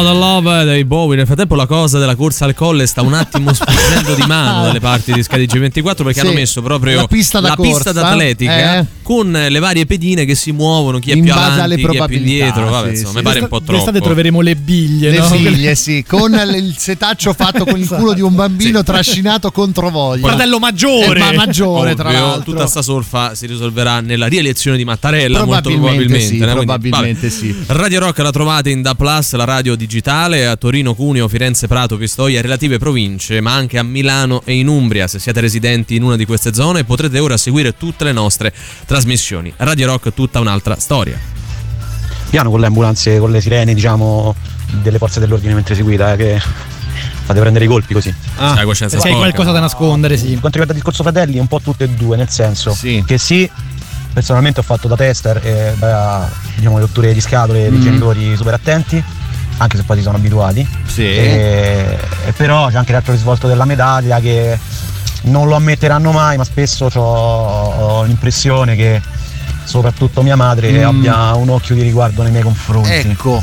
Modern 0.00 0.18
Love 0.18 0.64
dei 0.64 0.84
Bowie. 0.84 1.16
Nel 1.16 1.26
frattempo 1.26 1.54
la 1.54 1.66
cosa 1.66 1.98
della 1.98 2.14
corsa 2.14 2.46
al 2.46 2.54
colle 2.54 2.86
sta 2.86 3.02
un 3.02 3.12
attimo 3.12 3.52
sfuggendo 3.52 4.14
di 4.14 4.22
mano 4.26 4.64
dalle 4.66 4.80
parti 4.80 5.12
di 5.12 5.22
Sky 5.22 5.44
G24 5.44 5.82
perché 5.82 6.12
Sì, 6.14 6.20
hanno 6.20 6.32
messo 6.32 6.62
proprio 6.62 6.96
la 6.96 7.06
pista 7.06 7.40
da 7.40 7.48
la 7.48 7.56
pista 7.56 7.92
corsa, 7.92 7.92
d'atletica 7.92 8.78
eh. 8.78 8.86
con 9.02 9.30
le 9.30 9.58
varie 9.58 9.84
pedine 9.86 10.24
che 10.24 10.34
si 10.34 10.52
muovono, 10.52 10.98
chi 10.98 11.10
è 11.10 11.14
In 11.14 11.24
più 11.24 11.32
avanti, 11.32 11.76
chi 11.76 11.96
è 11.96 12.06
più 12.06 12.16
indietro. 12.16 12.70
Vabbè, 12.70 12.94
sì, 12.94 13.00
insomma, 13.02 13.10
sì. 13.10 13.16
mi 13.16 13.22
pare 13.22 13.40
un 13.40 13.48
po' 13.48 13.58
troppo. 13.58 13.72
D'estate 13.72 14.00
troveremo 14.00 14.40
le 14.40 14.56
biglie, 14.56 15.10
Le 15.10 15.18
no? 15.18 15.24
figlie, 15.24 15.74
sì, 15.76 16.04
con 16.06 16.32
il 16.32 16.74
setaccio 16.78 17.32
fatto 17.34 17.64
con 17.64 17.78
il 17.78 17.86
culo 17.86 18.14
di 18.14 18.22
un 18.22 18.34
bambino 18.34 18.82
trascinato 18.82 19.50
contro 19.50 19.90
voglia. 19.90 20.28
Fratello 20.28 20.58
maggiore. 20.58 21.20
Eh, 21.20 21.22
ma 21.22 21.32
maggiore, 21.32 21.94
tra 21.94 22.08
Ovvio, 22.08 22.20
l'altro. 22.20 22.52
tutta 22.52 22.66
sta 22.66 22.80
solfa 22.82 23.34
si 23.34 23.46
risolverà 23.46 24.00
nella 24.00 24.26
rielezione 24.26 24.76
di 24.76 24.84
Mattarella 24.84 25.44
molto 25.44 25.68
Probabilmente 25.70 26.36
probabilmente? 26.36 26.54
Quindi, 26.54 26.88
probabilmente 26.88 27.30
sì. 27.30 27.54
Radio 27.66 28.00
Rock 28.00 28.18
la 28.18 28.30
trovate 28.30 28.70
in 28.70 28.82
Da 28.82 28.94
Plus, 28.94 29.34
la 29.34 29.44
radio 29.44 29.74
digitale 29.90 30.46
a 30.46 30.54
Torino, 30.54 30.94
Cuneo, 30.94 31.26
Firenze, 31.26 31.66
Prato, 31.66 31.96
Pistoia, 31.96 32.40
relative 32.40 32.78
province, 32.78 33.40
ma 33.40 33.54
anche 33.54 33.76
a 33.76 33.82
Milano 33.82 34.40
e 34.44 34.52
in 34.56 34.68
Umbria. 34.68 35.08
Se 35.08 35.18
siete 35.18 35.40
residenti 35.40 35.96
in 35.96 36.04
una 36.04 36.14
di 36.14 36.24
queste 36.26 36.54
zone 36.54 36.84
potrete 36.84 37.18
ora 37.18 37.36
seguire 37.36 37.76
tutte 37.76 38.04
le 38.04 38.12
nostre 38.12 38.52
trasmissioni. 38.86 39.52
Radio 39.56 39.88
Rock 39.88 40.14
tutta 40.14 40.38
un'altra 40.38 40.76
storia. 40.78 41.18
piano 42.30 42.50
con 42.50 42.60
le 42.60 42.66
ambulanze, 42.66 43.18
con 43.18 43.32
le 43.32 43.40
sirene, 43.40 43.74
diciamo, 43.74 44.32
delle 44.80 44.98
forze 44.98 45.18
dell'ordine 45.18 45.54
mentre 45.54 45.74
seguita, 45.74 46.12
eh, 46.12 46.16
che 46.16 46.40
fate 47.24 47.40
prendere 47.40 47.64
i 47.64 47.68
colpi 47.68 47.92
così. 47.92 48.14
Ah, 48.36 48.54
Sai, 48.54 48.64
coscienza 48.66 48.96
sporca. 49.00 49.16
qualcosa 49.16 49.50
da 49.50 49.58
nascondere, 49.58 50.16
sì. 50.16 50.26
Per 50.30 50.38
quanto 50.38 50.58
riguarda 50.60 50.72
il 50.72 50.78
discorso 50.78 51.02
fratelli, 51.02 51.40
un 51.40 51.48
po' 51.48 51.58
tutte 51.60 51.82
e 51.82 51.88
due, 51.88 52.16
nel 52.16 52.28
senso 52.28 52.78
che 53.04 53.18
sì, 53.18 53.50
personalmente 54.12 54.60
ho 54.60 54.62
fatto 54.62 54.86
da 54.86 54.94
tester 54.94 55.40
e 55.44 55.74
da 55.76 56.30
diciamo, 56.54 56.76
le 56.76 56.82
rotture 56.82 57.12
di 57.12 57.20
scatole 57.20 57.68
dei 57.68 57.70
Mm. 57.76 57.82
genitori 57.82 58.36
super 58.36 58.54
attenti, 58.54 59.02
anche 59.60 59.76
se 59.76 59.82
poi 59.82 59.96
si 59.98 60.02
sono 60.02 60.16
abituati. 60.16 60.66
Sì. 60.86 61.02
E, 61.04 61.98
e 62.26 62.32
però 62.32 62.68
c'è 62.68 62.76
anche 62.76 62.92
l'altro 62.92 63.12
risvolto 63.12 63.46
della 63.46 63.64
medaglia 63.66 64.18
che 64.20 64.58
non 65.22 65.48
lo 65.48 65.54
ammetteranno 65.56 66.12
mai, 66.12 66.36
ma 66.38 66.44
spesso 66.44 66.86
ho 66.86 68.02
l'impressione 68.04 68.74
che 68.74 69.00
soprattutto 69.64 70.22
mia 70.22 70.36
madre 70.36 70.70
Mm. 70.70 70.84
abbia 70.84 71.34
un 71.34 71.50
occhio 71.50 71.74
di 71.74 71.82
riguardo 71.82 72.22
nei 72.22 72.30
miei 72.32 72.42
confronti. 72.42 72.90
Ecco. 72.90 73.42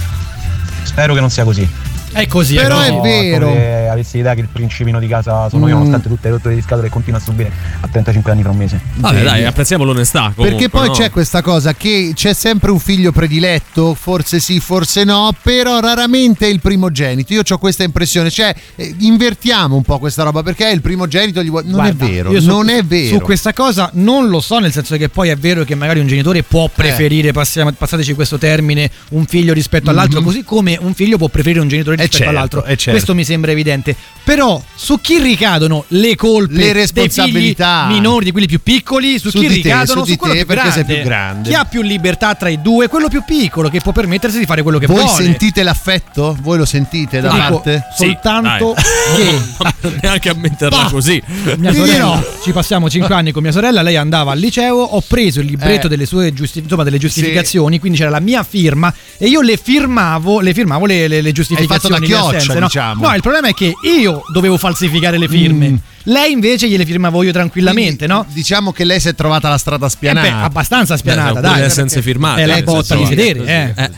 Spero 0.84 1.13
che 1.13 1.20
non 1.20 1.30
sia 1.30 1.43
così. 1.43 1.70
È 2.12 2.26
così, 2.28 2.55
Però 2.55 2.80
è 2.80 2.88
Però 2.88 3.01
vero. 3.01 3.47
come 3.49 3.89
avessi 3.89 4.18
l'idea 4.18 4.34
che 4.34 4.41
il 4.41 4.47
principino 4.51 4.99
di 4.99 5.08
casa 5.08 5.49
sono 5.49 5.68
io, 5.68 5.76
Mm. 5.76 5.78
nonostante 5.78 6.08
tutte 6.08 6.28
le 6.30 6.34
rotture 6.36 6.55
di 6.55 6.62
scatole 6.62 6.89
continua 6.89 7.20
a 7.20 7.22
subire 7.22 7.51
a 7.82 7.88
35 7.88 8.32
anni 8.32 8.41
fra 8.41 8.51
un 8.51 8.58
mese. 8.58 8.80
Vabbè, 8.95 9.24
dai, 9.24 9.45
apprezziamo 9.45 9.84
l'onestà. 9.84 10.32
Comunque, 10.36 10.49
Perché 10.49 10.70
poi 10.70 10.88
no? 10.88 10.93
c'è 10.93 11.10
questa 11.12 11.41
cosa 11.41 11.74
che 11.74 12.12
c'è 12.16 12.34
sempre 12.34 12.72
un 12.72 12.80
figlio 12.80 13.12
prediletto, 13.12 13.93
forse 13.93 14.39
sì, 14.39 14.60
forse 14.60 15.03
no, 15.03 15.32
però 15.41 15.80
raramente 15.80 16.47
è 16.47 16.49
il 16.49 16.60
primogenito. 16.60 17.34
Io 17.34 17.41
ho 17.47 17.58
questa 17.58 17.84
impressione, 17.84 18.30
cioè 18.32 18.53
eh, 18.76 18.95
invertiamo 18.99 19.76
un 19.76 19.84
po' 19.84 19.99
questa 19.99 20.24
roba 20.24 20.41
perché 20.43 20.70
è 20.70 20.74
il 20.74 20.82
primogenito 20.82 21.43
gli 21.43 21.49
vuoi- 21.49 21.64
Non 21.66 21.74
Guarda, 21.74 22.05
è 22.05 22.10
vero, 22.10 22.32
io 22.32 22.39
su- 22.41 22.47
non 22.47 22.70
è 22.70 22.84
vero. 22.84 23.18
Su 23.18 23.22
questa 23.24 23.53
cosa 23.53 23.89
non 23.93 24.28
lo 24.30 24.39
so, 24.39 24.58
nel 24.60 24.72
senso 24.72 24.95
che 24.97 25.10
poi 25.10 25.30
è 25.30 25.36
vero 25.36 25.64
che 25.64 25.76
magari 25.76 25.99
un 25.99 26.08
genitore 26.08 26.39
Eh. 26.39 26.43
può 26.43 26.70
preferire, 26.74 27.32
passiamo- 27.32 27.72
passateci 27.72 28.14
questo 28.14 28.38
termine, 28.38 28.89
un 29.10 29.26
figlio 29.26 29.53
rispetto 29.53 29.89
all'altro, 29.89 30.20
Mhm. 30.20 30.26
così 30.26 30.43
come 30.43 30.78
un 30.82 30.93
figlio 30.93 31.18
può 31.18 31.28
preferire 31.28 31.60
un 31.62 31.68
genitore 31.68 31.97
Eh 31.98 32.02
rispetto 32.04 32.18
certo, 32.18 32.30
all'altro. 32.30 32.64
eh 32.64 32.76
certo. 32.76 32.91
Questo 32.91 33.14
mi 33.16 33.24
sembra 33.24 33.52
evidente. 33.52 33.95
Però 34.24 34.62
su 34.76 35.00
chi 35.00 35.20
ricadono 35.20 35.86
le 35.89 36.16
colpe 36.16 36.54
Le 36.54 36.60
dei 36.64 36.72
responsabilità. 36.74 37.86
figli 37.88 37.95
minori 37.95 38.26
di 38.26 38.32
quelli 38.32 38.48
più 38.48 38.62
piccoli? 38.62 39.20
Su, 39.20 39.30
Su 39.30 39.38
chi 39.39 39.48
di 39.48 39.62
te, 39.62 39.70
ricadono? 39.70 40.04
su 40.04 40.10
di 40.12 40.18
quello 40.18 40.34
te, 40.34 40.45
più 40.45 40.54
perché 40.54 40.72
sei 40.72 40.84
grande. 40.84 40.93
più 40.95 41.04
grande. 41.10 41.50
Chi 41.50 41.56
ha 41.56 41.66
più 41.66 41.82
libertà 41.82 42.36
tra 42.36 42.50
i 42.50 42.62
due? 42.62 42.88
Quello 42.89 43.08
più 43.08 43.24
piccolo 43.26 43.70
che 43.70 43.80
può 43.80 43.91
permettersi 43.93 44.38
di 44.39 44.45
fare 44.45 44.64
quello 44.64 44.80
che 44.80 44.86
Voi 44.88 45.04
vuole. 45.04 45.24
sentite 45.24 45.64
l'affetto? 45.64 46.38
Voi 46.41 46.58
lo 46.58 46.66
sentite 46.66 47.22
da 47.22 47.30
dico 47.32 47.62
parte? 47.62 47.84
soltanto 47.98 48.76
che 49.16 49.98
neanche 50.02 50.30
a 50.30 50.34
metterla 50.36 50.84
Bah! 50.84 50.89
così. 50.89 51.22
mia 51.58 51.74
sorella, 51.74 52.24
ci 52.43 52.52
passiamo 52.52 52.89
5 52.89 53.14
anni 53.16 53.32
con 53.32 53.41
mia 53.43 53.52
sorella, 53.54 53.82
lei 53.82 53.95
andava 53.95 54.32
al 54.34 54.39
liceo, 54.39 54.76
ho 54.78 55.02
preso 55.08 55.39
il 55.39 55.45
libretto 55.48 55.86
Eh. 55.86 55.89
delle 55.89 56.06
sue 56.06 56.34
giusti- 56.34 56.60
insomma, 56.60 56.84
delle 56.84 56.98
giustificazioni, 56.98 57.80
quindi 57.80 57.98
c'era 57.98 58.10
la 58.10 58.20
mia 58.20 58.43
firma 58.43 58.93
e 59.18 59.28
io 59.28 59.41
le 59.41 59.58
firmavo, 59.58 60.41
le 60.41 60.54
firmavo 60.54 60.86
le, 60.86 61.08
le- 61.08 61.22
le 61.22 61.32
giustificazioni 61.32 61.87
Hai 61.96 62.00
fatto 62.00 62.00
da 62.00 62.00
le 62.00 62.06
chioccia, 62.06 62.38
assenze, 62.38 62.60
no? 62.60 62.66
diciamo. 62.66 63.08
No, 63.08 63.16
il 63.16 63.22
problema 63.22 63.48
è 63.50 63.54
che 63.54 63.74
io 63.82 64.22
dovevo 64.32 64.58
falsificare 64.58 65.18
le 65.18 65.28
firme. 65.28 65.80
Lei 66.04 66.32
invece 66.32 66.70
gliele 66.70 66.86
firmavo 66.86 67.22
io 67.24 67.32
tranquillamente, 67.34 68.06
Quindi, 68.06 68.14
no? 68.14 68.26
Diciamo 68.30 68.72
che 68.72 68.86
lei 68.86 69.00
si 69.00 69.10
è 69.10 69.16
trovata 69.16 69.50
la 69.50 69.58
strada 69.58 69.88
Eh 69.88 69.90
spianata. 69.90 70.28
beh, 70.30 70.44
abbastanza 70.44 70.96
spianata, 70.96 71.34
Beh, 71.42 71.60
dai. 71.60 71.70
senza 71.70 72.02
firmate, 72.02 72.44
È 72.44 72.46
la 72.46 72.62
botta 72.62 72.96
di 72.96 73.06
sedere, 73.06 73.44
eh, 73.46 73.74
eh. 73.84 73.92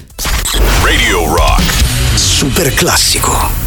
Radio 0.83 1.25
Rock. 1.35 1.61
Super 2.15 2.73
classico. 2.73 3.58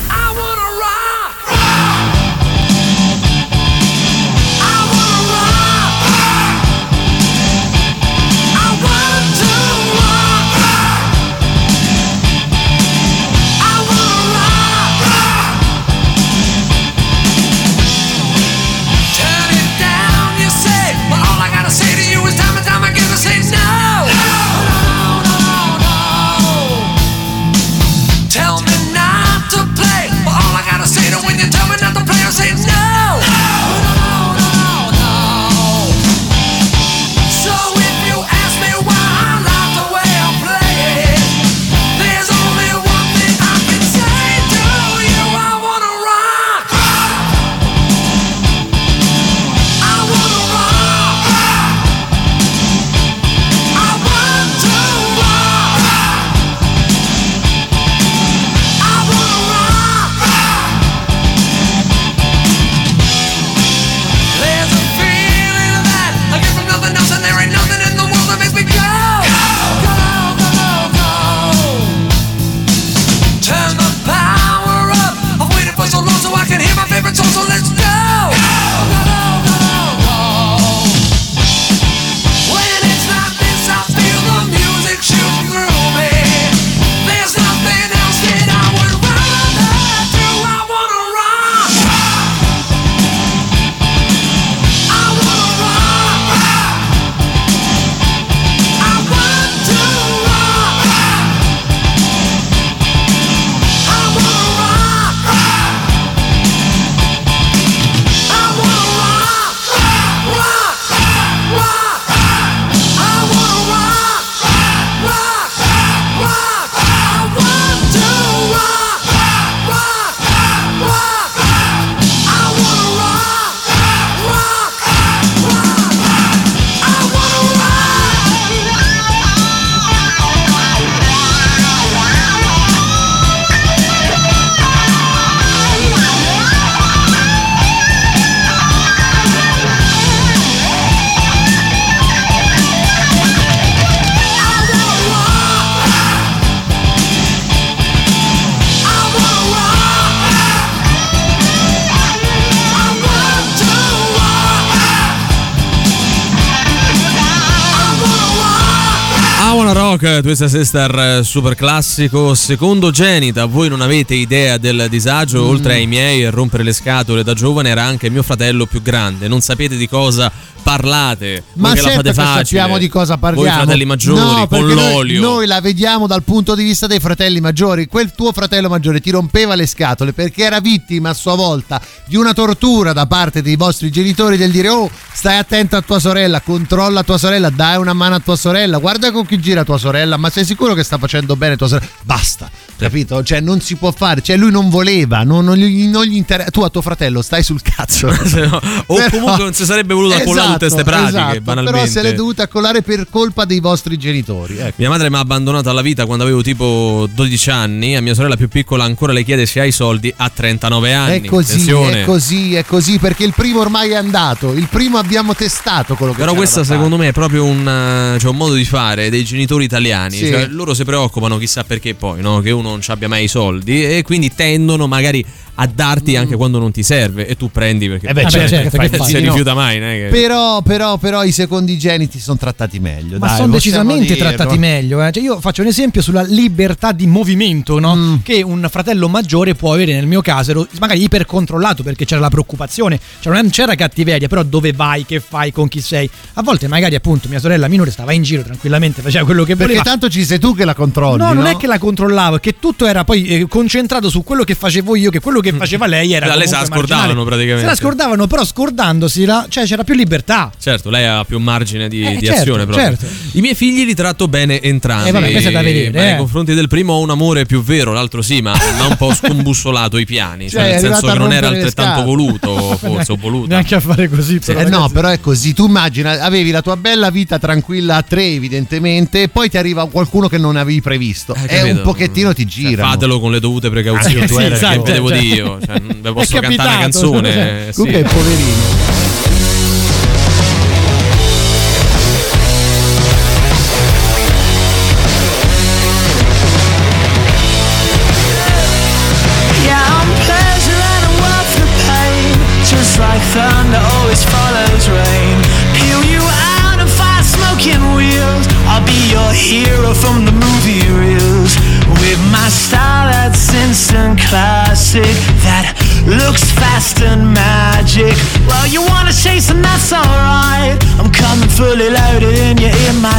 Rock, 160.03 160.49
Sister 160.49 160.99
eh, 161.21 161.23
super 161.23 161.55
classico, 161.55 162.35
secondo 162.35 162.91
Genita, 162.91 163.45
voi 163.45 163.69
non 163.69 163.81
avete 163.81 164.15
idea 164.15 164.59
del 164.59 164.87
disagio, 164.91 165.45
Mm. 165.45 165.49
oltre 165.49 165.75
ai 165.75 165.87
miei 165.87 166.25
a 166.25 166.31
rompere 166.31 166.65
le 166.65 166.73
scatole 166.73 167.23
da 167.23 167.35
giovane 167.35 167.69
era 167.69 167.85
anche 167.85 168.11
mio 168.11 168.25
fratello 168.25 168.67
più 168.67 168.83
grande, 168.83 169.29
non 169.29 169.41
sapete 169.41 169.77
di 169.77 169.89
cosa 169.89 170.31
parlate, 170.77 171.43
Ma 171.55 171.75
certo 171.75 172.13
sappiamo 172.13 172.79
di 172.79 172.89
cosa 172.89 173.17
parliamo. 173.19 173.49
voi 173.49 173.57
fratelli 173.65 173.85
maggiori, 173.85 174.21
No, 174.21 174.47
con 174.47 174.49
perché 174.49 174.75
noi- 174.75 174.93
l'olio. 174.93 175.21
Noi, 175.21 175.47
la 175.47 175.61
vediamo 175.61 176.07
dal 176.07 176.23
punto 176.23 176.55
di 176.55 176.65
vista 176.65 176.87
dei 176.87 176.99
fratelli 177.01 177.41
maggiori. 177.41 177.87
Quel 177.87 178.13
tuo 178.13 178.33
fratello 178.33 178.69
maggiore 178.69 179.01
ti 179.01 179.11
rompeva 179.11 179.55
le 179.55 179.67
scatole 179.67 180.13
perché 180.13 180.45
era 180.45 180.61
vittima 180.61 181.11
a 181.11 181.15
sua 181.15 181.35
volta 181.35 181.81
di 182.07 182.17
una 182.17 182.33
tortura 182.33 182.93
da 182.93 183.07
parte 183.07 183.43
dei 183.43 183.57
vostri 183.57 183.91
genitori 183.91 184.37
del 184.37 184.51
dire 184.51 184.69
"Oh, 184.69 184.91
stai 185.13 185.39
attento 185.39 185.77
a 185.77 185.83
tua 185.83 185.99
sorella, 185.99 186.41
controlla 186.41 187.03
tua 187.03 187.19
sorella, 187.19 187.51
dai 187.51 187.77
una 187.77 187.93
mano 187.93 188.15
a 188.17 188.21
tua 188.21 188.37
sorella, 188.37 188.79
guarda 188.79 189.11
con 189.13 189.27
chi 189.27 189.39
gira 189.39 189.65
tua 189.65 189.79
sorella, 189.79 190.17
ma 190.17 190.31
sei 190.31 190.45
sicuro 190.45 190.75
che 190.75 190.83
sta 190.83 190.99
facendo 190.99 191.37
bene 191.37 191.57
tua 191.57 191.69
sorella? 191.69 191.91
Basta, 192.03 192.51
capito? 192.79 193.23
Cioè 193.23 193.41
non 193.41 193.61
si 193.61 193.77
può 193.77 193.93
fare, 193.93 194.23
cioè 194.23 194.37
lui 194.37 194.51
non 194.51 194.69
voleva, 194.71 195.23
non, 195.23 195.45
non 195.45 195.57
gli, 195.57 195.87
non 195.87 196.05
gli 196.05 196.17
interessa. 196.17 196.51
Tu 196.51 196.61
a 196.63 196.69
tuo 196.71 196.83
fratello 196.83 197.23
stai 197.23 197.43
sul 197.43 197.61
cazzo. 197.63 198.09
o 198.87 198.97
comunque 199.11 199.43
non 199.43 199.53
si 199.53 199.65
sarebbe 199.65 199.95
voluto 199.95 200.15
accollare 200.17 200.59
tutte 200.69 200.83
queste 200.83 200.85
pratiche, 200.85 201.09
esatto, 201.09 201.41
banalmente. 201.41 201.79
Però 201.79 201.91
se 201.91 202.03
l'è 202.03 202.15
dovuta 202.15 202.43
accollare 202.45 202.83
per 202.83 203.07
colpa 203.11 203.45
dei 203.45 203.61
vostri 203.61 203.97
genitori. 203.97 204.59
Ecco. 204.59 204.75
Mia 204.77 204.89
madre 204.89 205.11
mi 205.11 205.17
ha 205.17 205.21
abbandonato 205.21 205.71
alla 205.71 205.83
vita 205.83 206.07
quando 206.07 206.25
avevo 206.25 206.43
tipo 206.43 207.09
12 207.13 207.51
anni, 207.51 207.97
a 207.97 208.01
mia 208.01 208.15
sorella 208.15 208.37
più 208.37 208.49
piccola 208.49 208.85
ancora 208.85 209.13
le 209.13 209.25
chiede 209.25 209.47
se 209.47 209.61
ha 209.61 209.65
i 209.65 209.73
soldi 209.73 210.13
a 210.17 210.29
39 210.29 210.93
anni. 210.93 211.21
È 211.21 211.25
così, 211.25 211.53
Attenzione. 211.53 212.03
è 212.03 212.05
così, 212.05 212.55
è 212.55 212.65
così, 212.65 212.99
perché 212.99 213.25
il 213.25 213.33
primo 213.35 213.61
ormai 213.61 213.91
è 213.91 213.95
andato, 213.95 214.53
il 214.53 214.69
primo 214.69 214.99
abbiamo 214.99 215.35
testato 215.35 215.95
quello 215.95 216.13
che 216.13 216.19
Però 216.19 216.35
questo 216.35 216.65
secondo 216.65 216.97
me 216.97 217.09
è 217.09 217.13
proprio 217.13 217.45
un, 217.45 217.67
eh, 218.15 218.19
cioè, 218.19 218.31
un 218.31 218.37
modo 218.37 218.55
di 218.55 218.65
fare 218.65 219.11
dei 219.11 219.25
genitori 219.25 219.65
italiani. 219.65 220.17
Sì. 220.17 220.27
Cioè, 220.27 220.47
loro 220.49 220.75
si 220.75 220.85
preoccupano 220.85 221.39
chissà 221.39 221.65
perché 221.65 221.95
poi, 221.95 222.21
no? 222.21 222.41
che 222.41 222.51
uno 222.51 222.71
non 222.71 222.81
ci 222.81 222.91
abbia 222.91 223.09
mai 223.09 223.25
i 223.25 223.29
soldi 223.29 223.85
e 223.85 224.03
quindi 224.03 224.33
tendono 224.35 224.87
magari 224.87 225.25
a 225.55 225.67
darti 225.67 226.17
anche 226.17 226.35
quando 226.37 226.59
non 226.59 226.71
ti 226.73 226.83
serve 226.83 227.27
e 227.27 227.37
tu 227.37 227.51
prendi 227.51 227.89
perché 227.89 228.07
Mm. 228.07 228.11
Eh 228.11 228.23
beh, 228.25 228.31
certo, 228.31 228.55
non 228.55 228.63
che 228.89 228.97
fai, 228.97 229.07
si 229.07 229.17
sì, 229.17 229.23
no. 229.23 229.31
rifiuta 229.31 229.55
mai. 229.55 229.79
non 229.79 229.89
che- 229.91 230.09
Però, 230.11 230.63
però, 230.63 230.97
però 230.97 231.23
i 231.25 231.33
secondigeniti 231.33 232.19
sono 232.19 232.37
trattati 232.39 232.79
meglio. 232.81 233.19
Ma 233.19 233.29
dai, 233.29 233.37
sono 233.37 233.53
decisamente 233.53 234.15
dirlo. 234.15 234.29
trattati 234.33 234.59
meglio. 234.59 235.05
eh. 235.07 235.13
Cioè, 235.13 235.23
io 235.23 235.41
faccio 235.41 235.63
un 235.63 235.69
esempio 235.69 236.01
sulla 236.03 236.23
libertà 236.23 236.93
di 236.93 237.07
movimento 237.07 237.79
no? 237.79 237.95
Mm. 237.95 238.15
che 238.23 238.43
un 238.43 238.67
fratello 238.71 239.09
maggiore 239.09 239.55
può 239.55 239.73
avere. 239.75 239.93
Nel 239.95 240.07
mio 240.07 240.21
caso 240.23 240.51
ero 240.53 240.67
magari 240.81 241.03
ipercontrollato 241.03 241.83
perché 241.83 242.05
c'era 242.05 242.21
la 242.21 242.31
preoccupazione, 242.31 242.99
cioè 243.21 243.33
non 243.35 243.51
c'era 243.51 243.75
cattiveria, 243.75 244.29
però 244.29 244.43
dove 244.43 244.73
vai, 244.73 245.05
che 245.05 245.21
fai, 245.21 245.53
con 245.53 245.69
chi 245.69 245.81
sei. 245.81 246.09
A 246.35 246.43
volte 246.43 246.67
magari 246.69 246.95
appunto 246.95 247.29
mia 247.29 247.39
sorella 247.41 247.69
minore 247.69 247.91
stava 247.91 248.13
in 248.13 248.23
giro 248.23 248.43
tranquillamente, 248.43 249.03
faceva 249.03 249.25
quello 249.25 249.43
che 249.45 249.55
Perché 249.57 249.75
voleva. 249.75 249.83
tanto 249.85 250.09
ci 250.09 250.25
sei 250.25 250.39
tu 250.39 250.55
che 250.55 250.65
la 250.65 250.75
controlli. 250.75 251.19
No, 251.19 251.29
No, 251.29 251.35
non 251.35 251.47
è 251.47 251.57
che 251.57 251.67
la 251.67 251.79
controllavo, 251.79 252.37
è 252.37 252.41
che 252.41 252.57
tutto 252.59 252.87
era 252.87 253.05
poi 253.05 253.27
eh, 253.27 253.47
concentrato 253.49 254.09
su 254.11 254.23
quello 254.25 254.45
che 254.45 254.55
facevo 254.55 254.97
io, 254.97 255.11
che 255.11 255.21
quello 255.21 255.41
che 255.43 255.53
faceva 255.53 255.87
lei 255.87 256.13
era. 256.15 256.35
Lei 256.35 256.47
se 256.49 256.55
la 256.55 256.65
scordavano 256.65 257.07
marginale. 257.09 257.25
praticamente. 257.27 257.61
Se 257.61 257.67
la 257.67 257.75
scordavano, 257.75 258.27
però 258.27 258.45
scordandosi, 258.45 259.25
la- 259.25 259.47
cioè 259.49 259.65
c'era 259.65 259.85
più 259.85 259.95
libertà. 259.95 260.51
Certo, 260.59 260.89
lei 260.91 261.07
ha 261.07 261.25
più 261.25 261.39
margine 261.39 261.89
di, 261.89 262.03
Eh, 262.03 262.17
di 262.17 262.25
certo, 262.27 262.41
azione 262.41 262.65
proprio. 262.65 262.87
certo. 262.87 263.07
I 263.33 263.41
miei 263.41 263.55
figli 263.55 263.85
li 263.85 263.95
tratto 263.95 264.29
bene 264.29 264.61
entrambi. 264.61 265.09
Eh, 265.09 265.13
vabbè, 265.13 265.31
questo 265.31 265.49
è 265.51 265.53
da 265.53 265.63
vedere, 265.63 265.91
Ma 265.93 266.01
Nei 266.03 266.13
eh. 266.15 266.17
confronti 266.17 266.55
del 266.55 266.69
primo 266.69 266.95
ho 266.95 267.01
un 267.01 267.11
amore 267.11 267.45
più 267.45 267.63
vero, 267.63 267.93
l'altro 267.93 268.23
sì, 268.23 268.41
ma 268.41 268.53
ha 268.81 268.87
un 268.87 268.97
po' 268.97 269.13
scombussolato 269.15 269.99
i 269.99 270.05
piani. 270.07 270.49
Cioè, 270.49 270.61
Cioè, 270.61 270.69
è 270.69 270.71
nel 270.73 270.81
senso 270.81 271.07
che 271.13 271.19
non 271.19 271.33
era 271.33 271.49
altrettanto 271.49 272.03
voluto, 272.05 272.77
forse 272.79 273.13
ho 273.13 273.17
voluto. 273.21 273.47
Neanche 273.53 273.75
a 273.75 273.81
fare 273.81 274.09
così, 274.09 274.39
però. 274.39 274.61
Eh 274.61 274.65
no, 274.69 274.89
però 274.91 275.09
è 275.09 275.21
così. 275.21 275.53
Tu 275.53 275.67
immagina, 275.67 276.21
avevi 276.23 276.51
la 276.51 276.63
tua 276.63 276.77
bella 276.77 277.11
vita 277.11 277.39
tranquilla 277.39 277.97
a 277.97 278.03
tre, 278.03 278.25
evidentemente, 278.27 279.23
e 279.23 279.29
poi 279.29 279.49
ti 279.51 279.59
arriva 279.59 279.87
qualcuno 279.89 280.29
che 280.29 280.39
non 280.39 280.57
avevi 280.57 280.81
previsto. 280.81 281.35
Eh, 281.35 281.45
e 281.45 281.57
capito? 281.59 281.77
un 281.77 281.83
pochettino 281.83 282.33
ti 282.33 282.49
Cioè, 282.49 282.69
gira. 282.69 282.87
fatelo 282.89 283.19
con 283.21 283.31
le 283.33 283.41
dovute 283.41 283.71
precauzioni. 283.71 284.15
Anche 284.15 284.27
tu 284.27 284.37
hai 284.37 284.45
Che 284.45 284.49
ragione. 284.51 284.79
vedevo 284.83 285.09
Cioè, 285.09 285.19
io. 285.35 285.59
Cioè, 285.65 285.79
non 286.03 286.13
posso 286.15 286.37
È 286.37 286.41
cantare 286.41 286.69
una 286.69 286.79
canzone. 286.79 287.33
cioè, 287.33 287.65
eh, 287.69 287.73
sì. 287.73 287.81
Comunque, 287.81 288.03
poverino. 288.03 289.02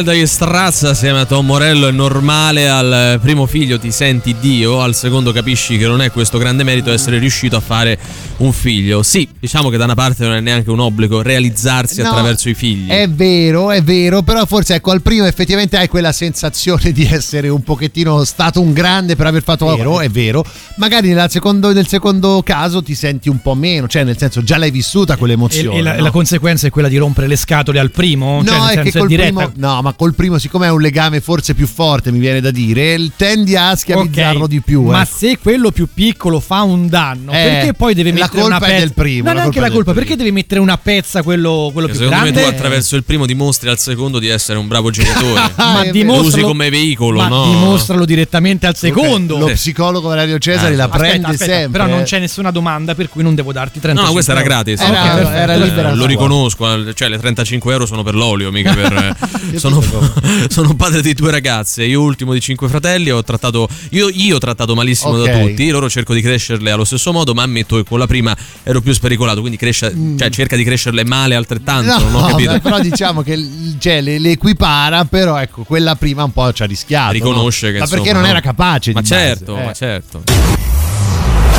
Child 0.00 0.04
dagli 0.04 0.26
Strazza 0.26 0.90
assieme 0.90 1.20
a 1.20 1.26
Tom 1.26 1.46
Morello 1.46 1.86
è 1.86 1.90
normale 1.90 2.68
al 2.68 3.18
primo 3.20 3.46
figlio 3.46 3.78
ti 3.78 3.90
senti 3.90 4.36
Dio, 4.38 4.80
al 4.80 4.94
secondo 4.94 5.32
capisci 5.32 5.76
che 5.76 5.86
non 5.86 6.00
è 6.00 6.10
questo 6.10 6.38
grande 6.38 6.64
merito 6.64 6.90
essere 6.90 7.18
riuscito 7.18 7.56
a 7.56 7.60
fare 7.60 7.98
un 8.40 8.52
figlio. 8.52 9.02
Sì, 9.02 9.28
diciamo 9.38 9.68
che 9.68 9.76
da 9.76 9.84
una 9.84 9.94
parte 9.94 10.24
non 10.24 10.34
è 10.34 10.40
neanche 10.40 10.70
un 10.70 10.80
obbligo 10.80 11.22
realizzarsi 11.22 12.00
No, 12.02 12.08
attraverso 12.08 12.48
i 12.48 12.54
figli. 12.54 12.88
È 12.88 13.08
vero, 13.08 13.70
è 13.70 13.82
vero, 13.82 14.22
però 14.22 14.44
forse 14.46 14.74
ecco 14.74 14.90
al 14.90 15.02
primo 15.02 15.26
effettivamente 15.26 15.76
hai 15.76 15.88
quella 15.88 16.12
sensazione 16.12 16.92
di 16.92 17.04
essere 17.06 17.48
un 17.48 17.62
pochettino 17.62 18.24
stato 18.24 18.60
un 18.60 18.72
grande 18.72 19.16
per 19.16 19.26
aver 19.26 19.42
fatto 19.42 19.66
vero, 19.66 20.00
è 20.00 20.08
vero. 20.08 20.44
Magari 20.76 21.12
nel 21.12 21.30
secondo, 21.30 21.72
nel 21.72 21.86
secondo 21.86 22.42
caso 22.44 22.82
ti 22.82 22.94
senti 22.94 23.28
un 23.28 23.40
po' 23.40 23.54
meno, 23.54 23.86
cioè 23.88 24.04
nel 24.04 24.16
senso 24.18 24.42
già 24.42 24.56
l'hai 24.56 24.70
vissuta 24.70 25.16
quell'emozione. 25.16 25.78
e 25.78 25.82
la, 25.82 25.92
e 25.94 25.96
no? 25.98 26.02
la 26.04 26.10
conseguenza 26.10 26.66
è 26.66 26.70
quella 26.70 26.88
di 26.88 26.96
rompere 26.96 27.26
le 27.26 27.36
scatole 27.36 27.78
al 27.78 27.90
primo? 27.90 28.42
cioè, 28.44 28.56
No, 28.56 28.64
nel 28.64 28.78
è 28.78 28.82
che 28.82 28.92
col 28.98 29.06
primo, 29.08 29.52
no, 29.56 29.82
ma 29.82 29.92
col 29.92 30.14
primo, 30.14 30.38
siccome 30.38 30.66
è 30.66 30.70
un 30.70 30.80
legame 30.80 31.20
forse 31.20 31.54
più 31.54 31.66
forte, 31.66 32.10
mi 32.10 32.18
viene 32.18 32.40
da 32.40 32.50
dire, 32.50 32.94
il- 32.94 33.12
tendi 33.16 33.54
a 33.56 33.74
schiavizzarlo 33.76 34.44
Ok, 34.44 34.48
di 34.48 34.60
più. 34.60 34.82
Ma 34.84 35.02
ecco. 35.02 35.16
se 35.16 35.38
quello 35.38 35.70
più 35.70 35.88
piccolo 35.92 36.40
fa 36.40 36.62
un 36.62 36.88
danno, 36.88 37.32
Eh, 37.32 37.42
perché 37.42 37.74
poi 37.74 37.94
deve 37.94 38.08
la 38.10 38.14
mettere 38.14 38.28
colpa 38.30 38.46
una 38.46 38.56
è 38.56 38.60
pezza? 38.60 38.78
del 38.78 38.92
primo, 38.94 39.22
No, 39.22 39.24
la 39.28 39.32
neanche 39.40 39.44
colpa 39.52 39.60
la 39.60 39.66
è 39.66 39.70
colpa, 39.76 39.92
perché 39.92 40.16
deve 40.16 40.30
mettere 40.30 40.60
una 40.60 40.78
pezza 40.78 41.22
quello, 41.22 41.70
quello 41.72 41.86
Che 41.88 41.92
più 41.94 42.02
secondo 42.04 42.22
grande? 42.22 42.40
me 42.40 42.46
tu 42.48 42.54
attraverso 42.54 42.96
il 42.96 43.04
primo 43.04 43.26
dimostri 43.26 43.68
al 43.68 43.78
secondo 43.78 44.18
di 44.18 44.28
essere 44.28 44.58
un 44.58 44.68
bravo 44.68 44.90
genitore. 44.90 45.32
ma 45.56 45.82
è 45.82 45.90
vero. 45.90 45.90
Lo 45.90 45.90
usi 45.90 45.90
dimostralo, 45.92 46.46
come 46.46 46.70
veicolo, 46.70 47.18
ma 47.20 47.28
no? 47.28 47.44
dimostralo 47.44 48.04
direttamente 48.04 48.66
al 48.66 48.76
secondo. 48.76 49.38
Lo 49.38 49.46
Sì. 49.48 49.52
psicologo 49.54 50.08
Valerio 50.08 50.38
Cesari 50.38 50.72
Eh, 50.72 50.76
la 50.76 50.84
Aspetta, 50.84 51.02
prende 51.04 51.26
aspetta, 51.28 51.44
sempre. 51.52 51.70
Però 51.70 51.86
non 51.90 52.00
eh. 52.00 52.04
c'è 52.04 52.18
nessuna 52.18 52.50
domanda 52.50 52.94
per 52.94 53.08
cui 53.08 53.22
non 53.22 53.34
devo 53.34 53.52
darti 53.52 53.80
30 53.80 54.00
No, 54.00 54.06
no, 54.06 54.12
questa 54.12 54.32
era 54.32 54.42
gratis. 54.42 54.80
Era- 54.80 54.90
Ok, 54.90 55.06
era 55.06 55.14
perfetto. 55.30 55.64
libera 55.64 55.90
Eh, 55.90 55.94
Lo 55.94 56.06
riconosco, 56.06 56.94
cioè 56.94 57.08
le 57.08 57.18
35 57.18 57.72
euro 57.72 57.86
sono 57.86 58.02
per 58.02 58.14
l'olio, 58.14 58.50
mica 58.50 58.72
per. 58.74 59.16
sono, 59.56 59.82
sono 60.48 60.74
padre 60.74 61.02
di 61.02 61.14
due 61.14 61.30
ragazze, 61.30 61.84
io 61.84 62.00
ultimo 62.00 62.32
di 62.32 62.40
cinque 62.40 62.68
fratelli. 62.68 63.10
Ho 63.10 63.22
trattato. 63.22 63.68
Io, 63.90 64.08
io 64.12 64.36
ho 64.36 64.38
trattato 64.38 64.74
malissimo 64.74 65.16
da 65.16 65.24
Ok. 65.32 65.40
tutti. 65.48 65.68
Loro 65.70 65.88
cerco 65.88 66.14
di 66.14 66.20
crescerle 66.20 66.70
allo 66.70 66.84
stesso 66.84 67.12
modo, 67.12 67.34
ma 67.34 67.42
ammetto 67.42 67.76
che 67.76 67.84
con 67.84 67.98
la 67.98 68.06
prima 68.06 68.19
ero 68.62 68.80
più 68.80 68.92
spericolato. 68.92 69.40
Quindi 69.40 69.56
cresce, 69.58 69.94
cioè, 70.18 70.30
cerca 70.30 70.56
di 70.56 70.64
crescerle 70.64 71.04
male 71.04 71.34
altrettanto. 71.34 71.98
No, 71.98 72.10
non 72.10 72.22
ho 72.22 72.26
capito. 72.28 72.52
beh, 72.52 72.60
però 72.60 72.80
diciamo 72.80 73.22
che 73.22 73.38
cioè, 73.78 74.00
le, 74.00 74.18
le 74.18 74.30
equipara, 74.32 75.04
però 75.04 75.38
ecco, 75.38 75.64
quella 75.64 75.94
prima 75.96 76.24
un 76.24 76.32
po' 76.32 76.52
ci 76.52 76.62
ha 76.62 76.66
rischiato. 76.66 77.12
Riconosce 77.12 77.66
no? 77.66 77.72
che 77.72 77.78
Ma 77.78 77.86
perché 77.86 78.08
insomma, 78.08 78.18
non 78.18 78.22
no. 78.22 78.36
era 78.36 78.40
capace 78.40 78.92
Ma 78.92 79.00
di 79.00 79.08
base, 79.08 79.22
certo, 79.22 79.56
eh. 79.56 79.64
ma 79.64 79.72
certo. 79.72 80.22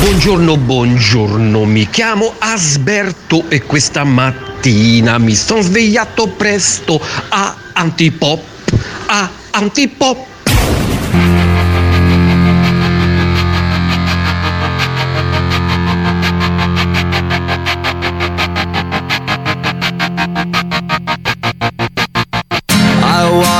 Buongiorno, 0.02 0.56
buongiorno, 0.56 1.64
mi 1.64 1.88
chiamo 1.88 2.34
Asberto 2.38 3.48
e 3.48 3.62
questa 3.62 4.02
mattina 4.02 5.16
mi 5.18 5.36
sono 5.36 5.60
svegliato 5.60 6.26
presto 6.26 7.00
a 7.28 7.56
antipop, 7.72 8.42
a 9.06 9.30
antipop. 9.52 10.30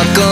I 0.03 0.19
walk 0.19 0.32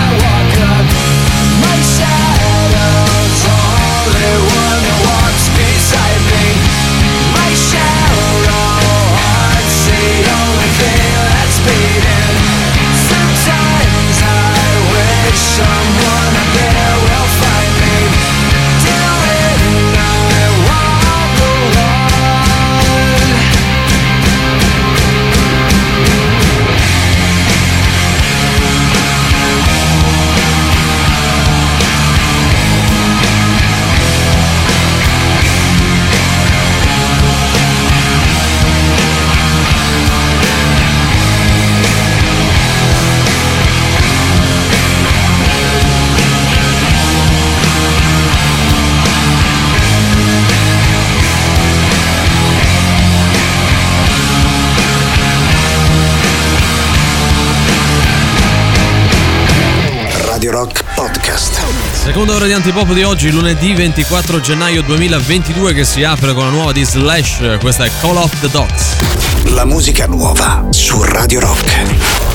Seconda 62.21 62.39
ora 62.39 62.53
di 62.53 62.53
Antipop 62.53 62.93
di 62.93 63.01
oggi, 63.01 63.31
lunedì 63.31 63.73
24 63.73 64.41
gennaio 64.41 64.83
2022, 64.83 65.73
che 65.73 65.83
si 65.83 66.03
apre 66.03 66.35
con 66.35 66.43
la 66.43 66.51
nuova 66.51 66.71
di 66.71 66.83
Slash. 66.83 67.57
Questa 67.59 67.83
è 67.83 67.89
Call 67.99 68.17
of 68.17 68.39
the 68.41 68.49
Dogs. 68.51 68.95
La 69.45 69.65
musica 69.65 70.05
nuova 70.05 70.67
su 70.69 71.01
Radio 71.01 71.39
Rock. 71.39 72.30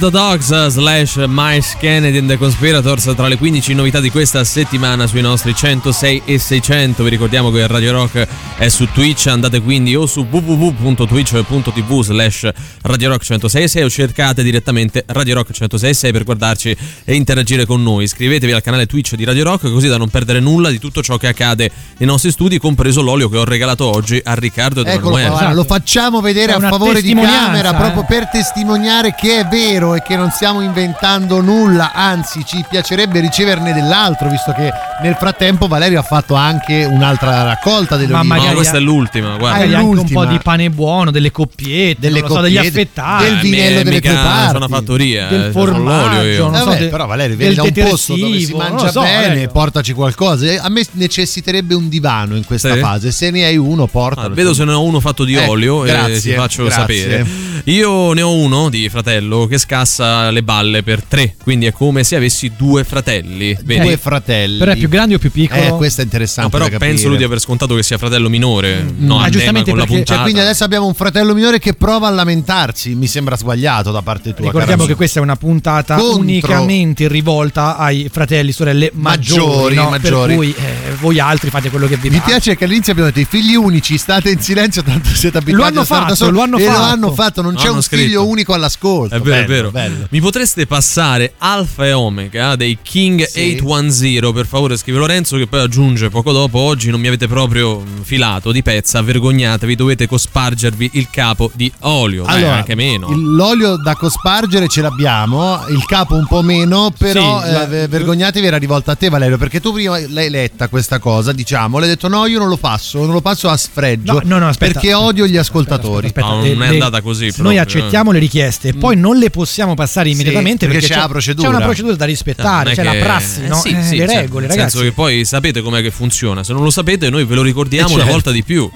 The 0.00 0.10
Dogs 0.10 0.50
uh, 0.50 0.68
slash 0.70 1.16
Miles 1.28 1.76
Kennedy 1.78 2.16
and 2.16 2.26
the 2.26 2.38
Conspirators 2.38 3.12
tra 3.14 3.28
le 3.28 3.36
15 3.36 3.74
novità 3.74 4.00
di 4.00 4.10
questa 4.10 4.42
settimana 4.44 5.06
sui 5.06 5.20
nostri 5.20 5.54
106 5.54 6.22
e 6.24 6.38
600 6.38 7.02
vi 7.02 7.10
ricordiamo 7.10 7.50
che 7.50 7.66
Radio 7.66 7.92
Rock 7.92 8.26
è 8.60 8.68
su 8.68 8.86
Twitch 8.92 9.26
andate 9.26 9.62
quindi 9.62 9.96
o 9.96 10.04
su 10.04 10.26
www.twitch.tv 10.28 12.02
slash 12.02 12.50
Radio 12.82 13.08
Rock 13.08 13.24
106 13.24 13.82
o 13.82 13.88
cercate 13.88 14.42
direttamente 14.42 15.02
Radio 15.06 15.36
Rock 15.36 15.52
106 15.52 16.12
per 16.12 16.24
guardarci 16.24 16.76
e 17.06 17.14
interagire 17.14 17.64
con 17.64 17.82
noi 17.82 18.04
iscrivetevi 18.04 18.52
al 18.52 18.60
canale 18.60 18.84
Twitch 18.84 19.14
di 19.14 19.24
Radio 19.24 19.44
Rock 19.44 19.72
così 19.72 19.88
da 19.88 19.96
non 19.96 20.10
perdere 20.10 20.40
nulla 20.40 20.68
di 20.68 20.78
tutto 20.78 21.02
ciò 21.02 21.16
che 21.16 21.28
accade 21.28 21.70
nei 21.96 22.06
nostri 22.06 22.30
studi 22.30 22.58
compreso 22.58 23.00
l'olio 23.00 23.30
che 23.30 23.38
ho 23.38 23.44
regalato 23.44 23.86
oggi 23.86 24.20
a 24.22 24.34
Riccardo 24.34 24.82
ed 24.82 24.88
Eccolo 24.88 25.16
qua, 25.16 25.54
lo 25.54 25.64
facciamo 25.64 26.20
vedere 26.20 26.52
È 26.52 26.56
a 26.56 26.68
favore 26.68 27.00
di 27.00 27.14
camera 27.14 27.70
eh. 27.70 27.76
proprio 27.76 28.04
per 28.04 28.28
testimoniare 28.28 29.14
che 29.14 29.38
è 29.38 29.46
vero 29.46 29.94
e 29.94 30.02
che 30.02 30.16
non 30.16 30.30
stiamo 30.30 30.60
inventando 30.60 31.40
nulla, 31.40 31.92
anzi 31.94 32.44
ci 32.44 32.62
piacerebbe 32.68 33.20
riceverne 33.20 33.72
dell'altro 33.72 34.28
visto 34.28 34.52
che 34.52 34.70
nel 35.00 35.14
frattempo 35.14 35.66
Valerio 35.66 36.00
ha 36.00 36.02
fatto 36.02 36.34
anche 36.34 36.84
un'altra 36.84 37.42
raccolta 37.42 37.96
delle 37.96 38.12
Ma 38.12 38.18
olive. 38.20 38.49
No 38.50 38.54
questa 38.56 38.76
è 38.76 38.80
l'ultima 38.80 39.36
guarda 39.36 39.58
Magari 39.58 39.74
anche 39.74 40.00
un 40.00 40.08
po' 40.10 40.24
di 40.26 40.38
pane 40.42 40.70
buono, 40.70 41.10
delle 41.10 41.30
coppiette, 41.30 41.96
Delle 42.00 42.20
non 42.20 42.28
lo 42.28 42.34
so, 42.36 42.40
degli 42.42 42.54
coppiette, 42.56 42.78
affettati, 42.80 43.24
del 43.24 43.32
Eh, 43.36 43.40
vinello 43.42 43.76
delle 43.82 43.90
mica 43.90 44.10
tue 44.12 44.18
parti, 44.22 44.46
sono 44.46 44.56
una 44.58 44.68
fattoria 44.68 45.26
del 45.28 45.44
eh, 45.46 45.50
formaggio, 45.50 46.22
io. 46.22 46.42
non 46.44 46.54
Eh 46.54 46.58
so, 46.58 46.64
vabbè, 46.66 46.78
de- 46.78 46.86
però 46.88 47.06
Valerio 47.06 47.36
vieni 47.36 47.54
da 47.54 47.62
un 47.62 47.72
posto 47.72 48.16
dove 48.16 48.40
si 48.40 48.54
mangia 48.54 48.90
so, 48.90 49.00
bene 49.00 49.26
Valerio. 49.28 49.48
portaci 49.50 49.92
qualcosa 49.92 50.46
Eh, 50.46 50.56
a 50.60 50.68
me 50.68 50.84
necessiterebbe 50.92 51.74
un 51.74 51.88
divano 51.88 52.36
in 52.36 52.44
questa 52.44 52.72
Sì? 52.74 52.78
fase 52.80 53.10
se 53.12 53.30
ne 53.30 53.44
hai 53.44 53.56
uno 53.56 53.84
Ah, 53.84 53.88
portalo 53.88 54.34
vedo 54.34 54.54
se 54.54 54.64
ne 54.64 54.72
ho 54.72 54.82
uno 54.82 55.00
fatto 55.00 55.24
di 55.24 55.34
Ecco, 55.34 55.50
olio 55.50 55.80
grazie, 55.80 56.14
e 56.16 56.20
ti 56.20 56.32
faccio 56.32 56.64
grazie. 56.64 56.80
sapere. 56.80 57.26
Io 57.64 58.12
ne 58.14 58.22
ho 58.22 58.32
uno 58.32 58.68
di 58.70 58.88
fratello 58.88 59.46
che 59.46 59.58
scassa 59.58 60.30
le 60.30 60.42
balle 60.42 60.82
per 60.82 61.02
tre, 61.04 61.34
quindi 61.42 61.66
è 61.66 61.72
come 61.72 62.04
se 62.04 62.16
avessi 62.16 62.52
due 62.56 62.84
fratelli. 62.84 63.56
Vedi? 63.62 63.82
due 63.82 63.96
fratelli 63.96 64.58
Però 64.58 64.72
è 64.72 64.76
più 64.76 64.88
grande 64.88 65.14
o 65.14 65.18
più 65.18 65.30
piccolo? 65.30 65.62
eh 65.62 65.70
questo 65.76 66.00
è 66.00 66.04
interessante 66.04 66.56
No, 66.56 66.64
però 66.64 66.78
penso 66.78 67.08
lui 67.08 67.16
di 67.18 67.24
aver 67.24 67.38
scontato 67.40 67.74
che 67.74 67.82
sia 67.82 67.98
fratello 67.98 68.28
minore. 68.28 68.38
No, 68.40 69.18
Ah, 69.18 69.24
a 69.24 69.24
tema 69.24 69.28
giustamente 69.30 69.70
con 69.70 69.78
la 69.78 69.84
perché- 69.84 69.94
puntata. 69.96 70.14
Cioè, 70.14 70.22
quindi 70.22 70.40
adesso 70.40 70.64
abbiamo 70.64 70.86
un 70.86 70.94
fratello 70.94 71.34
minore 71.34 71.58
che 71.58 71.74
prova 71.74 72.08
a 72.08 72.10
lamentarsi. 72.10 72.94
Mi 72.94 73.06
sembra 73.06 73.36
sbagliato 73.36 73.90
da 73.90 74.02
parte 74.02 74.34
tua. 74.34 74.46
Ricordiamo 74.46 74.84
che 74.86 74.94
questa 74.94 75.20
è 75.20 75.22
una 75.22 75.36
puntata 75.36 75.96
Contro- 75.96 76.18
unicamente 76.20 77.08
rivolta 77.08 77.76
ai 77.76 78.08
fratelli 78.10 78.50
e 78.50 78.52
sorelle 78.52 78.90
maggiori, 78.94 79.40
Maggiori, 79.40 79.74
no? 79.74 79.88
maggiori. 79.90 80.26
per 80.28 80.36
cui 80.36 80.54
eh, 80.56 80.94
voi 81.00 81.18
altri 81.20 81.50
fate 81.50 81.70
quello 81.70 81.86
che 81.86 81.96
vi 81.96 82.08
Mi 82.10 82.18
pare. 82.18 82.30
piace 82.30 82.56
che 82.56 82.64
all'inizio 82.64 82.92
abbiamo 82.92 83.10
detto 83.10 83.20
i 83.20 83.26
figli 83.28 83.54
unici, 83.54 83.98
state 83.98 84.30
in 84.30 84.40
silenzio, 84.40 84.82
tanto 84.82 85.08
siete 85.10 85.38
abituati 85.38 85.62
Lo 85.62 85.68
hanno 85.68 85.80
a 85.80 85.86
da 85.88 86.00
fatto, 86.06 86.14
soli. 86.14 86.32
lo 86.32 86.42
hanno 86.42 86.56
e 86.58 86.64
lo 86.64 86.70
fatto. 86.70 86.82
hanno 86.82 87.12
fatto, 87.12 87.42
non 87.42 87.54
c'è 87.54 87.68
un 87.68 87.82
scritto. 87.82 88.02
figlio 88.04 88.26
unico 88.26 88.52
all'ascolto. 88.54 89.14
È 89.14 89.20
vero, 89.20 89.34
è 89.36 89.46
Bello, 89.46 89.52
vero. 89.54 89.70
bello. 89.70 90.06
Mi 90.10 90.20
potreste 90.20 90.66
passare 90.66 91.34
Alfa 91.38 91.86
e 91.86 91.92
Omega 91.92 92.56
dei 92.56 92.78
King 92.82 93.24
Sì. 93.26 93.58
810 93.62 94.32
per 94.32 94.46
favore, 94.46 94.76
scrive 94.76 94.98
Lorenzo 94.98 95.36
che 95.36 95.46
poi 95.46 95.60
aggiunge 95.60 96.08
poco 96.10 96.32
dopo 96.32 96.58
oggi 96.58 96.90
non 96.90 97.00
mi 97.00 97.06
avete 97.08 97.26
proprio 97.28 97.80
mm, 97.80 98.02
filato 98.30 98.52
di 98.52 98.62
pezza, 98.62 99.02
vergognatevi, 99.02 99.74
dovete 99.74 100.06
cospargervi 100.06 100.90
il 100.94 101.08
capo 101.10 101.50
di 101.54 101.70
olio, 101.80 102.24
Allora, 102.26 102.54
anche 102.56 102.74
meno. 102.76 103.08
il- 103.10 103.34
l'olio 103.34 103.76
da 103.76 103.94
cospargere 103.94 104.68
ce 104.68 104.82
l'abbiamo, 104.82 105.64
il 105.68 105.84
capo 105.84 106.14
un 106.14 106.26
po' 106.26 106.42
meno, 106.42 106.92
però 106.96 107.42
Sì, 107.42 107.48
eh, 107.48 107.52
la- 107.52 107.66
ve- 107.66 107.88
vergognatevi 107.88 108.46
era 108.46 108.56
rivolta 108.56 108.92
a 108.92 108.94
te 108.94 109.08
Valerio, 109.08 109.36
perché 109.36 109.60
tu 109.60 109.72
prima 109.72 109.98
l'hai 110.08 110.30
letta 110.30 110.68
questa 110.68 110.98
cosa, 111.00 111.32
diciamo, 111.32 111.78
l'hai 111.78 111.88
detto 111.88 112.06
no 112.08 112.26
io 112.26 112.38
non 112.38 112.48
lo 112.48 112.56
passo, 112.56 112.98
non 113.04 113.12
lo 113.12 113.20
passo 113.20 113.48
a 113.48 113.56
sfregio, 113.56 114.12
No, 114.12 114.20
no, 114.24 114.38
no, 114.38 114.48
aspetta. 114.48 114.72
perché 114.74 114.94
odio 114.94 115.26
gli 115.26 115.36
ascoltatori. 115.36 116.06
Aspetta, 116.06 116.26
No, 116.28 116.42
le- 116.42 116.52
non 116.54 116.62
è 116.62 116.66
le- 116.68 116.72
andata 116.74 117.00
così 117.02 117.24
Noi 117.24 117.32
proprio, 117.34 117.60
accettiamo 117.62 118.12
le 118.12 118.18
richieste, 118.20 118.74
poi 118.74 118.96
non 118.96 119.16
le 119.16 119.30
possiamo 119.30 119.74
passare 119.74 120.08
immediatamente 120.10 120.66
perché 120.66 120.80
perché, 120.80 120.94
c'è 120.94 121.00
la 121.00 121.08
procedura. 121.08 121.48
C'è 121.48 121.54
una 121.56 121.64
procedura 121.64 121.96
da 121.96 122.04
rispettare, 122.04 122.70
è 122.72 122.74
c'è 122.74 122.82
che- 122.82 122.96
la 122.98 123.04
prassi, 123.04 123.42
eh, 123.42 123.48
no? 123.48 123.56
sì, 123.56 123.70
Eh, 123.70 123.82
sì, 123.82 123.96
le 123.96 124.06
cioè, 124.06 124.20
regole, 124.20 124.46
nel 124.46 124.56
ragazzi. 124.56 124.76
senso 124.76 124.88
che 124.88 124.92
poi 124.94 125.24
sapete 125.24 125.60
com'è 125.62 125.82
che 125.82 125.90
funziona, 125.90 126.44
se 126.44 126.52
non 126.52 126.62
lo 126.62 126.70
sapete 126.70 127.10
noi 127.10 127.24
ve 127.24 127.34
lo 127.34 127.42
ricordiamo 127.42 127.88
Eh, 127.88 127.92
una 127.94 128.02
certo. 128.02 128.09
Volta 128.10 128.30
di 128.30 128.42
più. 128.42 128.70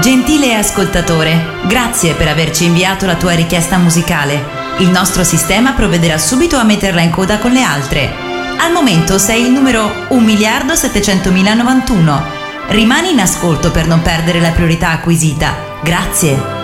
Gentile 0.00 0.54
ascoltatore, 0.54 1.58
grazie 1.66 2.14
per 2.14 2.28
averci 2.28 2.64
inviato 2.64 3.06
la 3.06 3.16
tua 3.16 3.34
richiesta 3.34 3.76
musicale. 3.76 4.62
Il 4.78 4.88
nostro 4.88 5.24
sistema 5.24 5.72
provvederà 5.72 6.16
subito 6.18 6.56
a 6.56 6.64
metterla 6.64 7.00
in 7.00 7.10
coda 7.10 7.38
con 7.38 7.52
le 7.52 7.62
altre. 7.62 8.12
Al 8.58 8.72
momento 8.72 9.18
sei 9.18 9.42
il 9.42 9.50
numero 9.50 9.88
1.700.091. 10.10 12.22
Rimani 12.68 13.10
in 13.10 13.20
ascolto 13.20 13.70
per 13.70 13.86
non 13.86 14.02
perdere 14.02 14.40
la 14.40 14.50
priorità 14.50 14.90
acquisita. 14.90 15.54
Grazie. 15.82 16.63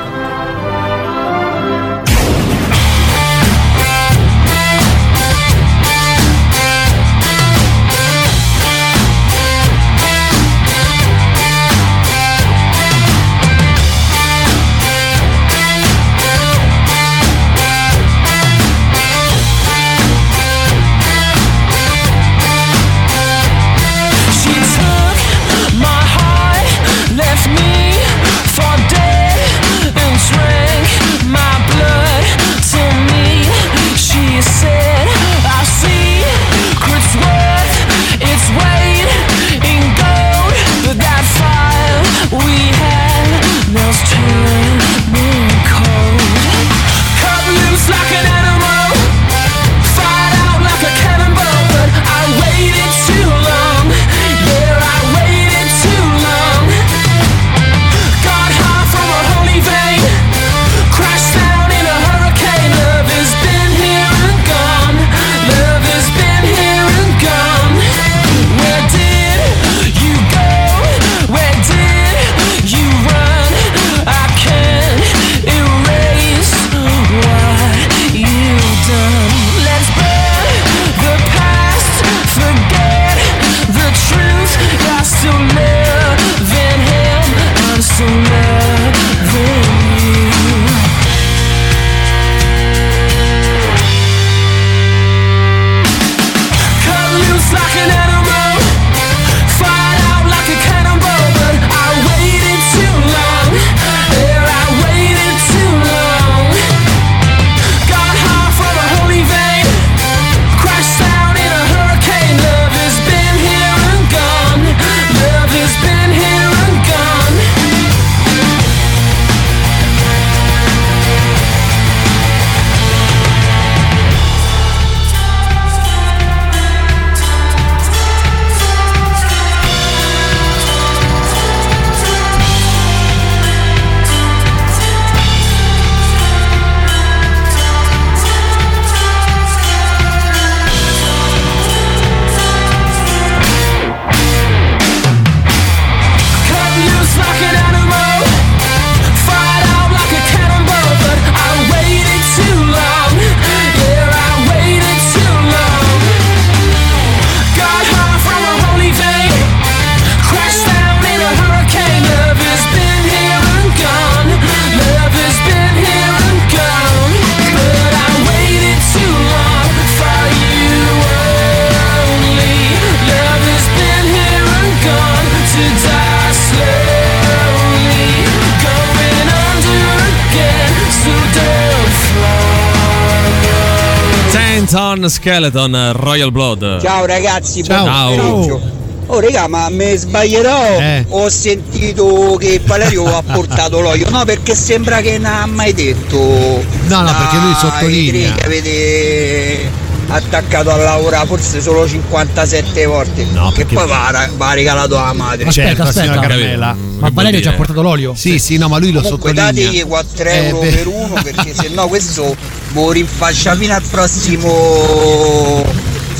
Tenton 184.91 185.09
Skeleton 185.09 185.93
Royal 185.93 186.33
Blood. 186.33 186.81
Ciao 186.81 187.05
ragazzi, 187.07 187.63
Ciao. 187.63 187.85
buon 187.85 187.95
Ciao. 187.95 188.17
pomeriggio. 188.17 188.79
Oh 189.07 189.21
raga, 189.21 189.47
ma 189.49 189.69
mi 189.71 189.97
sbaglierò? 189.97 190.79
Eh. 190.81 191.05
Ho 191.11 191.29
sentito 191.29 192.37
che 192.41 192.61
Valerio 192.65 193.05
ha 193.17 193.23
portato 193.23 193.81
l'olio. 193.81 194.09
No, 194.11 194.25
perché 194.25 194.55
sembra 194.57 195.01
che 195.01 195.19
non 195.19 195.33
ha 195.33 195.47
mai 195.47 195.73
detto. 195.75 196.17
No, 196.19 197.03
no, 197.03 197.15
perché 197.17 197.37
lui 197.39 197.55
sottolinea. 197.55 198.35
che 198.35 198.45
avete 198.45 199.71
attaccato 200.09 200.71
a 200.73 200.77
lavorare 200.77 201.27
forse 201.27 201.61
solo 201.61 201.89
57 201.89 202.85
volte. 202.87 203.27
No, 203.33 203.53
che 203.53 203.65
poi 203.67 203.87
va, 203.87 204.29
va 204.37 204.49
a 204.51 204.55
regalato 204.55 204.99
alla 204.99 205.13
madre. 205.13 205.47
Aspetta, 205.47 205.69
Certo, 205.69 205.83
aspetta. 205.83 206.07
signora 206.13 206.27
Carmela. 206.27 206.77
Ma 206.99 207.11
Valerio 207.13 207.41
ci 207.41 207.49
ha 207.49 207.53
portato 207.53 207.81
l'olio? 207.83 208.15
Sì, 208.17 208.39
sì, 208.41 208.59
no, 208.59 208.69
ma 208.69 208.79
lui 208.79 208.91
lo 208.93 209.01
Comunque 209.03 209.31
sottolinea. 209.35 209.67
dategli 209.71 209.85
4 209.87 210.25
Eh, 210.29 210.37
euro 210.47 210.59
beh. 210.61 210.69
per 210.71 210.87
uno 210.89 211.15
perché 211.23 211.55
se 211.55 211.69
no 211.69 211.87
questo 211.89 212.37
mo 212.73 212.91
rinfascia 212.93 213.57
fino 213.57 213.75
al 213.75 213.83
prossimo 213.83 215.65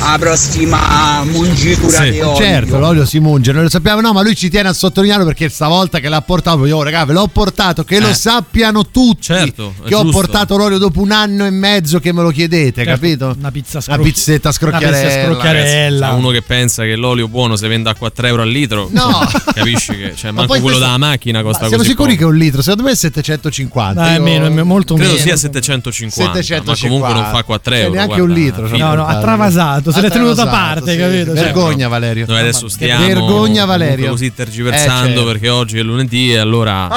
la 0.03 0.17
prossima 0.19 1.23
mungitura 1.23 1.99
di 2.03 2.19
olio. 2.19 2.35
Certo, 2.35 2.79
l'olio 2.79 3.05
si 3.05 3.19
munge, 3.19 3.51
noi 3.51 3.63
lo 3.63 3.69
sappiamo, 3.69 4.01
no, 4.01 4.13
ma 4.13 4.21
lui 4.23 4.35
ci 4.35 4.49
tiene 4.49 4.69
a 4.69 4.73
sottolinearlo 4.73 5.25
perché 5.25 5.47
stavolta 5.47 5.99
che 5.99 6.09
l'ha 6.09 6.21
portato, 6.21 6.65
io 6.65 6.81
raga, 6.81 7.05
ve 7.05 7.13
l'ho 7.13 7.27
portato, 7.27 7.83
che 7.83 7.99
lo 7.99 8.07
Eh. 8.09 8.13
sappiano 8.13 8.87
tutti 8.89 9.21
Certo, 9.21 9.73
è 9.83 9.87
che 9.87 9.95
ho 9.95 10.01
giusto. 10.01 10.17
portato 10.17 10.57
l'olio 10.57 10.79
dopo 10.79 11.01
un 11.01 11.11
anno 11.11 11.45
e 11.45 11.49
mezzo 11.51 11.99
che 11.99 12.11
me 12.13 12.23
lo 12.23 12.31
chiedete, 12.31 12.83
Certo, 12.83 12.91
capito? 12.99 13.35
Una 13.37 13.51
pizza 13.51 13.77
Una 13.77 13.81
scrocchi- 13.81 14.03
pizzetta 14.11 14.49
Una 14.49 14.57
pizza 14.57 14.79
scrocchiarella. 14.79 15.23
scrocchiarella. 15.25 16.07
C'è 16.09 16.13
uno 16.13 16.29
che 16.29 16.41
pensa 16.41 16.83
che 16.83 16.95
l'olio 16.95 17.27
buono 17.27 17.55
si 17.55 17.67
vende 17.67 17.89
a 17.89 17.95
4 17.95 18.27
euro 18.27 18.41
al 18.41 18.49
litro. 18.49 18.89
No. 18.91 19.19
Capisci 19.53 19.95
che 19.95 20.13
cioè, 20.15 20.31
Ma 20.31 20.37
manco 20.41 20.53
poi 20.53 20.61
quello 20.61 20.77
questo- 20.77 20.79
dalla 20.79 20.97
macchina 20.97 21.41
costa 21.43 21.61
Ma 21.61 21.67
siamo 21.67 21.83
così 21.83 21.89
sicuri 21.95 22.15
poco. 22.15 22.19
che 22.19 22.23
è 22.23 22.33
un 22.33 22.37
litro? 22.43 22.61
Secondo 22.61 22.83
me 22.83 22.91
è 22.91 22.95
750. 22.95 24.01
Dai, 24.01 24.13
è 24.13 24.17
Io- 24.17 24.23
meno, 24.23 24.45
è 24.47 24.63
molto 24.63 24.95
Credo 24.95 25.11
meno. 25.11 25.21
sia 25.23 25.35
750, 25.37 26.41
750. 26.41 26.71
ma 26.71 26.77
comunque 26.77 27.13
non 27.13 27.31
fa 27.31 27.43
4 27.43 27.71
Cioè, 27.71 27.81
euro. 27.83 27.93
neanche 27.93 28.15
guarda, 28.15 28.33
un 28.33 28.39
litro. 28.39 28.67
No, 28.77 28.95
no, 28.95 29.05
ha 29.05 29.19
travasato, 29.19 29.90
se 29.91 30.01
l'è 30.01 30.09
tenuto 30.09 30.33
da 30.33 30.47
parte, 30.47 30.91
sì. 30.91 30.97
capito? 30.97 31.33
Cioè, 31.35 31.43
Vergogna, 31.43 31.87
Valerio. 31.87 32.25
Noi 32.27 32.39
adesso 32.39 32.67
stiamo 32.67 33.05
Vergogna, 33.05 33.65
Valerio. 33.65 34.09
così 34.11 34.33
tergiversando 34.33 35.03
Eh, 35.03 35.13
certo. 35.13 35.25
perché 35.25 35.49
oggi 35.49 35.77
è 35.79 35.81
lunedì 35.81 36.31
e 36.33 36.37
allora 36.37 36.87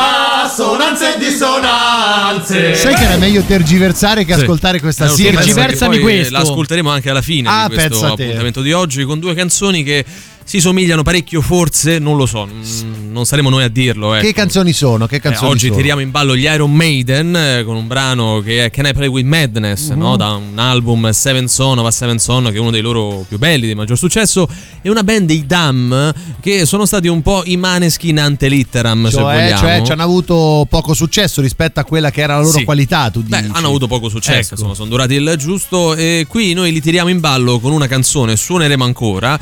Assonanze 0.45 1.15
e 1.15 1.19
dissonanze. 1.19 2.75
Sai 2.75 2.95
che 2.95 3.05
era 3.05 3.17
meglio 3.17 3.43
tergiversare 3.43 4.25
che 4.25 4.35
Sì. 4.35 4.41
ascoltare 4.43 4.81
questa 4.81 5.05
Eh, 5.05 5.09
lo 5.09 5.13
so, 5.15 5.23
sigla? 5.23 5.41
Tergiversami 5.41 5.95
poi 5.99 6.03
questo. 6.03 6.33
L'ascolteremo 6.35 6.91
anche 6.91 7.11
alla 7.11 7.23
fine 7.23 7.49
Ah, 7.49 7.69
di 7.69 7.75
questo 7.75 8.07
appuntamento 8.07 8.61
di 8.61 8.73
oggi 8.73 9.05
con 9.05 9.19
due 9.19 9.35
canzoni 9.35 9.83
che 9.83 10.05
si 10.47 10.61
somigliano 10.61 11.03
parecchio, 11.03 11.41
forse, 11.41 11.99
non 11.99 12.17
lo 12.17 12.27
so, 12.27 12.47
mm, 12.47 13.11
non 13.11 13.25
saremo 13.25 13.49
noi 13.49 13.65
a 13.65 13.69
dirlo. 13.69 14.13
Ecco. 14.15 14.27
Che 14.27 14.33
canzoni 14.35 14.73
sono? 14.73 15.07
Che 15.07 15.17
Eh, 15.17 15.21
canzoni 15.21 15.51
oggi 15.51 15.67
sono? 15.67 15.77
tiriamo 15.79 16.01
in 16.03 16.11
ballo 16.11 16.37
gli 16.37 16.45
Iron 16.45 16.73
Maiden 16.73 17.35
eh, 17.35 17.63
con 17.65 17.77
un 17.77 17.87
brano 17.87 18.41
che 18.45 18.67
è 18.67 18.71
Can 18.71 18.87
I 18.87 18.93
Play 18.93 19.09
With 19.09 19.27
Madness, 19.27 19.91
Mhm. 19.91 19.99
no? 19.99 20.17
da 20.17 20.33
un 20.35 20.59
album 20.59 21.11
Seven 21.11 21.49
Son 21.49 21.79
of 21.79 21.87
a 21.87 21.91
Seven 21.91 22.19
Son, 22.19 22.45
che 22.45 22.57
è 22.57 22.59
uno 22.59 22.71
dei 22.71 22.83
loro 22.83 23.25
più 23.27 23.39
belli, 23.39 23.67
di 23.67 23.75
maggior 23.75 23.97
successo, 23.97 24.47
e 24.83 24.91
una 24.91 25.03
band 25.03 25.27
dei 25.27 25.47
Dam 25.47 26.13
che 26.41 26.67
sono 26.67 26.85
stati 26.85 27.09
un 27.09 27.23
po' 27.23 27.43
i 27.47 27.57
Maneskin 27.57 28.19
ante 28.19 28.49
litteram, 28.49 29.07
se 29.07 29.13
Cioè, 29.13 29.23
vogliamo. 29.23 29.59
cioè 29.61 29.83
ci 29.85 29.93
hanno 29.93 30.03
avuto 30.03 30.67
poco 30.69 30.93
successo 30.95 31.41
rispetto 31.41 31.81
a 31.81 31.85
quella 31.85 32.11
che 32.11 32.21
era 32.21 32.35
la 32.37 32.43
loro 32.43 32.59
Sì. 32.59 32.65
qualità, 32.65 33.09
tu 33.11 33.23
Beh, 33.23 33.41
dici. 33.41 33.53
hanno 33.55 33.67
avuto 33.69 33.87
poco 33.87 34.09
successo, 34.11 34.39
Ecco. 34.41 34.55
insomma, 34.55 34.75
sono 34.75 34.89
durati 34.91 35.15
il 35.15 35.35
giusto. 35.39 35.95
E 35.95 36.27
qui 36.29 36.53
noi 36.53 36.71
li 36.71 36.81
tiriamo 36.83 37.09
in 37.09 37.21
ballo 37.21 37.59
con 37.61 37.73
una 37.73 37.87
canzone, 37.87 38.37
suoneremo 38.37 38.85
ancora. 38.85 39.39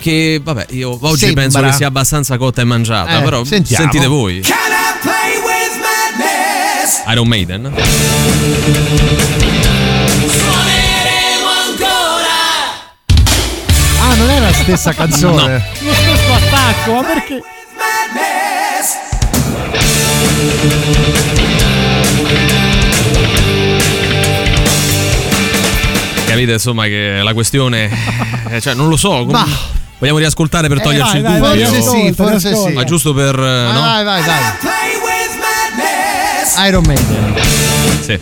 Che 0.00 0.40
vabbè, 0.42 0.66
io 0.70 0.96
oggi 0.98 1.18
Sembra. 1.18 1.42
penso 1.42 1.60
che 1.60 1.72
sia 1.72 1.86
abbastanza 1.88 2.38
cotta 2.38 2.62
e 2.62 2.64
mangiata. 2.64 3.18
Eh, 3.18 3.22
però 3.22 3.44
sentiamo. 3.44 3.82
sentite 3.82 4.06
voi. 4.06 4.40
Can 4.40 4.56
I 4.56 4.98
play 5.02 5.36
with 5.44 5.78
madness? 5.78 7.02
Iron 7.12 7.28
Maiden. 7.28 7.70
Suoneremo 10.26 11.48
ancora. 11.68 12.38
Ah, 14.00 14.14
non 14.14 14.30
è 14.30 14.40
la 14.40 14.52
stessa 14.54 14.94
canzone. 14.96 15.66
Lo 15.80 15.92
stesso 15.92 16.32
attacco, 16.32 16.92
ma 16.94 17.02
perché? 17.02 17.42
Madness. 17.76 18.96
Capite 26.26 26.52
insomma 26.52 26.84
che 26.84 27.20
la 27.22 27.32
questione. 27.34 27.90
cioè, 28.60 28.74
non 28.74 28.88
lo 28.88 28.96
so. 28.96 29.08
com- 29.24 29.30
Ma- 29.30 29.46
Vogliamo 30.00 30.18
riascoltare 30.18 30.66
per 30.68 30.78
Eh, 30.78 30.80
toglierci 30.80 31.20
vai, 31.20 31.34
il 31.34 31.40
vai, 31.40 31.50
dubbio? 31.58 31.66
Forse 31.66 31.82
sì, 31.82 31.86
ascolta, 32.08 32.30
forse 32.30 32.54
sì. 32.56 32.72
Ma 32.72 32.84
giusto 32.84 33.12
per. 33.14 33.38
eh, 33.38 33.46
Ah, 33.68 33.72
no? 33.72 33.80
Vai, 33.80 34.04
vai, 34.04 34.22
vai. 34.22 34.38
Play 34.60 34.94
with 35.04 35.38
madness. 35.38 36.56
Iron 36.66 36.82
Maiden. 36.86 37.34
Sì. 38.00 38.18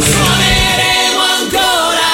Suoneremo 0.00 1.20
ancora. 1.40 2.12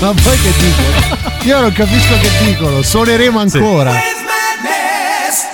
Ma 0.00 0.12
poi 0.20 0.38
che 0.40 0.52
dicono? 0.58 1.18
Io 1.44 1.60
non 1.60 1.72
capisco 1.72 2.14
che 2.20 2.30
dicono. 2.44 2.82
Suoneremo 2.82 3.38
ancora. 3.38 3.90
With 3.92 4.24
madness. 4.26 5.46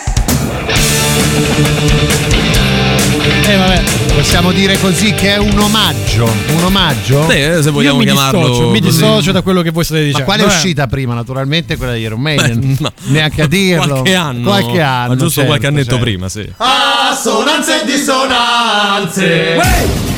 Eh, 3.49 3.57
vabbè. 3.57 3.83
Possiamo 4.15 4.53
dire 4.53 4.79
così 4.79 5.13
che 5.15 5.35
è 5.35 5.39
un 5.39 5.59
omaggio. 5.59 6.25
Un 6.57 6.65
omaggio? 6.65 7.29
Sì, 7.29 7.37
eh, 7.37 7.63
se 7.63 7.71
vogliamo 7.71 8.01
Io 8.01 8.07
mi 8.07 8.13
chiamarlo. 8.13 8.49
dissocio, 8.49 8.71
mi 8.71 8.81
dissocio 8.81 9.33
da 9.33 9.43
quello 9.43 9.63
che 9.63 9.71
voi 9.71 9.85
state 9.85 10.01
Ma 10.01 10.07
dicendo. 10.07 10.25
quale 10.27 10.43
è 10.43 10.47
uscita 10.47 10.87
prima? 10.87 11.15
Naturalmente 11.15 11.77
quella 11.77 11.93
di 11.95 12.01
Iron 12.01 12.21
Maiden. 12.21 12.61
Beh, 12.61 12.77
no. 12.81 12.93
Neanche 13.05 13.43
a 13.43 13.47
dirlo. 13.49 13.95
Qualche 14.03 14.15
anno. 14.15 14.49
Qualche 14.49 14.81
anno. 14.81 15.09
Ma 15.09 15.15
giusto 15.17 15.31
certo, 15.31 15.49
qualche 15.49 15.67
annetto 15.67 15.91
certo. 15.91 16.05
prima, 16.05 16.29
sì. 16.29 16.51
Assonanze 16.57 17.83
e 17.83 17.87
dissonanze. 17.87 20.16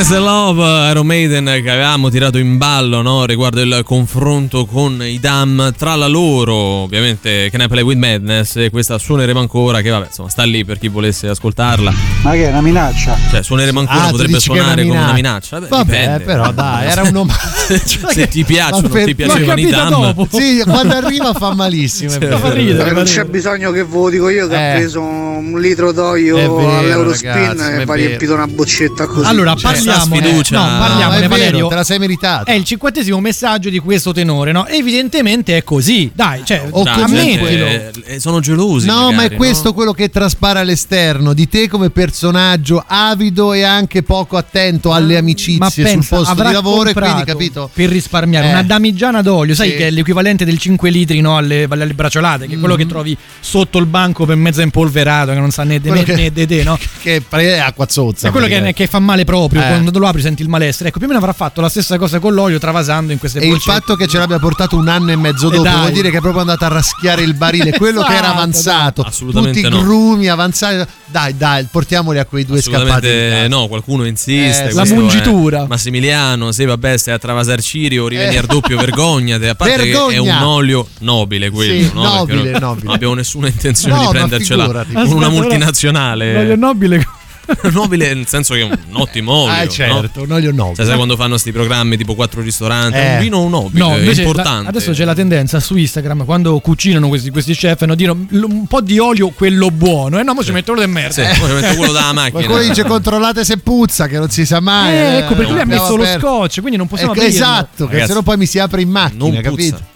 Questo 0.00 0.16
è 0.16 0.24
Love, 0.24 0.88
Iron 0.92 1.04
Maiden 1.06 1.44
che 1.62 1.70
avevamo 1.70 2.08
tirato 2.08 2.38
in 2.38 2.56
ballo 2.56 3.02
no? 3.02 3.26
riguardo 3.26 3.60
il 3.60 3.82
confronto 3.84 4.64
con 4.64 5.02
i 5.04 5.20
Dam 5.20 5.74
tra 5.76 5.94
la 5.94 6.06
loro, 6.06 6.54
ovviamente 6.54 7.50
Can 7.50 7.60
I 7.60 7.68
Play 7.68 7.82
With 7.82 7.98
Madness 7.98 8.56
e 8.56 8.70
questa 8.70 8.96
suoneremo 8.96 9.38
ancora 9.38 9.82
che 9.82 9.90
vabbè 9.90 10.06
insomma 10.06 10.30
sta 10.30 10.44
lì 10.44 10.64
per 10.64 10.78
chi 10.78 10.88
volesse 10.88 11.28
ascoltarla. 11.28 11.92
Ma 12.22 12.30
che 12.32 12.46
è 12.46 12.48
una 12.48 12.62
minaccia? 12.62 13.14
Cioè 13.30 13.42
suoneremo 13.42 13.78
ancora 13.80 14.04
Ah, 14.04 14.10
potrebbe 14.10 14.28
è 14.30 14.30
una 14.30 14.40
suonare 14.40 14.86
come 14.86 14.98
una 14.98 15.12
minaccia. 15.12 15.58
Vabbè, 15.58 15.68
Vabbè, 15.68 15.98
dipende. 16.00 16.24
però 16.24 16.50
dai, 16.52 16.86
era 16.88 17.02
un 17.02 17.16
omaggio. 17.16 18.08
Se 18.10 18.28
ti 18.28 18.42
piacciono, 18.44 18.88
Ma 18.88 18.94
per- 18.94 19.04
ti 19.04 19.14
piacevano 19.14 19.60
i 19.60 19.66
Dam. 19.70 19.90
dopo. 19.90 20.28
Sì, 20.32 20.62
quando 20.64 20.94
arriva 20.94 21.34
fa 21.34 21.52
malissimo. 21.52 22.08
è 22.08 22.12
Sì, 22.14 22.18
vero. 22.20 22.38
fa 22.38 22.50
ridere, 22.54 22.92
non 22.92 23.04
c'è 23.04 23.24
bisogno 23.24 23.70
che 23.70 23.84
ve 23.84 23.94
lo 23.98 24.08
dico 24.08 24.30
io 24.30 24.48
che 24.48 24.54
Eh. 24.54 24.70
ho 24.72 24.78
preso 24.78 25.02
un 25.02 25.58
litro 25.60 25.92
d'olio 25.92 26.38
all'Eurospin 26.78 27.30
ragazzi, 27.30 27.80
e 27.82 27.84
va 27.84 27.94
riempito 27.94 28.32
una 28.32 28.46
boccetta 28.46 29.06
così. 29.06 29.26
Allora, 29.28 29.54
Cioè, 29.54 29.72
parliamone, 29.94 30.26
sfiducia. 30.26 30.56
no, 30.58 30.70
No, 30.70 30.78
parliamone 30.78 31.16
è 31.16 31.20
vero, 31.20 31.28
Valerio. 31.28 31.68
te 31.68 31.74
la 31.74 31.84
sei 31.84 31.98
meritata. 31.98 32.50
È 32.50 32.54
il 32.54 32.64
cinquantesimo 32.64 33.20
messaggio 33.20 33.68
di 33.70 33.78
questo 33.78 34.12
tenore, 34.12 34.52
no? 34.52 34.66
Evidentemente 34.66 35.56
è 35.56 35.64
così. 35.64 36.10
Dai, 36.14 36.42
cioè, 36.44 36.66
O 36.70 36.82
ammettilo. 36.82 37.46
gente, 37.46 38.02
eh, 38.04 38.20
sono 38.20 38.40
gelosi. 38.40 38.86
No, 38.86 38.94
ma 39.06 39.10
magari, 39.12 39.34
è 39.34 39.36
questo 39.36 39.72
quello 39.72 39.92
che 39.92 40.08
traspare 40.10 40.58
all'esterno 40.60 41.32
di 41.32 41.48
te 41.48 41.68
come 41.68 41.90
personaggio 41.90 42.82
avido 42.86 43.52
e 43.52 43.62
anche 43.62 44.02
poco 44.02 44.36
attento 44.36 44.92
alle 44.92 45.16
amicizie 45.16 45.58
Ma 45.58 45.70
sul 45.70 45.82
pensa, 45.84 46.16
posto 46.16 46.32
avrà 46.32 46.48
di 46.48 46.54
lavoro 46.54 46.90
e 46.90 46.94
quindi 46.94 47.24
capito? 47.24 47.70
Per 47.72 47.88
risparmiare 47.88 48.46
Eh. 48.48 48.50
una 48.50 48.62
damigiana 48.62 49.22
d'olio, 49.22 49.54
sai 49.54 49.70
Sì. 49.70 49.76
che 49.76 49.86
è 49.88 49.90
l'equivalente 49.90 50.44
del 50.44 50.58
5 50.58 50.90
litri 50.90 51.20
no, 51.20 51.36
alle, 51.36 51.66
alle 51.68 51.86
bracciolate, 51.94 52.46
che 52.46 52.54
è 52.54 52.58
quello 52.58 52.74
che 52.76 52.86
trovi 52.86 53.16
sotto 53.40 53.78
il 53.78 53.86
banco 53.86 54.24
per 54.26 54.36
mezzo 54.36 54.60
impolverato, 54.60 55.32
che 55.32 55.38
non 55.38 55.50
sa 55.50 55.64
né 55.64 55.80
de 55.80 55.88
Quello 55.88 56.04
né, 56.06 56.14
che- 56.14 56.20
né 56.20 56.32
de 56.32 56.46
de, 56.46 56.62
no? 56.62 56.78
Che 57.00 57.22
è 57.28 57.58
acqua 57.58 57.86
zozza. 57.88 58.28
È 58.28 58.30
quello 58.30 58.46
che, 58.46 58.72
che 58.74 58.86
fa 58.86 58.98
male 58.98 59.24
proprio, 59.24 59.62
Eh. 59.62 59.68
Quando 59.82 59.98
lo 59.98 60.06
apri 60.06 60.20
senti 60.22 60.42
il 60.42 60.48
malessere. 60.48 60.88
Ecco, 60.88 60.98
più 60.98 61.06
o 61.06 61.10
meno 61.10 61.20
avrà 61.22 61.34
fatto 61.34 61.60
la 61.60 61.68
stessa 61.68 61.98
cosa 61.98 62.18
con 62.18 62.34
l'olio 62.34 62.58
travasando 62.58 63.12
in 63.12 63.18
queste 63.18 63.38
E 63.40 63.44
il 63.46 63.52
boccette. 63.52 63.70
fatto 63.72 63.96
che 63.96 64.06
ce 64.06 64.18
l'abbia 64.18 64.38
portato 64.38 64.76
un 64.76 64.88
anno 64.88 65.10
e 65.12 65.16
mezzo 65.16 65.48
E 65.48 65.56
dopo 65.56 65.62
dai. 65.62 65.76
vuol 65.78 65.92
dire 65.92 66.10
che 66.10 66.18
è 66.18 66.20
proprio 66.20 66.40
andato 66.42 66.64
a 66.64 66.68
raschiare 66.68 67.22
il 67.22 67.34
barile, 67.34 67.72
quello 67.72 68.02
che 68.02 68.12
era 68.12 68.18
Esatto, 68.28 68.36
avanzato, 68.36 69.02
Assolutamente 69.02 69.60
tutti 69.62 69.74
no. 69.74 69.82
grumi 69.82 70.28
avanzati. 70.28 70.88
Dai, 71.06 71.36
dai, 71.36 71.66
portiamoli 71.70 72.18
a 72.18 72.24
quei 72.24 72.44
due 72.44 72.60
scappati. 72.62 73.48
no, 73.48 73.66
qualcuno 73.68 74.04
insiste. 74.04 74.64
Eh, 74.64 74.72
la 74.72 74.72
questo 74.82 74.94
è- 74.94 74.98
mungitura. 74.98 75.66
Massimiliano, 75.66 76.52
se 76.52 76.64
vabbè, 76.64 76.96
stai 76.96 77.14
a 77.14 77.18
travasar 77.18 77.60
Cirio, 77.60 78.06
rivieni 78.06 78.34
Eh. 78.34 78.38
al 78.38 78.46
doppio, 78.46 78.76
vergognate. 78.78 79.48
A 79.48 79.54
parte 79.54 79.74
che 79.76 79.82
è 79.82 79.86
Vergogna. 79.92 80.36
un 80.38 80.42
olio 80.44 80.86
nobile 81.00 81.50
quello, 81.50 81.72
Sì, 81.82 81.90
no? 81.94 82.02
Nobile, 82.04 82.50
non, 82.52 82.60
nobile. 82.60 82.84
non 82.84 82.94
abbiamo 82.94 83.14
nessuna 83.14 83.48
intenzione 83.48 83.94
No, 83.94 84.00
di 84.02 84.06
prendercela 84.08 84.66
con 84.92 85.12
una 85.12 85.28
multinazionale. 85.28 86.32
L'olio 86.34 86.56
nobile. 86.56 87.06
nobile 87.72 88.12
nel 88.14 88.26
senso 88.26 88.54
che 88.54 88.60
è 88.60 88.64
un 88.64 88.76
ottimo 88.92 89.32
olio. 89.32 89.52
Ah, 89.54 89.64
no? 89.64 89.70
certo, 89.70 90.22
un 90.22 90.30
olio 90.32 90.50
nobile. 90.52 90.76
Cioè, 90.76 90.86
sai 90.86 90.96
quando 90.96 91.16
fanno 91.16 91.36
sti 91.36 91.52
programmi 91.52 91.96
tipo 91.96 92.14
quattro 92.14 92.40
ristoranti, 92.42 92.96
Eh. 92.98 93.14
un 93.14 93.20
vino 93.20 93.38
o 93.38 93.42
un 93.42 93.50
nobile, 93.50 93.78
No, 93.84 93.94
è 93.94 93.98
invece 93.98 94.22
la- 94.22 94.28
importante. 94.28 94.68
adesso 94.68 94.92
c'è 94.92 95.04
la 95.04 95.14
tendenza 95.14 95.60
su 95.60 95.76
Instagram 95.76 96.24
quando 96.24 96.58
cucinano 96.60 97.08
questi, 97.08 97.30
questi 97.30 97.54
chef 97.54 97.82
no, 97.84 97.94
dire 97.94 98.12
"L- 98.12 98.42
un 98.42 98.66
po' 98.66 98.80
di 98.80 98.98
olio 98.98 99.28
quello 99.30 99.70
buono 99.70 100.18
e 100.18 100.22
no, 100.22 100.34
ma 100.34 100.42
ci 100.42 100.52
metto 100.52 100.72
quello 100.72 100.80
del 100.80 100.90
merda. 100.90 101.12
Sì, 101.12 101.38
poi 101.40 101.48
ci 101.48 101.54
metto 101.54 101.76
quello 101.76 101.92
dalla 101.92 102.12
macchina. 102.12 102.30
Qualcuno 102.44 102.62
dice 102.68 102.84
controllate 102.84 103.44
se 103.44 103.56
puzza, 103.58 104.06
che 104.06 104.18
non 104.18 104.30
si 104.30 104.44
sa 104.46 104.60
mai. 104.60 104.92
Eh, 104.92 105.16
ecco, 105.18 105.34
perché 105.34 105.50
lui 105.52 105.60
ha 105.60 105.64
messo 105.66 105.96
lo 105.96 106.02
aperto. 106.02 106.26
scotch, 106.26 106.60
quindi 106.60 106.76
non 106.76 106.86
possiamo 106.86 107.12
Ecco, 107.12 107.20
aprirlo. 107.22 107.44
esatto, 107.44 107.86
che 107.86 108.06
se 108.06 108.12
no 108.14 108.22
poi 108.22 108.36
mi 108.36 108.46
si 108.46 108.58
apre 108.58 108.82
in 108.82 108.88
macchina, 108.90 109.24
non 109.24 109.40
capito? 109.42 109.76
puzza. 109.76 109.88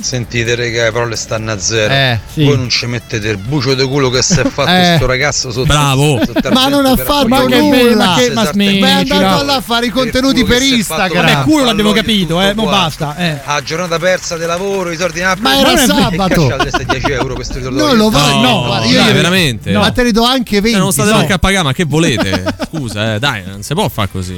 Sentite, 0.00 0.54
raga, 0.54 0.84
le 0.84 0.92
parole 0.92 1.16
stanno 1.16 1.50
a 1.52 1.58
zero. 1.58 1.92
Eh, 1.92 2.18
sì. 2.32 2.44
Voi 2.44 2.56
non 2.56 2.68
ci 2.68 2.86
mettete 2.86 3.28
il 3.28 3.36
bucio 3.36 3.74
di 3.74 3.84
culo 3.84 4.10
che 4.10 4.22
si 4.22 4.38
è 4.38 4.44
fatto 4.44 4.70
Eh. 4.70 4.94
sto 4.96 5.06
ragazzo 5.06 5.50
sotto. 5.50 5.66
Bravo. 5.66 6.20
sotto 6.24 6.50
Ma 6.52 6.68
non 6.68 6.86
ha 6.86 6.96
fatto 6.96 7.26
Ma 7.28 7.44
che 7.44 7.58
nulla. 7.60 8.14
che- 8.16 8.30
ma. 8.30 8.50
Ma 8.54 8.62
è 8.86 8.90
andato 8.90 9.44
là 9.44 9.54
a 9.56 9.60
fare 9.60 9.86
i 9.86 9.90
contenuti 9.90 10.44
per 10.44 10.62
Instagram. 10.62 11.26
Vabbè, 11.26 11.42
culo 11.42 11.64
l'abbiamo 11.64 11.92
capito, 11.92 12.40
eh, 12.40 12.54
ma 12.54 12.62
qua. 12.62 12.70
basta. 12.70 13.16
Eh. 13.16 13.38
A 13.44 13.60
giornata 13.62 13.98
persa 13.98 14.36
di 14.36 14.44
lavoro, 14.44 14.90
i 14.90 14.96
soldi 14.96 15.20
in 15.20 15.34
Ma 15.40 15.58
era 15.58 15.76
sabato. 15.76 16.46
E 16.46 16.56
cacciate 16.56 16.84
10 16.84 17.10
euro 17.12 17.34
questo 17.34 17.54
ritorno. 17.54 17.78
Non 17.84 17.96
lo 17.96 18.10
voglio, 18.10 18.26
No, 18.38 18.80
io 18.84 19.02
dai, 19.02 19.12
veramente. 19.12 19.72
Ma 19.72 19.90
te 19.90 20.04
ne 20.04 20.12
do 20.12 20.24
anche 20.24 20.60
20. 20.60 20.70
Cioè, 20.70 20.80
non 20.80 20.92
state 20.92 21.08
no. 21.10 21.14
neanche 21.16 21.32
a 21.34 21.38
pagare, 21.38 21.64
ma 21.64 21.72
che 21.72 21.84
volete? 21.84 22.44
Scusa, 22.70 23.14
eh, 23.14 23.18
dai, 23.18 23.42
non 23.46 23.62
si 23.62 23.74
può 23.74 23.88
fare 23.88 24.08
così. 24.10 24.36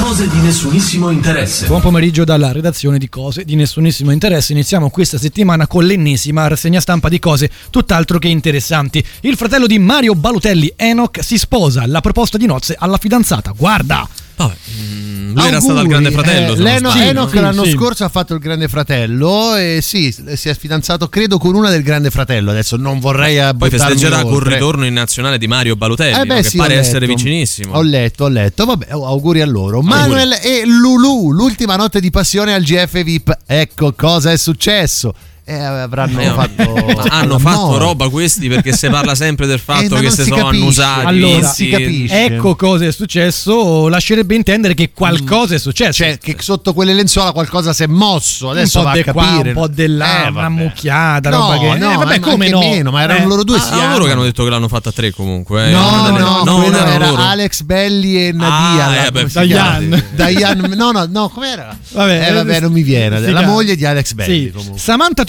Cose 0.00 0.28
di 0.28 0.38
nessunissimo 0.38 1.10
interesse. 1.10 1.66
Buon 1.66 1.80
pomeriggio 1.80 2.24
dalla 2.24 2.52
redazione 2.52 2.98
di 2.98 3.08
Cose 3.08 3.44
di 3.44 3.56
nessunissimo 3.56 4.10
interesse. 4.12 4.35
Iniziamo 4.36 4.90
questa 4.90 5.18
settimana 5.18 5.66
con 5.66 5.84
l'ennesima 5.84 6.46
rassegna 6.46 6.80
stampa 6.80 7.08
di 7.08 7.18
cose 7.18 7.50
tutt'altro 7.70 8.18
che 8.18 8.28
interessanti. 8.28 9.02
Il 9.20 9.36
fratello 9.36 9.66
di 9.66 9.78
Mario 9.78 10.14
Balutelli, 10.14 10.72
Enoch, 10.76 11.22
si 11.22 11.38
sposa. 11.38 11.86
La 11.86 12.00
proposta 12.00 12.36
di 12.36 12.46
nozze 12.46 12.76
alla 12.78 12.98
fidanzata. 12.98 13.52
Guarda! 13.56 14.25
Vabbè, 14.36 14.54
mm, 14.70 15.34
lui 15.34 15.46
era 15.46 15.56
Auguri. 15.56 15.60
stato 15.62 15.78
al 15.78 15.86
Grande 15.86 16.10
Fratello. 16.10 16.52
Eh, 16.52 16.56
Leno- 16.58 16.90
sbaglio, 16.90 17.08
Enoch 17.08 17.32
no? 17.32 17.40
l'anno 17.40 17.64
sì. 17.64 17.70
scorso 17.70 18.04
ha 18.04 18.08
fatto 18.10 18.34
il 18.34 18.40
Grande 18.40 18.68
Fratello 18.68 19.56
e 19.56 19.78
sì, 19.82 20.14
si 20.34 20.48
è 20.48 20.54
fidanzato 20.54 21.08
credo 21.08 21.38
con 21.38 21.54
una 21.54 21.70
del 21.70 21.82
Grande 21.82 22.10
Fratello. 22.10 22.50
Adesso 22.50 22.76
non 22.76 22.98
vorrei 23.00 23.40
Poi 23.56 23.70
festeggerà 23.70 24.22
col 24.22 24.34
oltre. 24.34 24.54
ritorno 24.54 24.84
in 24.84 24.92
nazionale 24.92 25.38
di 25.38 25.46
Mario 25.46 25.74
Balotelli, 25.76 26.20
Eh 26.20 26.24
beh, 26.26 26.34
no? 26.34 26.40
che 26.42 26.48
sì, 26.48 26.56
pare 26.58 26.74
essere 26.74 27.06
vicinissimo. 27.06 27.74
Ho 27.74 27.82
letto, 27.82 28.24
ho 28.24 28.28
letto. 28.28 28.64
Vabbè, 28.66 28.88
auguri 28.90 29.40
a 29.40 29.46
loro. 29.46 29.80
Manuel 29.80 30.32
e 30.42 30.64
Lulu, 30.66 31.32
l'ultima 31.32 31.76
notte 31.76 32.00
di 32.00 32.10
passione 32.10 32.52
al 32.52 32.62
GF 32.62 33.02
VIP. 33.02 33.36
Ecco 33.46 33.94
cosa 33.94 34.32
è 34.32 34.36
successo. 34.36 35.14
Eh, 35.48 35.54
avranno 35.62 36.18
Eh, 36.20 36.26
fatto. 36.30 36.74
ma 36.96 37.02
hanno 37.08 37.32
la 37.34 37.38
fatto 37.38 37.60
morte. 37.66 37.78
roba 37.78 38.08
questi 38.08 38.48
perché 38.48 38.72
si 38.72 38.88
parla 38.88 39.14
sempre 39.14 39.46
del 39.46 39.60
fatto 39.60 39.94
Eh, 39.96 40.00
che 40.00 40.10
si 40.10 40.22
si 40.24 40.28
sono 40.30 40.46
capisce. 40.46 40.60
annusati. 40.62 41.06
Allora, 41.06 41.46
si 41.48 41.68
capisce. 41.68 42.24
Ecco 42.24 42.56
cosa 42.56 42.84
è 42.86 42.90
successo. 42.92 43.86
Lascerebbe 43.86 44.34
intendere 44.34 44.74
che 44.74 44.90
qualcosa 44.92 45.54
è 45.54 45.58
successo. 45.58 45.92
Cioè, 45.92 46.18
che 46.18 46.34
sotto 46.40 46.72
quelle 46.74 46.92
lenzuola 46.94 47.30
qualcosa 47.30 47.72
si 47.72 47.84
è 47.84 47.86
mosso. 47.86 48.50
Adesso 48.50 48.78
un 48.78 48.84
po' 48.84 48.90
va 48.90 48.94
di 48.96 49.08
a 49.08 49.12
qua, 49.12 49.22
capire. 49.24 49.48
un 49.50 49.54
po' 49.54 49.68
di 49.68 49.86
là, 49.86 50.26
Eh, 50.26 50.28
una 50.30 50.48
mucchiata, 50.48 51.30
No, 51.30 51.36
roba 51.36 51.58
che... 51.58 51.78
no, 51.78 51.92
eh, 51.92 51.96
vabbè, 51.96 52.18
ma 52.18 52.26
come 52.26 52.48
no? 52.48 52.58
meno, 52.58 52.90
ma 52.90 53.02
erano 53.02 53.22
Eh. 53.22 53.26
loro 53.26 53.44
due 53.44 53.58
Ah, 53.70 53.90
loro 53.92 54.04
che 54.04 54.10
hanno 54.10 54.24
detto 54.24 54.42
che 54.42 54.50
l'hanno 54.50 54.66
fatta 54.68 54.90
tre 54.90 55.12
comunque. 55.12 55.68
eh. 55.68 55.70
No, 55.70 56.08
no, 56.10 56.18
no, 56.18 56.42
non 56.44 56.60
quello 56.62 56.76
era 56.78 57.06
loro. 57.06 57.22
Alex 57.22 57.62
Belli 57.62 58.26
e 58.26 58.32
Nadia. 58.32 58.86
Ah, 58.86 59.20
eh? 59.20 59.46
Diane. 59.46 60.04
Diane. 60.12 60.74
No, 60.74 60.90
no, 60.90 61.06
no, 61.08 61.28
com'era? 61.28 61.76
Vabbè, 61.92 62.28
eh, 62.30 62.32
vabbè, 62.32 62.60
non 62.60 62.72
mi 62.72 62.82
viene. 62.82 63.20
La 63.30 63.42
moglie 63.42 63.76
di 63.76 63.84
Alex 63.86 64.12
Belli. 64.14 64.46
Sì. 64.46 64.50
comunque. 64.50 64.78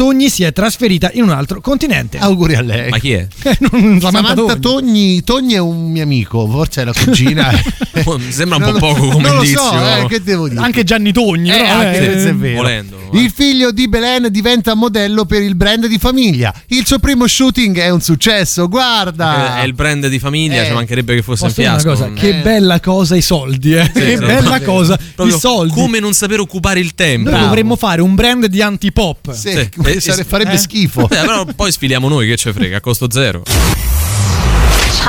Togni 0.07 0.29
si 0.29 0.43
è 0.43 0.53
trasferita 0.53 1.09
in 1.15 1.23
un 1.23 1.31
altro 1.31 1.59
continente. 1.59 2.17
Auguri 2.17 2.55
a 2.55 2.61
lei. 2.61 2.89
Ma 2.89 2.97
chi 2.97 3.11
è? 3.11 3.27
Non- 3.59 3.99
Samantha 3.99 4.09
Samantha 4.11 4.55
Togni. 4.55 4.61
Togni. 4.61 5.23
Togni 5.23 5.53
è 5.55 5.57
un 5.57 5.91
mio 5.91 6.03
amico, 6.03 6.47
forse 6.47 6.81
è 6.83 6.85
la 6.85 6.93
cugina. 6.93 7.51
Mi 8.05 8.31
sembra 8.31 8.57
un 8.57 8.63
po' 8.73 8.79
poco 8.79 9.07
come 9.09 9.21
non 9.23 9.35
lo 9.35 9.43
indizio. 9.43 9.59
so, 9.59 9.75
eh, 9.97 10.05
che 10.07 10.21
devo 10.21 10.47
dire? 10.47 10.61
Anche 10.61 10.83
Gianni 10.83 11.11
Togni, 11.11 11.49
Eh, 11.49 11.57
però, 11.57 11.69
anche 11.79 12.15
eh, 12.15 12.19
se 12.19 12.29
è 12.29 12.35
vero. 12.35 12.55
Volendo. 12.57 12.95
Il 13.13 13.31
figlio 13.33 13.71
di 13.71 13.87
Belen 13.87 14.27
diventa 14.31 14.73
modello 14.73 15.23
per 15.25 15.41
il 15.41 15.55
brand 15.55 15.85
di 15.87 15.97
famiglia. 15.97 16.53
Il 16.67 16.85
suo 16.85 16.99
primo 16.99 17.25
shooting 17.25 17.77
è 17.79 17.89
un 17.89 18.01
successo. 18.01 18.67
Guarda, 18.67 19.59
È 19.59 19.63
il 19.63 19.73
brand 19.73 20.07
di 20.07 20.19
famiglia, 20.19 20.63
Eh. 20.63 20.65
ci 20.67 20.73
mancherebbe 20.73 21.15
che 21.15 21.21
fosse 21.21 21.45
Posso 21.45 21.61
un 21.61 21.65
fiasco. 21.67 21.89
cosa? 21.89 22.11
Che 22.13 22.29
Eh. 22.39 22.41
bella 22.41 22.79
cosa 22.81 23.15
i 23.15 23.21
soldi, 23.21 23.73
eh. 23.73 23.83
Sì, 23.85 23.91
che 24.01 24.17
sì, 24.17 24.25
bella 24.25 24.59
cosa 24.61 24.97
Proprio 25.15 25.35
i 25.35 25.39
soldi. 25.39 25.73
Come 25.73 25.99
non 25.99 26.13
saper 26.13 26.39
occupare 26.41 26.79
il 26.81 26.93
tempo. 26.95 27.29
Noi 27.29 27.39
dovremmo 27.39 27.75
fare 27.77 28.01
un 28.01 28.13
brand 28.15 28.45
di 28.47 28.61
antipop. 28.61 29.31
Sì, 29.31 29.51
Sì. 29.51 29.57
Eh, 29.57 30.01
eh, 30.03 30.23
farebbe 30.25 30.53
eh. 30.53 30.57
schifo. 30.57 31.03
Eh, 31.05 31.07
però 31.07 31.45
poi 31.55 31.71
sfiliamo 31.71 32.09
noi, 32.09 32.27
che 32.27 32.35
ce 32.35 32.51
frega, 32.51 32.77
a 32.77 32.81
costo 32.81 33.07
zero. 33.09 33.43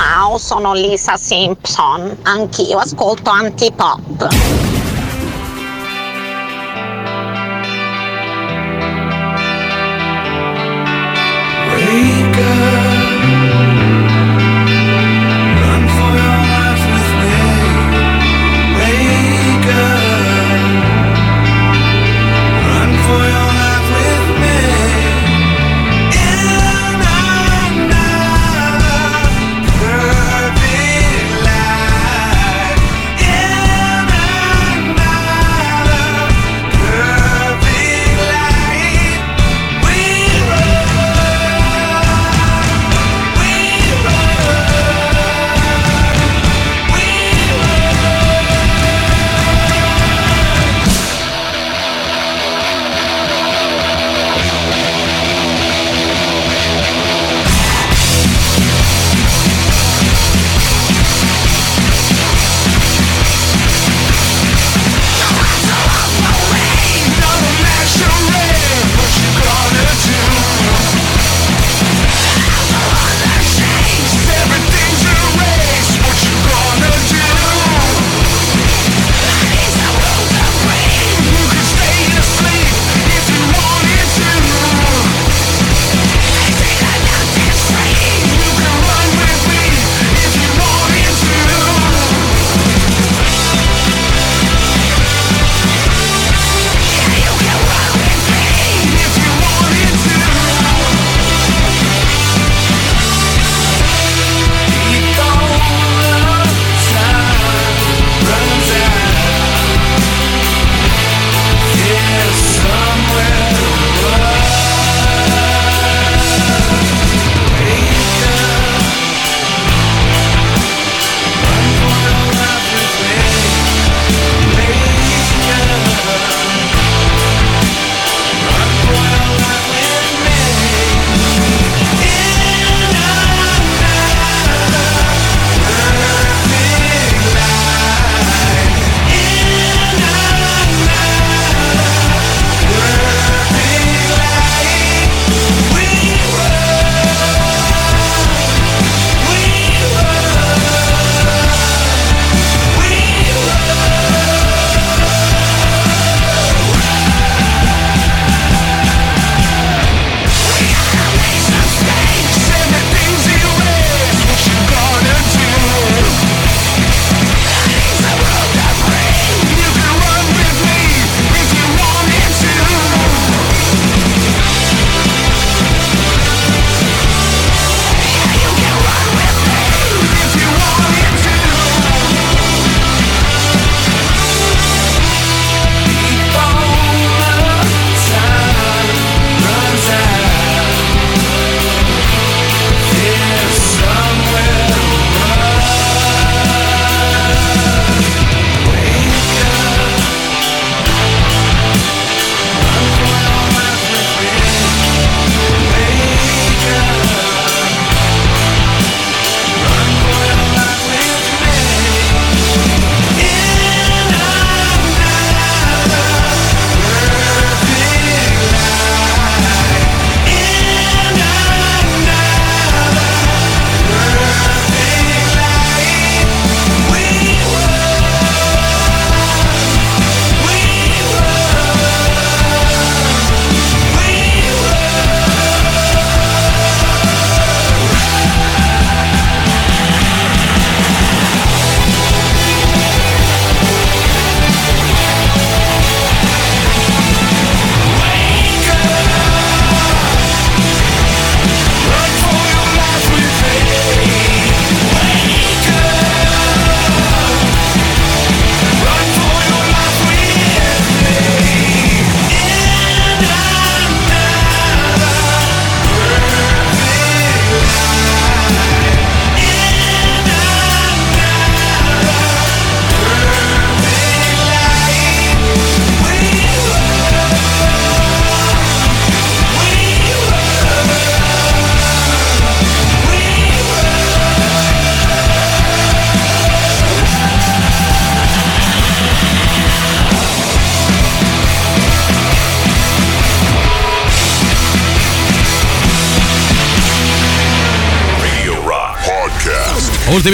Ciao, 0.01 0.39
sono 0.39 0.75
Lisa 0.75 1.17
Simpson. 1.17 2.19
Anch'io 2.23 2.79
ascolto 2.79 3.31
antipop. 3.31 4.68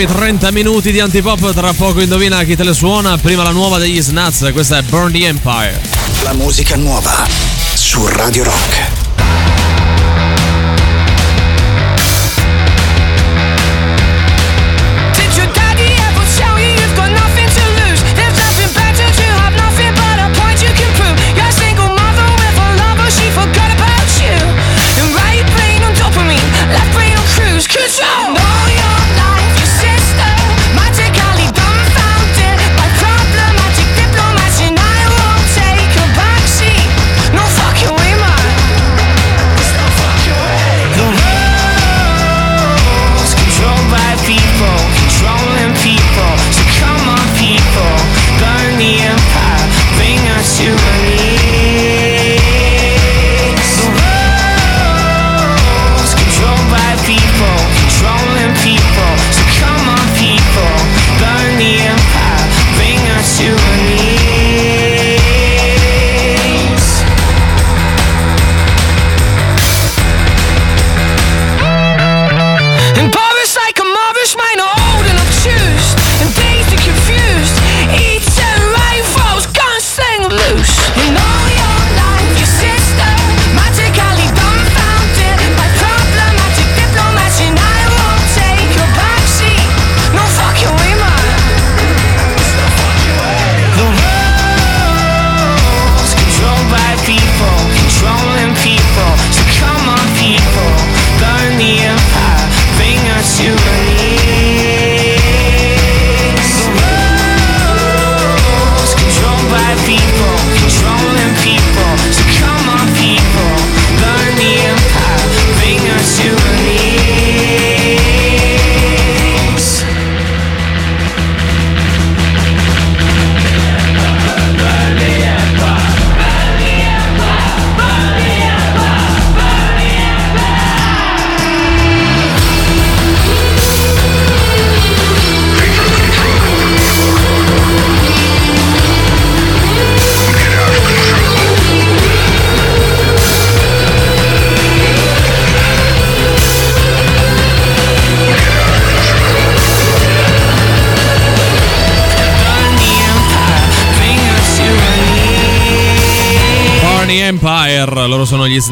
Ultimi 0.05 0.21
30 0.21 0.51
minuti 0.51 0.93
di 0.93 1.01
antipop, 1.01 1.55
tra 1.55 1.73
poco 1.73 2.03
indovina 2.03 2.43
chi 2.43 2.55
te 2.55 2.63
le 2.63 2.75
suona. 2.75 3.17
Prima 3.17 3.43
la 3.43 3.53
nuova 3.53 3.79
degli 3.79 4.03
Snuts, 4.03 4.51
questa 4.53 4.77
è 4.77 4.83
Burn 4.83 5.11
the 5.13 5.27
Empire. 5.27 5.81
La 6.23 6.35
musica 6.35 6.77
nuova 6.77 7.27
su 7.75 8.07
Radio 8.07 8.45
Rock. 8.45 8.84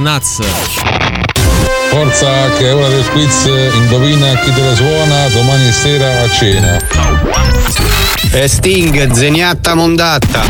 Snuts. 0.03 0.41
Forza 1.91 2.51
che 2.59 2.67
è 2.67 2.75
ora 2.75 2.89
del 2.89 3.09
quiz, 3.11 3.45
indovina 3.75 4.37
chi 4.41 4.53
te 4.53 4.61
la 4.61 4.75
suona 4.75 5.29
domani 5.29 5.71
sera 5.71 6.23
a 6.23 6.29
cena. 6.29 6.77
E 8.33 8.49
Sting, 8.49 9.13
zeniatta 9.13 9.75
mondatta. 9.77 10.43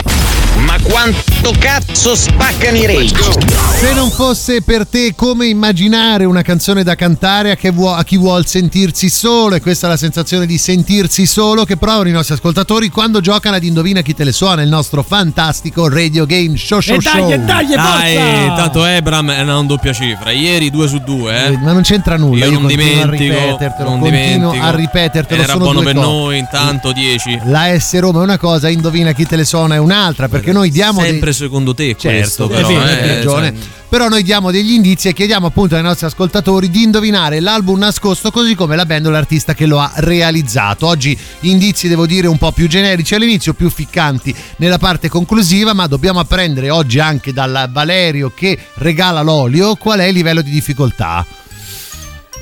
Ma 0.64 0.78
quanto 0.80 1.52
cazzo 1.58 2.16
spaccano 2.16 2.78
i 2.78 2.86
rage? 2.86 3.41
Se 3.82 3.92
non 3.94 4.10
fosse 4.10 4.62
per 4.62 4.86
te 4.86 5.12
come 5.16 5.46
immaginare 5.48 6.24
una 6.24 6.42
canzone 6.42 6.84
da 6.84 6.94
cantare 6.94 7.50
a, 7.50 7.56
che 7.56 7.70
vuo- 7.70 7.92
a 7.92 8.04
chi 8.04 8.16
vuol 8.16 8.46
sentirsi 8.46 9.08
solo, 9.10 9.56
e 9.56 9.60
questa 9.60 9.86
è 9.88 9.90
la 9.90 9.96
sensazione 9.96 10.46
di 10.46 10.56
sentirsi 10.56 11.26
solo 11.26 11.64
che 11.64 11.76
provano 11.76 12.08
i 12.08 12.12
nostri 12.12 12.34
ascoltatori 12.34 12.90
quando 12.90 13.20
giocano 13.20 13.56
ad 13.56 13.64
Indovina 13.64 14.00
chi 14.00 14.14
te 14.14 14.22
le 14.22 14.30
suona, 14.30 14.62
il 14.62 14.68
nostro 14.68 15.02
fantastico 15.02 15.88
radio 15.88 16.26
game 16.26 16.56
show 16.56 16.78
show 16.78 16.94
E 16.96 17.00
dai, 17.00 17.12
show. 17.12 17.28
dai, 17.44 17.72
e 17.72 17.74
Dai, 17.74 18.14
forza! 18.16 18.54
tanto 18.62 18.86
Ebram 18.86 19.30
è 19.32 19.40
una 19.42 19.62
doppia 19.62 19.92
cifra. 19.92 20.30
Ieri 20.30 20.70
2 20.70 20.86
su 20.88 20.98
2, 20.98 21.46
eh. 21.46 21.58
Ma 21.58 21.72
non 21.72 21.82
c'entra 21.82 22.16
nulla, 22.16 22.44
Io 22.46 22.52
io, 22.52 22.58
non 22.60 22.68
continuo 22.68 22.86
dimentico, 22.94 23.34
a 23.34 23.36
ripetertelo, 23.40 23.88
non 23.88 23.98
continuo 23.98 24.30
dimentico. 24.52 24.64
a 24.64 24.70
ripetertelo. 24.76 25.42
Era 25.42 25.52
sono 25.52 25.64
buono 25.64 25.80
due 25.82 25.92
per 25.92 26.02
cose. 26.02 26.06
noi, 26.14 26.38
intanto 26.38 26.92
10. 26.92 27.40
La 27.46 27.76
S 27.78 27.98
Roma 27.98 28.20
è 28.20 28.22
una 28.22 28.38
cosa, 28.38 28.68
indovina 28.68 29.10
chi 29.12 29.26
te 29.26 29.34
le 29.34 29.44
suona 29.44 29.74
è 29.74 29.78
un'altra, 29.78 30.28
perché 30.28 30.52
noi 30.52 30.70
diamo 30.70 31.00
dei- 31.00 31.10
Sempre 31.10 31.32
secondo 31.32 31.74
te 31.74 31.96
Certo, 31.98 32.46
questo, 32.46 32.46
però. 32.46 32.68
è 32.68 32.72
vero, 32.72 32.84
eh, 32.86 32.92
hai 33.10 33.14
ragione. 33.16 33.52
cioè, 33.54 33.71
Però 33.88 34.08
noi 34.08 34.22
diamo 34.22 34.50
degli 34.50 34.72
indizi 34.72 35.08
e 35.08 35.12
chiediamo 35.12 35.48
appunto 35.48 35.76
ai 35.76 35.82
nostri 35.82 36.06
ascoltatori 36.06 36.70
di 36.70 36.82
indovinare 36.82 37.40
l'album 37.40 37.78
nascosto 37.78 38.30
così 38.30 38.54
come 38.54 38.74
la 38.74 38.86
band 38.86 39.06
o 39.06 39.10
l'artista 39.10 39.52
che 39.54 39.66
lo 39.66 39.78
ha 39.80 39.92
realizzato. 39.96 40.86
Oggi 40.86 41.16
indizi 41.40 41.88
devo 41.88 42.06
dire 42.06 42.26
un 42.26 42.38
po' 42.38 42.52
più 42.52 42.68
generici 42.68 43.14
all'inizio, 43.14 43.52
più 43.52 43.68
ficcanti 43.68 44.34
nella 44.56 44.78
parte 44.78 45.08
conclusiva, 45.08 45.74
ma 45.74 45.86
dobbiamo 45.86 46.20
apprendere 46.20 46.70
oggi 46.70 47.00
anche 47.00 47.32
dal 47.34 47.68
Valerio 47.70 48.32
che 48.34 48.58
regala 48.74 49.20
l'olio 49.22 49.74
qual 49.76 49.98
è 50.00 50.04
il 50.04 50.14
livello 50.14 50.40
di 50.40 50.50
difficoltà. 50.50 51.24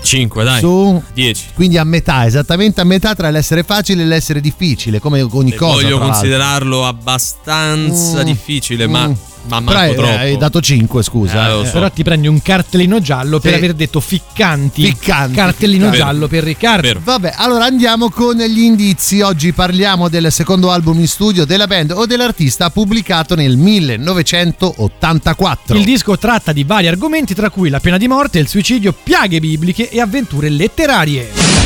5, 0.02 0.44
dai. 0.44 0.60
Su 0.60 1.02
10. 1.12 1.48
Quindi 1.54 1.76
a 1.76 1.84
metà, 1.84 2.24
esattamente 2.24 2.80
a 2.80 2.84
metà 2.84 3.14
tra 3.14 3.28
l'essere 3.28 3.62
facile 3.64 4.02
e 4.02 4.06
l'essere 4.06 4.40
difficile, 4.40 4.98
come 4.98 5.20
ogni 5.20 5.52
cosa. 5.54 5.74
Voglio 5.74 5.88
tra 5.88 5.88
l'altro. 5.98 6.06
considerarlo 6.12 6.86
abbastanza 6.86 8.22
Mm. 8.22 8.24
difficile, 8.24 8.86
Mm. 8.88 8.90
ma 8.90 9.14
Però 9.48 9.60
manco 9.60 10.02
hai, 10.02 10.36
dato 10.36 10.60
5, 10.60 11.02
scusa. 11.02 11.48
Eh, 11.50 11.60
eh. 11.60 11.66
so. 11.66 11.72
Però 11.72 11.90
ti 11.90 12.02
prendi 12.02 12.28
un 12.28 12.40
cartellino 12.42 13.00
giallo 13.00 13.40
per 13.40 13.52
Sì. 13.52 13.58
aver 13.58 13.74
detto 13.74 14.00
ficcanti. 14.00 14.84
Ficcanti, 14.84 15.34
Cartellino 15.34 15.90
ficcanti. 15.90 15.98
giallo 15.98 16.28
per 16.28 16.44
Riccardo. 16.44 17.00
Vabbè, 17.02 17.34
allora 17.36 17.64
andiamo 17.64 18.10
con 18.10 18.36
gli 18.36 18.60
indizi. 18.60 19.20
Oggi 19.20 19.52
parliamo 19.52 20.08
del 20.08 20.30
secondo 20.30 20.70
album 20.70 21.00
in 21.00 21.08
studio 21.08 21.44
della 21.44 21.66
band 21.66 21.92
o 21.92 22.06
dell'artista 22.06 22.70
pubblicato 22.70 23.34
nel 23.34 23.56
1984. 23.56 25.76
Il 25.76 25.84
disco 25.84 26.18
tratta 26.18 26.52
di 26.52 26.64
vari 26.64 26.88
argomenti, 26.88 27.34
tra 27.34 27.50
cui 27.50 27.70
la 27.70 27.80
pena 27.80 27.96
di 27.98 28.08
morte, 28.08 28.38
il 28.38 28.48
suicidio, 28.48 28.94
piaghe 29.02 29.40
bibliche 29.40 29.88
e 29.88 30.00
avventure 30.00 30.48
letterarie. 30.48 31.59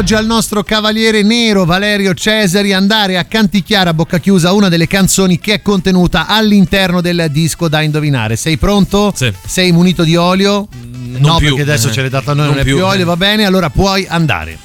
Oggi 0.00 0.14
al 0.14 0.24
nostro 0.24 0.62
cavaliere 0.62 1.22
nero 1.22 1.66
Valerio 1.66 2.14
Cesari 2.14 2.72
andare 2.72 3.18
a 3.18 3.24
canticchiare 3.24 3.90
a 3.90 3.92
bocca 3.94 4.18
chiusa 4.18 4.50
una 4.54 4.70
delle 4.70 4.86
canzoni 4.86 5.38
che 5.38 5.52
è 5.54 5.62
contenuta 5.62 6.26
all'interno 6.26 7.02
del 7.02 7.26
disco 7.30 7.68
da 7.68 7.82
indovinare. 7.82 8.36
Sei 8.36 8.56
pronto? 8.56 9.12
Sì. 9.14 9.30
Sei 9.46 9.72
munito 9.72 10.02
di 10.02 10.16
olio? 10.16 10.68
no, 11.18 11.36
più. 11.36 11.48
perché 11.48 11.62
adesso 11.62 11.88
Eh, 11.88 11.92
ce 11.92 12.00
l'hai 12.00 12.08
dato 12.08 12.30
a 12.30 12.34
noi, 12.34 12.46
non 12.46 12.54
non, 12.54 12.62
è 12.62 12.64
più 12.64 12.76
più. 12.76 12.84
olio, 12.86 13.04
va 13.04 13.16
bene, 13.16 13.44
allora 13.44 13.68
puoi 13.68 14.06
andare. 14.08 14.56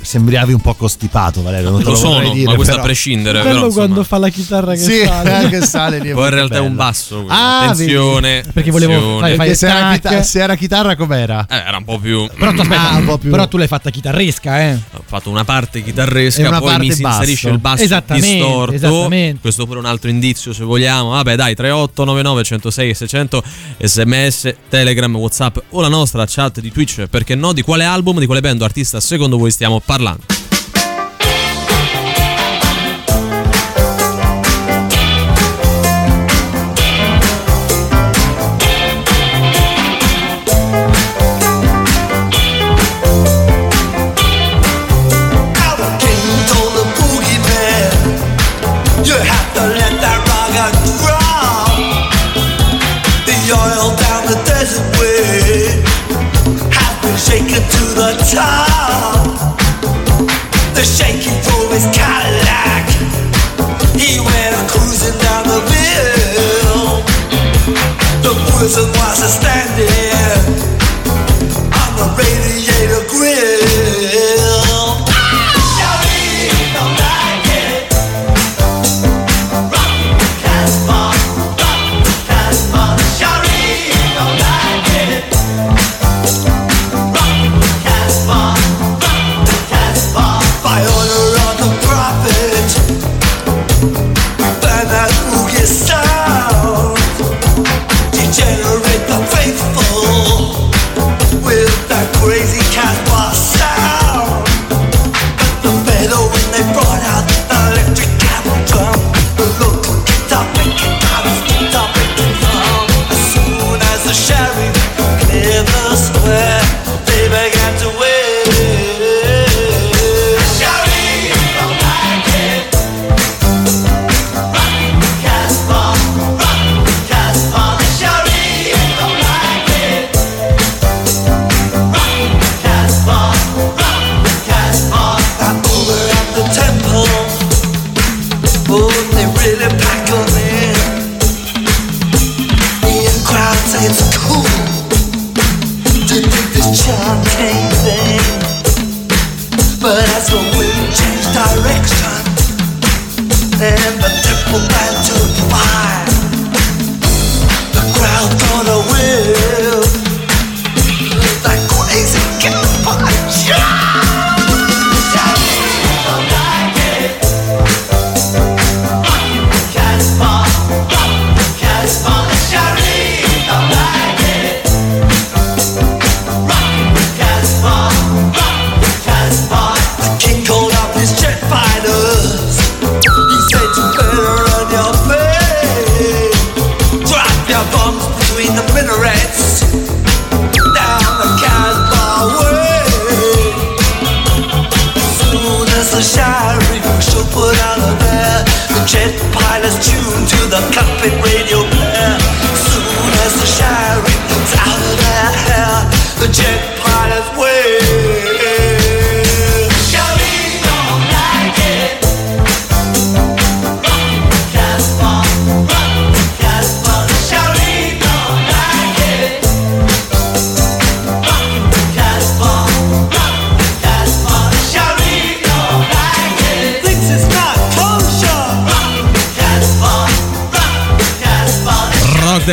Sembravi 0.00 0.52
un 0.52 0.60
po' 0.60 0.74
costipato, 0.74 1.42
Valerio. 1.42 1.70
Non 1.70 1.78
te 1.80 1.84
Lo 1.86 1.90
lo, 1.92 1.96
sono, 1.96 2.32
dire, 2.32 2.46
ma 2.50 2.54
questo 2.54 2.72
però. 2.74 2.84
a 2.84 2.86
prescindere. 2.86 3.42
Bello 3.42 3.60
Però, 3.60 3.72
quando 3.72 4.04
fa 4.04 4.18
la 4.18 4.28
chitarra 4.28 4.72
che 4.72 4.78
Sì, 4.78 5.02
sale. 5.04 5.42
eh, 5.44 5.48
che 5.48 5.60
sale 5.62 5.98
lì. 6.00 6.12
Poi 6.14 6.24
in 6.28 6.34
realtà 6.34 6.56
è 6.56 6.60
un 6.60 6.74
basso. 6.76 7.24
Ah, 7.28 7.60
attenzione. 7.68 8.40
vedi. 8.40 8.48
Perché 8.52 8.70
volevo 8.70 8.92
attenzione. 8.92 9.20
fare- 9.20 9.36
Perché 9.36 9.54
se 9.54 9.66
era, 9.66 9.78
tac. 9.80 9.92
chita- 9.94 10.22
se 10.22 10.40
era 10.40 10.54
chitarra 10.56 10.96
com'era? 10.96 11.46
Eh, 11.48 11.56
era 11.56 11.76
un 11.76 11.84
po' 11.84 11.98
più. 11.98 12.28
Però 12.36 12.52
tu, 12.52 12.60
aspetta, 12.60 12.90
Ah, 12.90 12.96
un 12.96 13.04
po' 13.04 13.18
più- 13.18 13.30
però 13.30 13.46
tu 13.48 13.56
l'hai 13.56 13.66
fatta 13.68 13.90
chitarresca, 13.90 14.60
eh. 14.62 14.78
Ho 14.94 15.02
fatto 15.04 15.30
una 15.30 15.44
parte 15.44 15.82
chitarresca, 15.82 16.48
una 16.48 16.58
poi 16.58 16.68
parte 16.70 16.86
mi 16.86 16.92
si 16.92 17.02
basso. 17.02 17.18
inserisce 17.20 17.48
il 17.50 17.58
basso 17.58 17.82
Esattamente, 17.82 18.28
distorto. 18.36 18.74
esattamente. 18.74 19.40
Questo 19.40 19.66
pure 19.66 19.78
un 19.78 19.84
altro 19.86 20.10
indizio 20.10 20.52
se 20.52 20.64
vogliamo. 20.64 21.10
Vabbè, 21.10 21.34
dai, 21.36 21.54
3899 21.54 22.42
106 22.44 22.94
600 22.94 23.42
SMS, 23.82 24.54
Telegram, 24.68 25.14
WhatsApp 25.16 25.56
o 25.70 25.80
la 25.80 25.88
nostra 25.88 26.24
chat 26.26 26.60
di 26.60 26.70
Twitch, 26.72 27.06
perché 27.06 27.34
no? 27.34 27.52
Di 27.52 27.62
quale 27.62 27.84
album, 27.84 28.18
di 28.18 28.26
quale 28.26 28.40
band 28.40 28.60
o 28.60 28.64
artista 28.64 29.00
secondo 29.00 29.36
voi 29.38 29.50
stiamo 29.50 29.80
parlando? 29.88 30.47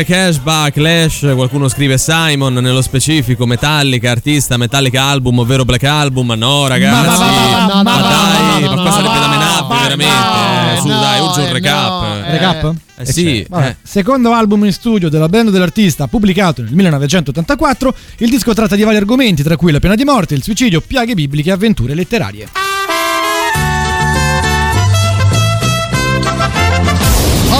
Cashback, 0.06 0.74
Clash, 0.74 1.32
qualcuno 1.34 1.68
scrive 1.68 1.98
Simon, 1.98 2.54
nello 2.54 2.82
specifico 2.82 3.46
Metallica, 3.46 4.12
artista, 4.12 4.56
Metallica 4.58 5.04
album, 5.04 5.40
ovvero 5.40 5.66
Black 5.66 5.84
Album. 5.84 6.32
No, 6.38 6.68
ragazzi, 6.68 7.08
Ma- 7.10 7.18
ma- 7.18 7.66
ma- 7.66 7.84
ma- 7.84 7.84
ma- 7.84 8.02
dai, 8.02 8.64
ma 8.64 8.82
qua 8.82 8.92
sarebbe 8.92 9.20
da 9.20 9.66
ma 9.68 9.82
veramente. 9.82 10.14
no, 10.14 10.72
eh, 10.74 10.78
su, 10.80 10.88
dai, 10.88 11.20
urge 11.20 11.40
un 11.42 11.46
eh, 11.48 11.52
recap. 11.54 12.04
Eh, 12.04 12.32
Recap? 12.32 12.74
Eh 12.98 13.06
sì, 13.06 13.42
eh. 13.42 13.76
Secondo 13.84 14.32
album 14.32 14.64
in 14.66 14.72
studio 14.72 15.10
della 15.10 15.28
band 15.28 15.50
dell'artista 15.50 16.08
pubblicato 16.08 16.62
nel 16.62 16.74
1984, 16.74 17.96
il 18.20 18.30
disco 18.30 18.54
tratta 18.54 18.76
di 18.76 18.84
vari 18.84 18.98
argomenti, 18.98 19.44
tra 19.44 19.58
cui 19.58 19.72
la 19.72 19.80
pena 19.80 19.96
di 19.96 20.04
morte, 20.06 20.34
il 20.36 20.44
suicidio, 20.44 20.82
piaghe 20.82 21.14
bibliche 21.14 21.50
e 21.50 21.54
avventure 21.54 21.94
letterarie. 21.94 22.48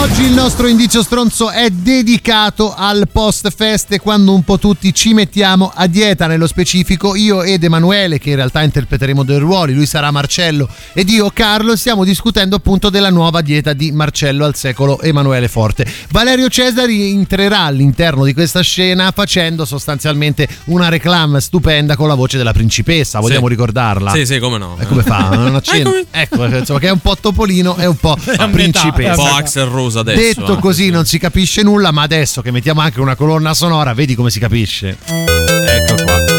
Oggi 0.08 0.22
il 0.22 0.32
nostro 0.34 0.68
indizio 0.68 1.02
stronzo 1.02 1.50
è 1.50 1.68
dedicato 1.68 2.72
al 2.74 3.08
post 3.10 3.50
feste 3.50 3.98
quando 3.98 4.32
un 4.32 4.44
po' 4.44 4.56
tutti 4.56 4.94
ci 4.94 5.12
mettiamo 5.12 5.72
a 5.74 5.88
dieta 5.88 6.28
nello 6.28 6.46
specifico 6.46 7.16
io 7.16 7.42
ed 7.42 7.64
Emanuele 7.64 8.18
che 8.18 8.30
in 8.30 8.36
realtà 8.36 8.62
interpreteremo 8.62 9.24
dei 9.24 9.38
ruoli 9.38 9.74
lui 9.74 9.84
sarà 9.84 10.12
Marcello 10.12 10.68
ed 10.92 11.10
io 11.10 11.28
Carlo 11.34 11.74
stiamo 11.74 12.04
discutendo 12.04 12.54
appunto 12.54 12.88
della 12.88 13.10
nuova 13.10 13.40
dieta 13.40 13.72
di 13.72 13.90
Marcello 13.90 14.44
al 14.44 14.54
secolo 14.54 15.00
Emanuele 15.00 15.48
Forte 15.48 15.84
Valerio 16.10 16.48
Cesari 16.48 17.10
entrerà 17.10 17.62
all'interno 17.62 18.24
di 18.24 18.32
questa 18.32 18.60
scena 18.60 19.10
facendo 19.10 19.64
sostanzialmente 19.64 20.46
una 20.66 20.88
reclama 20.88 21.40
stupenda 21.40 21.96
con 21.96 22.06
la 22.06 22.14
voce 22.14 22.36
della 22.36 22.52
principessa 22.52 23.18
vogliamo 23.18 23.46
Sì. 23.46 23.52
ricordarla 23.52 24.12
Sì, 24.12 24.24
sì, 24.24 24.38
come 24.38 24.58
no. 24.58 24.76
e 24.78 24.86
come 24.86 25.02
fa? 25.02 25.30
Un 25.32 25.54
accenno? 25.56 25.92
ecco, 26.12 26.44
insomma, 26.46 26.78
che 26.78 26.86
è 26.88 26.92
un 26.92 27.00
po' 27.00 27.16
Topolino 27.20 27.76
e 27.76 27.86
un 27.86 27.96
po' 27.96 28.16
principessa. 28.50 29.20
Un 29.20 29.28
po' 29.28 29.34
Axel 29.34 29.66
Rose 29.96 30.10
adesso. 30.10 30.40
Detto 30.40 30.56
così 30.58 30.90
non 30.90 31.04
si 31.04 31.18
capisce 31.18 31.62
nulla, 31.62 31.90
ma 31.90 32.02
adesso 32.02 32.42
che 32.42 32.50
mettiamo 32.50 32.80
anche 32.80 33.00
una 33.00 33.14
colonna 33.14 33.54
sonora, 33.54 33.94
vedi 33.94 34.14
come 34.14 34.30
si 34.30 34.38
capisce. 34.38 35.35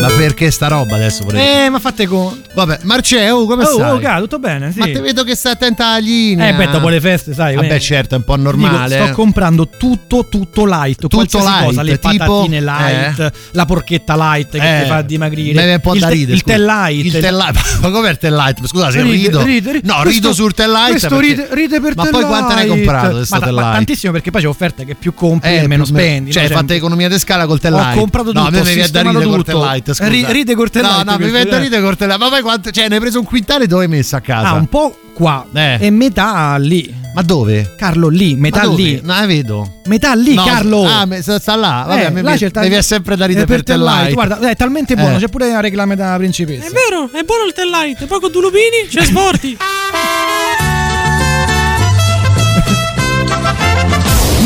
Bella 0.08 0.20
perché 0.20 0.52
sta 0.52 0.68
roba 0.68 0.96
adesso 0.96 1.24
volete. 1.24 1.66
Eh, 1.66 1.70
ma 1.70 1.80
fate 1.80 2.08
conto. 2.08 2.50
Vabbè, 2.54 2.80
Marceo, 2.84 3.46
come 3.46 3.64
oh, 3.64 3.74
stai? 3.74 3.92
Oh, 3.92 4.00
cara, 4.00 4.20
tutto 4.20 4.40
bene? 4.40 4.72
Sì. 4.72 4.80
Ma 4.80 4.86
te 4.86 5.00
vedo 5.02 5.24
che 5.24 5.36
stai 5.36 5.54
attenta 5.54 5.88
alla 5.88 5.98
linea. 6.00 6.48
Eh, 6.50 6.54
beh, 6.54 6.70
dopo 6.70 6.90
le 6.90 7.00
feste, 7.00 7.34
sai. 7.34 7.56
Vabbè, 7.56 7.74
eh. 7.76 7.80
certo, 7.80 8.16
è 8.16 8.18
un 8.18 8.24
po' 8.24 8.36
Dico, 8.36 8.50
normale. 8.50 9.04
sto 9.04 9.14
comprando 9.14 9.68
tutto, 9.68 10.28
tutto 10.30 10.66
light. 10.66 11.00
Tutto 11.00 11.18
qualsiasi 11.18 11.46
light, 11.48 11.64
cosa, 11.66 11.82
le 11.84 12.00
tipo? 12.00 12.18
patatine 12.26 12.62
light, 12.62 13.32
la 13.52 13.66
porchetta 13.66 14.16
light 14.16 14.50
che 14.58 14.78
Eh, 14.80 14.82
ti 14.84 14.88
fa 14.88 15.02
dimagrire. 15.02 15.52
viene 15.54 15.74
un 15.76 15.80
po' 15.82 15.94
il 15.94 16.00
da 16.00 16.08
te- 16.08 16.14
ridere, 16.14 16.34
Il 16.38 16.44
tell 16.44 16.66
light. 16.66 17.06
Il 17.06 17.12
tell 17.22 17.36
light. 17.38 17.78
Ma 17.82 17.90
com'è 17.90 18.10
il 18.10 18.18
tell 18.18 18.36
light? 18.36 18.66
Scusa, 18.66 18.92
se 18.92 19.02
Ride, 19.02 19.12
rido. 19.14 19.42
ride, 19.44 19.72
ride. 19.72 19.88
No, 19.88 19.94
Questo- 20.02 20.10
rido 20.10 20.34
sul 20.34 20.54
tell 20.54 20.72
light. 20.72 20.90
Questo 20.92 21.20
ride, 21.20 21.48
ride 21.52 21.80
per 21.82 21.96
Ma 21.96 22.04
tell 22.04 22.12
poi 22.12 22.24
quante 22.26 22.54
ne 22.56 22.62
hai 22.62 22.68
comprato 22.68 23.18
di 23.20 23.26
sto 23.26 23.36
Ma, 23.40 23.46
tell 23.46 23.54
ma 23.56 23.62
light? 23.62 23.74
tantissimo 23.76 24.12
perché 24.12 24.32
poi 24.32 24.42
c'è 24.42 24.48
offerte 24.48 24.86
che 24.86 24.96
più 24.96 25.14
compri 25.14 25.50
Eh, 25.50 25.56
e 25.64 25.68
meno 25.68 25.86
spendi. 25.86 26.32
Cioè, 26.32 26.44
hai 26.44 26.50
fatto 26.50 26.74
economia 26.74 27.10
di 27.10 27.20
scala 27.20 27.46
col 27.46 27.60
Ho 27.64 27.70
light. 27.70 27.98
comprato 27.98 28.28
tutto, 28.28 28.40
No, 28.40 28.48
a 28.48 28.50
me 28.52 28.60
ho 28.60 28.64
mi 28.64 28.74
viene 28.74 28.90
da 28.90 29.02
ridere 29.02 29.26
col 29.26 29.44
tell 29.44 29.60
light. 29.60 29.92
Scusa. 29.98 30.10
Ri- 30.10 30.26
ride 30.30 30.56
col 30.56 30.70
tell 30.70 30.84
No, 30.84 31.02
no, 31.04 31.18
mi 31.18 31.26
eh. 31.28 31.82
col 31.82 31.98
tell 31.98 32.08
light. 32.10 32.20
Ma 32.20 32.30
poi 32.30 32.42
quanto. 32.42 32.72
Cioè, 32.72 32.88
ne 32.88 32.96
hai 32.96 33.02
preso 33.02 33.20
un 33.20 33.26
quintale 33.26 33.68
dove 33.68 33.84
hai 33.84 33.90
messo 33.90 34.16
a 34.16 34.20
casa? 34.20 34.50
Ah, 34.50 34.54
un 34.54 34.68
po' 34.68 34.96
qua 35.14 35.46
Eh. 35.54 35.78
e 35.82 35.90
metà 35.90 36.56
lì. 36.58 36.94
Ma 37.16 37.24
dove? 37.24 37.74
Carlo 37.76 38.10
lì, 38.10 38.36
metà 38.36 38.64
lì. 38.66 39.02
No, 39.04 39.16
la 39.20 39.26
vedo. 39.26 39.80
Metà 39.86 40.14
lì, 40.14 40.36
No, 40.36 40.44
Carlo. 40.44 40.84
Ah, 40.86 41.06
me- 41.06 41.24
sta 41.24 41.40
sta 41.40 41.56
là. 41.56 41.84
Vabbè, 41.88 42.02
Eh, 42.02 42.06
a 42.06 42.10
me 42.12 42.22
là 42.22 42.36
c'è 42.36 42.46
il 42.46 42.52
devi 42.52 42.80
sempre 42.84 43.16
da 43.16 43.26
ridere 43.26 43.46
eh, 43.46 43.48
per 43.48 43.64
tell 43.64 43.84
light. 43.84 44.14
Guarda, 44.14 44.38
è 44.48 44.56
talmente 44.56 44.94
buono, 44.96 45.16
Eh. 45.16 45.20
c'è 45.20 45.28
pure 45.28 45.50
la 45.52 45.60
reclame 45.60 45.96
da 45.96 46.16
principessa. 46.18 46.68
È 46.68 46.72
vero, 46.72 47.10
è 47.12 47.24
buono 47.24 47.46
il 47.46 47.54
tell 47.54 47.72
light. 47.72 48.06
Poi 48.06 48.20
con 48.20 48.32
due 48.32 48.42
lupini 48.42 48.86
c'è 48.88 49.04
sborti. 49.04 49.58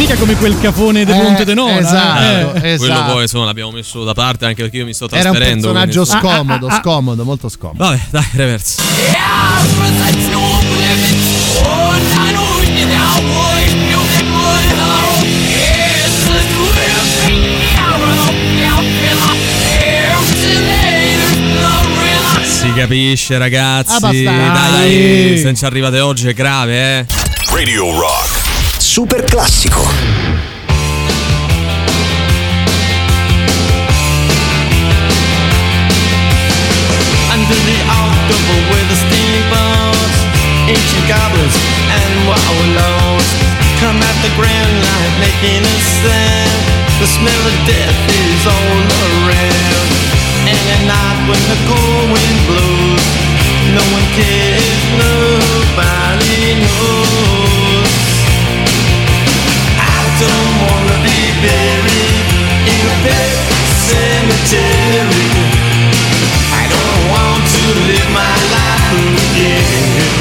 Mica 0.02 0.15
come 0.15 0.34
quel 0.36 0.60
cafone 0.60 1.06
del 1.06 1.14
Eh, 1.15 1.22
Monte 1.22 1.45
de 1.45 1.53
Nora. 1.53 1.78
esatto, 1.78 2.56
eh. 2.56 2.72
esatto. 2.73 2.78
Quello 2.78 3.11
poi 3.14 3.22
insomma 3.22 3.45
l'abbiamo 3.45 3.69
messo 3.69 4.03
da 4.03 4.14
parte 4.14 4.45
anche 4.45 4.64
perché 4.64 4.78
io 4.78 4.86
mi 4.86 4.95
sto 4.95 5.06
Era 5.11 5.30
un 5.30 5.36
trasferendo. 5.36 5.72
personaggio 5.72 6.03
quindi- 6.06 6.28
scomodo, 6.28 6.65
Ah, 6.68 6.72
ah, 6.72 6.76
ah. 6.76 6.80
scomodo, 6.80 7.23
molto 7.23 7.49
scomodo. 7.49 7.84
Vabbè, 7.84 7.99
dai, 8.10 8.26
reverse. 8.34 8.82
Si 22.44 22.72
capisce, 22.73 23.38
ragazzi. 23.38 23.95
Abbastanza. 23.95 24.32
Dai, 24.53 25.30
Dai. 25.30 25.38
se 25.40 25.53
ci 25.56 25.65
arrivate 25.65 25.99
oggi 25.99 26.28
è 26.28 26.34
grave, 26.34 26.99
eh. 26.99 27.06
Radio 27.52 27.91
Rock. 27.99 28.40
Super 28.91 29.23
classico. 29.23 29.88
Under 37.31 37.55
the 37.55 37.80
October 37.88 38.57
with 38.68 38.88
the 38.91 38.97
steamboats, 38.99 40.18
ancient 40.68 41.07
goblins 41.07 41.55
and 41.88 42.11
wallows 42.27 43.27
come 43.80 43.95
at 43.95 44.18
the 44.27 44.31
grand 44.35 44.76
light 44.84 45.13
making 45.23 45.63
a 45.63 45.77
sound. 46.03 46.59
The 46.99 47.07
smell 47.07 47.43
of 47.47 47.57
death 47.63 47.99
is 48.11 48.43
all 48.43 48.76
around. 49.07 49.88
And 50.51 50.59
at 50.68 50.84
night 50.84 51.19
when 51.31 51.39
the 51.47 51.59
cold 51.63 52.11
wind 52.11 52.39
blows, 52.43 53.07
no 53.72 53.84
one 53.95 54.07
cares, 54.19 54.84
nobody 54.99 56.59
knows. 56.59 57.60
Don't 60.22 60.56
wanna 60.65 60.98
be 61.02 61.19
buried 61.41 62.30
in 62.73 62.84
a 62.93 62.98
pet 63.06 63.34
cemetery. 63.89 65.27
I 66.53 66.64
don't 66.76 67.03
want 67.14 67.41
to 67.56 67.64
live 67.89 68.10
my 68.14 68.35
life 68.56 69.18
again. 69.26 70.14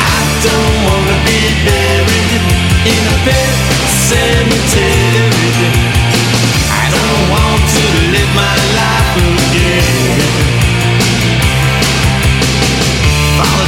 I 0.00 0.20
don't 0.46 0.76
wanna 0.88 1.18
be 1.28 1.40
buried 1.68 2.42
in 2.92 3.02
a 3.12 3.18
pet 3.28 3.56
cemetery. 4.08 5.23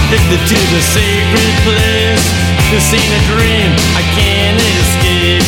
Addicted 0.07 0.39
to 0.47 0.59
the 0.71 0.83
sacred 0.95 1.55
place. 1.67 2.27
This 2.71 2.95
ain't 2.95 3.11
a 3.11 3.23
dream, 3.27 3.71
I 3.99 4.03
can't 4.15 4.55
escape. 4.55 5.43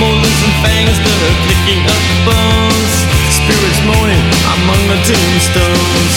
Molars 0.00 0.40
and 0.48 0.56
fangs, 0.64 0.96
the 0.96 1.16
clicking 1.44 1.84
of 1.84 2.02
bones. 2.24 2.94
Spirits 3.28 3.80
moaning 3.84 4.24
among 4.56 4.80
the 4.88 4.96
tombstones. 5.04 6.14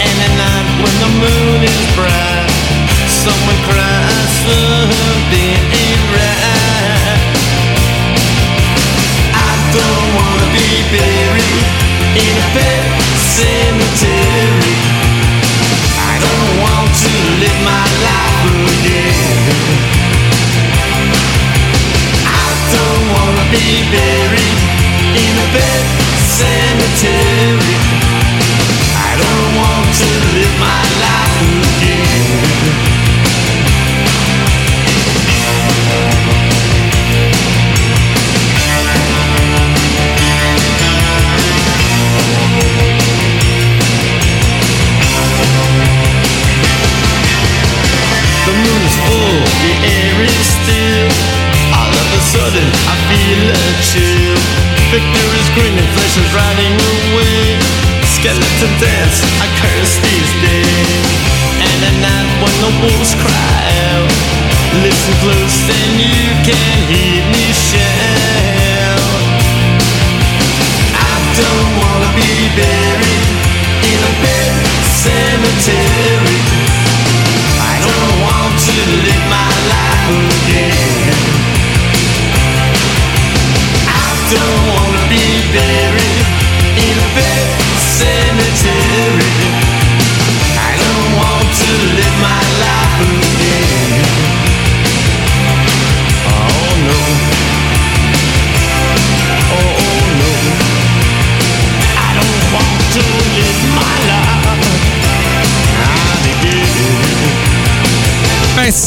And 0.00 0.16
at 0.16 0.32
night 0.32 0.68
when 0.80 0.96
the 0.96 1.10
moon 1.20 1.60
is 1.60 1.82
bright, 1.92 2.48
someone 3.04 3.60
cries 3.68 4.32
something 4.48 5.60
ain't 5.76 6.04
right. 6.16 7.20
I 9.36 9.52
don't 9.76 10.08
wanna 10.16 10.48
be 10.56 10.68
buried 10.88 11.64
in 12.16 12.32
a 12.32 12.46
pet 12.56 12.84
cemetery. 13.36 15.25
Live 17.40 17.60
my 17.64 17.86
life 18.08 18.44
again. 18.76 19.36
I 22.24 22.48
don't 22.72 23.04
wanna 23.12 23.44
be 23.52 23.66
buried 23.92 24.60
in 25.24 25.34
a 25.44 25.48
pet 25.52 25.84
cemetery. 26.38 26.95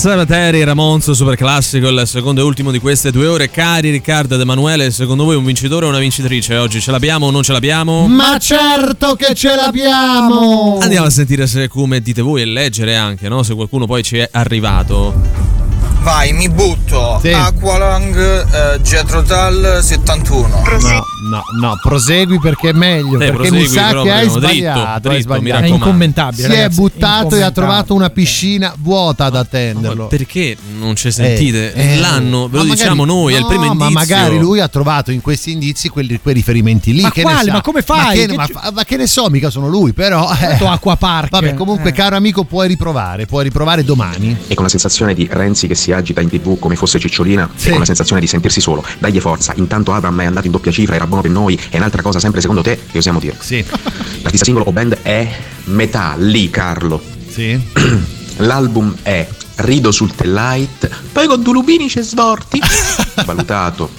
Pes 0.01 0.15
Materi 0.15 0.63
Ramonzo 0.63 1.13
super 1.13 1.35
classico, 1.35 1.89
il 1.89 2.03
secondo 2.05 2.39
e 2.39 2.43
ultimo 2.45 2.71
di 2.71 2.79
queste 2.79 3.11
due 3.11 3.27
ore. 3.27 3.49
Cari 3.49 3.89
Riccardo 3.89 4.35
ed 4.35 4.39
Emanuele, 4.39 4.91
secondo 4.91 5.25
voi 5.25 5.35
un 5.35 5.43
vincitore 5.43 5.85
o 5.85 5.89
una 5.89 5.99
vincitrice? 5.99 6.55
Oggi 6.55 6.79
ce 6.79 6.91
l'abbiamo 6.91 7.25
o 7.25 7.31
non 7.31 7.43
ce 7.43 7.51
l'abbiamo? 7.51 8.07
Ma 8.07 8.37
certo 8.37 9.15
che 9.15 9.35
ce 9.35 9.53
l'abbiamo! 9.55 10.77
Andiamo 10.79 11.05
a 11.05 11.09
sentire 11.09 11.47
se 11.47 11.67
come 11.67 11.99
dite 11.99 12.21
voi 12.21 12.43
e 12.43 12.45
leggere 12.45 12.95
anche, 12.95 13.27
no? 13.27 13.43
Se 13.43 13.53
qualcuno 13.53 13.87
poi 13.87 14.01
ci 14.01 14.19
è 14.19 14.29
arrivato. 14.31 15.58
Vai, 16.01 16.31
mi 16.33 16.49
butto. 16.49 17.19
Sì. 17.21 17.29
Aqualung 17.31 18.15
eh, 18.17 18.81
Jetro 18.81 19.21
Tal 19.23 19.79
71. 19.81 20.47
No, 20.81 21.03
no, 21.29 21.43
no, 21.59 21.79
prosegui 21.81 22.39
perché 22.39 22.69
è 22.69 22.73
meglio. 22.73 23.15
Eh, 23.19 23.31
perché 23.31 23.51
mi 23.51 23.63
prosegui 23.63 23.67
sa 23.67 24.01
che 24.01 24.11
hai 24.11 24.29
sbagliato. 24.29 24.79
hai 24.79 24.99
dritto, 25.01 25.09
mi 25.11 25.21
sbagliato. 25.21 25.61
raccomando. 25.61 25.65
È 25.65 25.67
incommentabile, 25.67 26.41
Si 26.43 26.49
è 26.51 26.55
ragazzi, 26.55 26.75
buttato 26.75 27.35
e 27.35 27.41
ha 27.41 27.51
trovato 27.51 27.93
una 27.93 28.09
piscina 28.09 28.73
vuota 28.77 29.25
ad 29.25 29.35
attenderlo. 29.35 30.07
Perché 30.07 30.55
non 30.79 30.95
ci 30.95 31.11
sentite? 31.11 31.73
Eh, 31.73 31.93
eh, 31.95 31.99
L'anno, 31.99 32.47
ve 32.47 32.57
ma 32.57 32.63
lo 32.63 32.69
magari- 32.69 32.69
diciamo 32.69 33.05
noi, 33.05 33.33
è 33.33 33.37
il 33.37 33.41
no, 33.43 33.47
primo 33.47 33.65
indizio. 33.65 33.89
Ma 33.89 33.99
magari 33.99 34.37
lui 34.39 34.59
ha 34.61 34.67
trovato 34.69 35.11
in 35.11 35.21
questi 35.21 35.51
indizi 35.51 35.89
quelli- 35.89 36.19
quei 36.21 36.33
riferimenti 36.33 36.93
lì. 36.93 37.01
Ma 37.01 37.11
che 37.11 37.21
sa? 37.23 37.51
Ma 37.51 37.61
come 37.61 37.81
fai? 37.81 37.97
Ma 38.05 38.11
che, 38.13 38.25
Che 38.27 38.35
ma 38.35 38.45
ci- 38.45 38.53
fa- 38.53 38.71
ma 38.73 38.83
che 38.85 38.95
ne 38.97 39.05
so, 39.07 39.29
mica 39.29 39.49
sono 39.49 39.67
lui, 39.67 39.91
però. 39.93 40.31
eh. 40.39 40.57
Acqua 40.65 40.95
Park. 40.95 41.29
Vabbè, 41.31 41.53
comunque, 41.55 41.89
Eh. 41.89 41.93
caro 41.93 42.15
amico, 42.15 42.45
puoi 42.45 42.67
riprovare. 42.69 43.25
Puoi 43.25 43.43
riprovare 43.43 43.83
domani. 43.83 44.35
E 44.47 44.53
con 44.55 44.63
la 44.63 44.69
sensazione 44.69 45.13
di 45.13 45.27
Renzi 45.29 45.67
che 45.67 45.75
si 45.75 45.88
agita 45.91 46.21
in 46.21 46.29
tv 46.29 46.57
come 46.59 46.75
fosse 46.75 46.99
cicciolina 46.99 47.49
Sì. 47.55 47.67
e 47.67 47.71
con 47.71 47.79
la 47.79 47.85
sensazione 47.85 48.21
di 48.21 48.27
sentirsi 48.27 48.61
solo. 48.61 48.83
Dagli 48.99 49.19
forza, 49.19 49.53
intanto 49.55 49.93
Abram 49.93 50.19
è 50.21 50.25
andato 50.25 50.45
in 50.45 50.51
doppia 50.51 50.71
cifra, 50.71 50.95
era 50.95 51.07
buono 51.07 51.21
per 51.21 51.31
noi 51.31 51.59
e 51.69 51.77
un'altra 51.77 52.01
cosa 52.01 52.19
sempre 52.19 52.41
secondo 52.41 52.61
te 52.61 52.79
che 52.91 52.97
osiamo 52.97 53.19
dire. 53.19 53.35
Sì. 53.39 53.63
L'artista 54.21 54.45
singolo 54.45 54.65
o 54.65 54.71
band 54.71 54.97
è 55.01 55.29
Metalli, 55.65 56.49
Carlo. 56.49 57.01
Sì. 57.29 57.59
L'album 58.37 58.95
è 59.01 59.27
Rido 59.55 59.91
sul 59.91 60.15
Tellite, 60.15 60.89
poi 61.11 61.27
con 61.27 61.41
due 61.41 61.51
lupini 61.53 61.87
c'è 61.89 62.01
Svorti, 62.01 62.61
valutato 63.25 63.89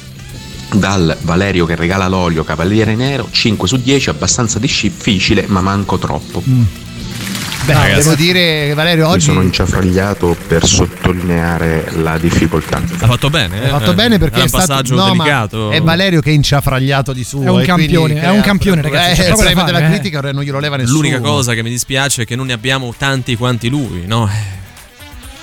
dal 0.73 1.17
Valerio 1.23 1.67
che 1.67 1.75
regala 1.75 2.09
l'olio 2.09 2.45
Cavaliere 2.45 2.95
Nero, 2.95 3.29
5 3.31 3.69
su 3.69 3.77
10, 3.77 4.09
abbastanza 4.11 4.59
difficile 4.59 5.45
ma 5.49 5.61
manco 5.61 5.99
troppo. 5.99 6.43
Beh, 7.66 7.73
Ragazzi. 7.74 8.03
devo 8.03 8.15
dire, 8.15 8.73
Valerio, 8.74 9.07
Mi 9.07 9.12
oggi. 9.12 9.20
sono 9.27 9.43
inciafragliato 9.43 10.37
per 10.49 10.65
sottolineare 10.66 11.91
la 11.97 12.16
difficoltà. 12.19 12.78
Ha 12.78 13.07
fatto 13.07 13.28
bene, 13.31 13.61
eh? 13.61 13.65
Hai 13.65 13.70
fatto 13.70 13.93
bene 13.95 14.19
perché 14.19 14.37
Era 14.37 14.41
è 14.41 14.43
un 14.45 14.49
stato 14.49 14.66
passaggio 14.66 14.95
no, 14.97 15.15
ma 15.15 15.23
delicato. 15.24 15.70
È 15.70 15.81
Valerio 15.82 16.20
che 16.20 16.31
è 16.31 16.32
inciafragliato 16.32 17.12
di 17.12 17.23
suo. 17.23 17.43
È 17.43 17.49
un 17.51 17.62
campione, 17.62 18.20
è 18.20 18.31
un 18.31 18.41
campione, 18.41 18.81
ragazzi, 18.82 19.20
Eh, 19.20 19.24
c'è 19.24 19.31
poco 19.31 19.43
da 19.43 19.49
se 19.51 19.55
fate 19.55 19.70
fare, 19.73 19.85
la 19.85 19.89
eh. 19.95 19.99
critica 19.99 20.32
non 20.32 20.43
glielo 20.43 20.59
leva 20.59 20.77
nessuno. 20.77 20.97
L'unica 20.97 21.20
cosa 21.20 21.53
che 21.55 21.62
mi 21.62 21.70
dispiace 21.70 22.23
è 22.23 22.24
che 22.24 22.35
non 22.35 22.47
ne 22.47 22.55
abbiamo 22.55 22.93
tanti 22.97 23.37
quanti 23.37 23.69
lui, 23.69 24.05
no? 24.07 24.28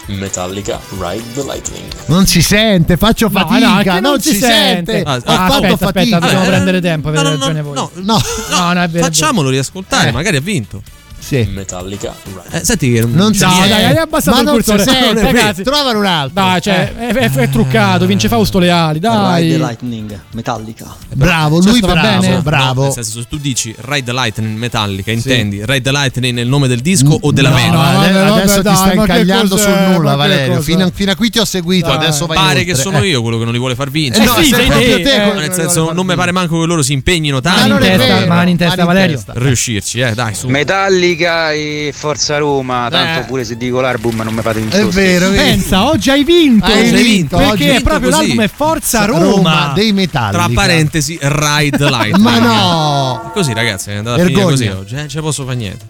Metallica 0.08 0.80
Ride 1.00 1.24
the 1.34 1.44
Lightning. 1.44 1.86
Non 2.08 2.26
si 2.26 2.42
sente, 2.42 2.98
faccio 2.98 3.30
No, 3.30 3.40
fatica, 3.40 3.68
no, 3.74 3.80
è 3.80 3.84
che 3.84 3.90
non, 3.92 4.02
non 4.02 4.22
si 4.22 4.34
si 4.34 4.40
sente. 4.40 4.92
sente. 4.92 5.10
Ho 5.10 5.14
Ah, 5.14 5.22
fatto 5.22 5.54
aspetta, 5.54 5.78
fatica. 5.78 5.88
aspetta, 5.88 6.20
dobbiamo 6.20 6.44
Eh, 6.44 6.48
prendere 6.48 6.82
tempo, 6.82 7.08
avete 7.10 7.24
no, 7.24 7.30
no, 7.30 7.36
ragione 7.38 7.60
no, 7.62 7.66
voi. 7.66 7.76
no, 7.76 7.92
No, 7.94 8.22
no, 8.50 8.74
no, 8.74 8.82
è 8.82 8.88
vero. 8.90 9.04
Facciamolo 9.06 9.50
riascoltare, 9.50 10.10
Eh. 10.10 10.12
magari 10.12 10.38
ha 10.38 10.42
vinto. 10.42 10.82
Sì. 11.28 11.46
Metallica 11.52 12.16
Ride. 12.24 12.62
Eh, 12.62 12.64
senti 12.64 12.92
che 12.94 13.02
Non 13.06 13.34
si 13.34 13.44
No, 13.44 13.52
dai, 13.68 13.84
hai 13.84 13.98
abbassato 13.98 14.36
Ma 14.36 14.40
il 14.40 14.46
non 14.46 14.54
cursore. 14.56 14.84
sente, 14.84 15.22
Ragazzi, 15.22 15.64
trovano 15.64 16.00
un 16.00 16.06
altro. 16.06 16.42
Dai, 16.42 16.62
cioè, 16.62 16.94
Eh. 16.98 17.08
è, 17.10 17.14
è- 17.14 17.32
è 17.32 17.50
truccato, 17.50 18.06
vince 18.06 18.30
Fausto 18.30 18.60
Leali, 18.60 18.94
Ride 19.00 19.08
the 19.10 19.14
dai. 19.14 19.58
Lightning, 19.58 20.20
Metallica. 20.32 20.86
Bravo, 21.14 21.62
Cioè, 21.62 21.72
lui 21.72 21.80
sta 21.82 21.92
bravo, 21.92 22.20
bene? 22.22 22.42
bravo. 22.42 22.80
No, 22.80 22.84
nel 22.86 22.94
senso, 22.94 23.20
se 23.22 23.26
tu 23.28 23.38
dici 23.38 23.76
Ride 23.78 24.04
the 24.06 24.14
Lightning 24.14 24.58
Metallica, 24.58 25.12
intendi 25.12 25.58
Ride 25.66 25.82
the 25.82 25.92
Lightning 25.92 26.34
nel 26.34 26.48
nome 26.48 26.68
del 26.70 26.80
disco 26.80 27.18
o 27.20 27.32
della 27.32 27.50
No, 27.50 27.56
band? 27.56 27.74
no, 27.74 27.82
adesso 27.82 28.34
vabbè, 28.34 28.56
ti 28.56 28.62
dai, 28.62 28.76
stai 28.76 28.96
incagliando 28.96 29.56
cos'è? 29.56 29.64
sul 29.64 29.94
nulla, 29.96 30.16
Valerio. 30.16 30.62
Fino 30.62 30.86
a, 30.86 30.92
fino 30.94 31.12
a 31.12 31.16
qui 31.16 31.30
ti 31.30 31.40
ho 31.40 31.46
seguito, 31.46 31.88
Dai. 31.88 31.98
adesso 31.98 32.26
vai 32.26 32.38
Pare 32.38 32.60
oltre. 32.60 32.64
che 32.64 32.76
sono 32.76 33.00
Eh. 33.00 33.08
io 33.08 33.22
quello 33.22 33.38
che 33.38 33.44
non 33.44 33.52
li 33.54 33.60
vuole 33.60 33.76
far 33.76 33.88
Eh 33.88 33.92
vincere. 33.92 34.26
no, 34.26 34.34
sì, 34.36 34.44
sei 34.46 34.54
sei 34.54 34.66
proprio 34.68 35.02
te, 35.02 35.24
eh. 35.30 35.34
nel 35.34 35.54
senso, 35.54 35.92
non 35.92 36.06
mi 36.06 36.16
pare 36.16 36.32
manco 36.32 36.58
che 36.60 36.66
loro 36.66 36.82
si 36.82 36.94
impegnino 36.94 37.42
tanto 37.42 37.62
Ma 37.62 37.68
non 37.68 37.84
è 37.84 37.98
testa, 37.98 38.14
vero, 38.16 38.28
mani 38.28 38.52
in 38.52 38.58
testa, 38.58 38.86
Valerio. 38.86 39.22
riuscirci, 39.34 40.00
eh, 40.00 40.14
dai, 40.14 40.34
su. 40.36 40.48
Metallica 40.48 41.17
e 41.26 41.92
Forza 41.96 42.38
Roma, 42.38 42.88
tanto 42.90 43.20
Eh. 43.22 43.24
pure 43.24 43.44
se 43.44 43.58
dico 43.58 43.80
l'album 43.82 44.22
non 44.22 44.34
mi 44.34 44.42
fate 44.42 44.60
È 44.60 44.62
vincere. 44.62 44.86
vero, 44.90 45.30
vedi? 45.30 45.38
Pensa, 45.44 45.90
oggi 45.90 46.10
hai 46.10 46.24
vinto. 46.24 46.66
Hai 46.66 46.92
vinto, 46.92 47.38
perché 47.38 47.52
oggi 47.52 47.66
vinto 47.66 47.84
proprio 47.84 48.10
così. 48.12 48.28
l'album 48.28 48.44
è 48.44 48.50
Forza 48.54 49.06
Roma. 49.06 49.20
Roma 49.24 49.72
dei 49.74 49.94
Metallica. 49.94 50.44
Tra 50.46 50.54
parentesi, 50.54 51.18
Ride 51.22 51.90
Lightning. 51.90 52.18
Ma 52.18 52.40
no! 52.40 53.32
Così, 53.34 53.54
ragazzi, 53.54 53.90
è 53.92 53.96
andata 53.96 54.22
a 54.22 54.26
finire 54.26 54.44
così 54.44 54.68
oggi, 54.68 54.94
eh, 54.96 54.98
non 55.00 55.10
ce 55.10 55.22
posso 55.22 55.44
fare 55.44 55.56
niente. 55.56 55.86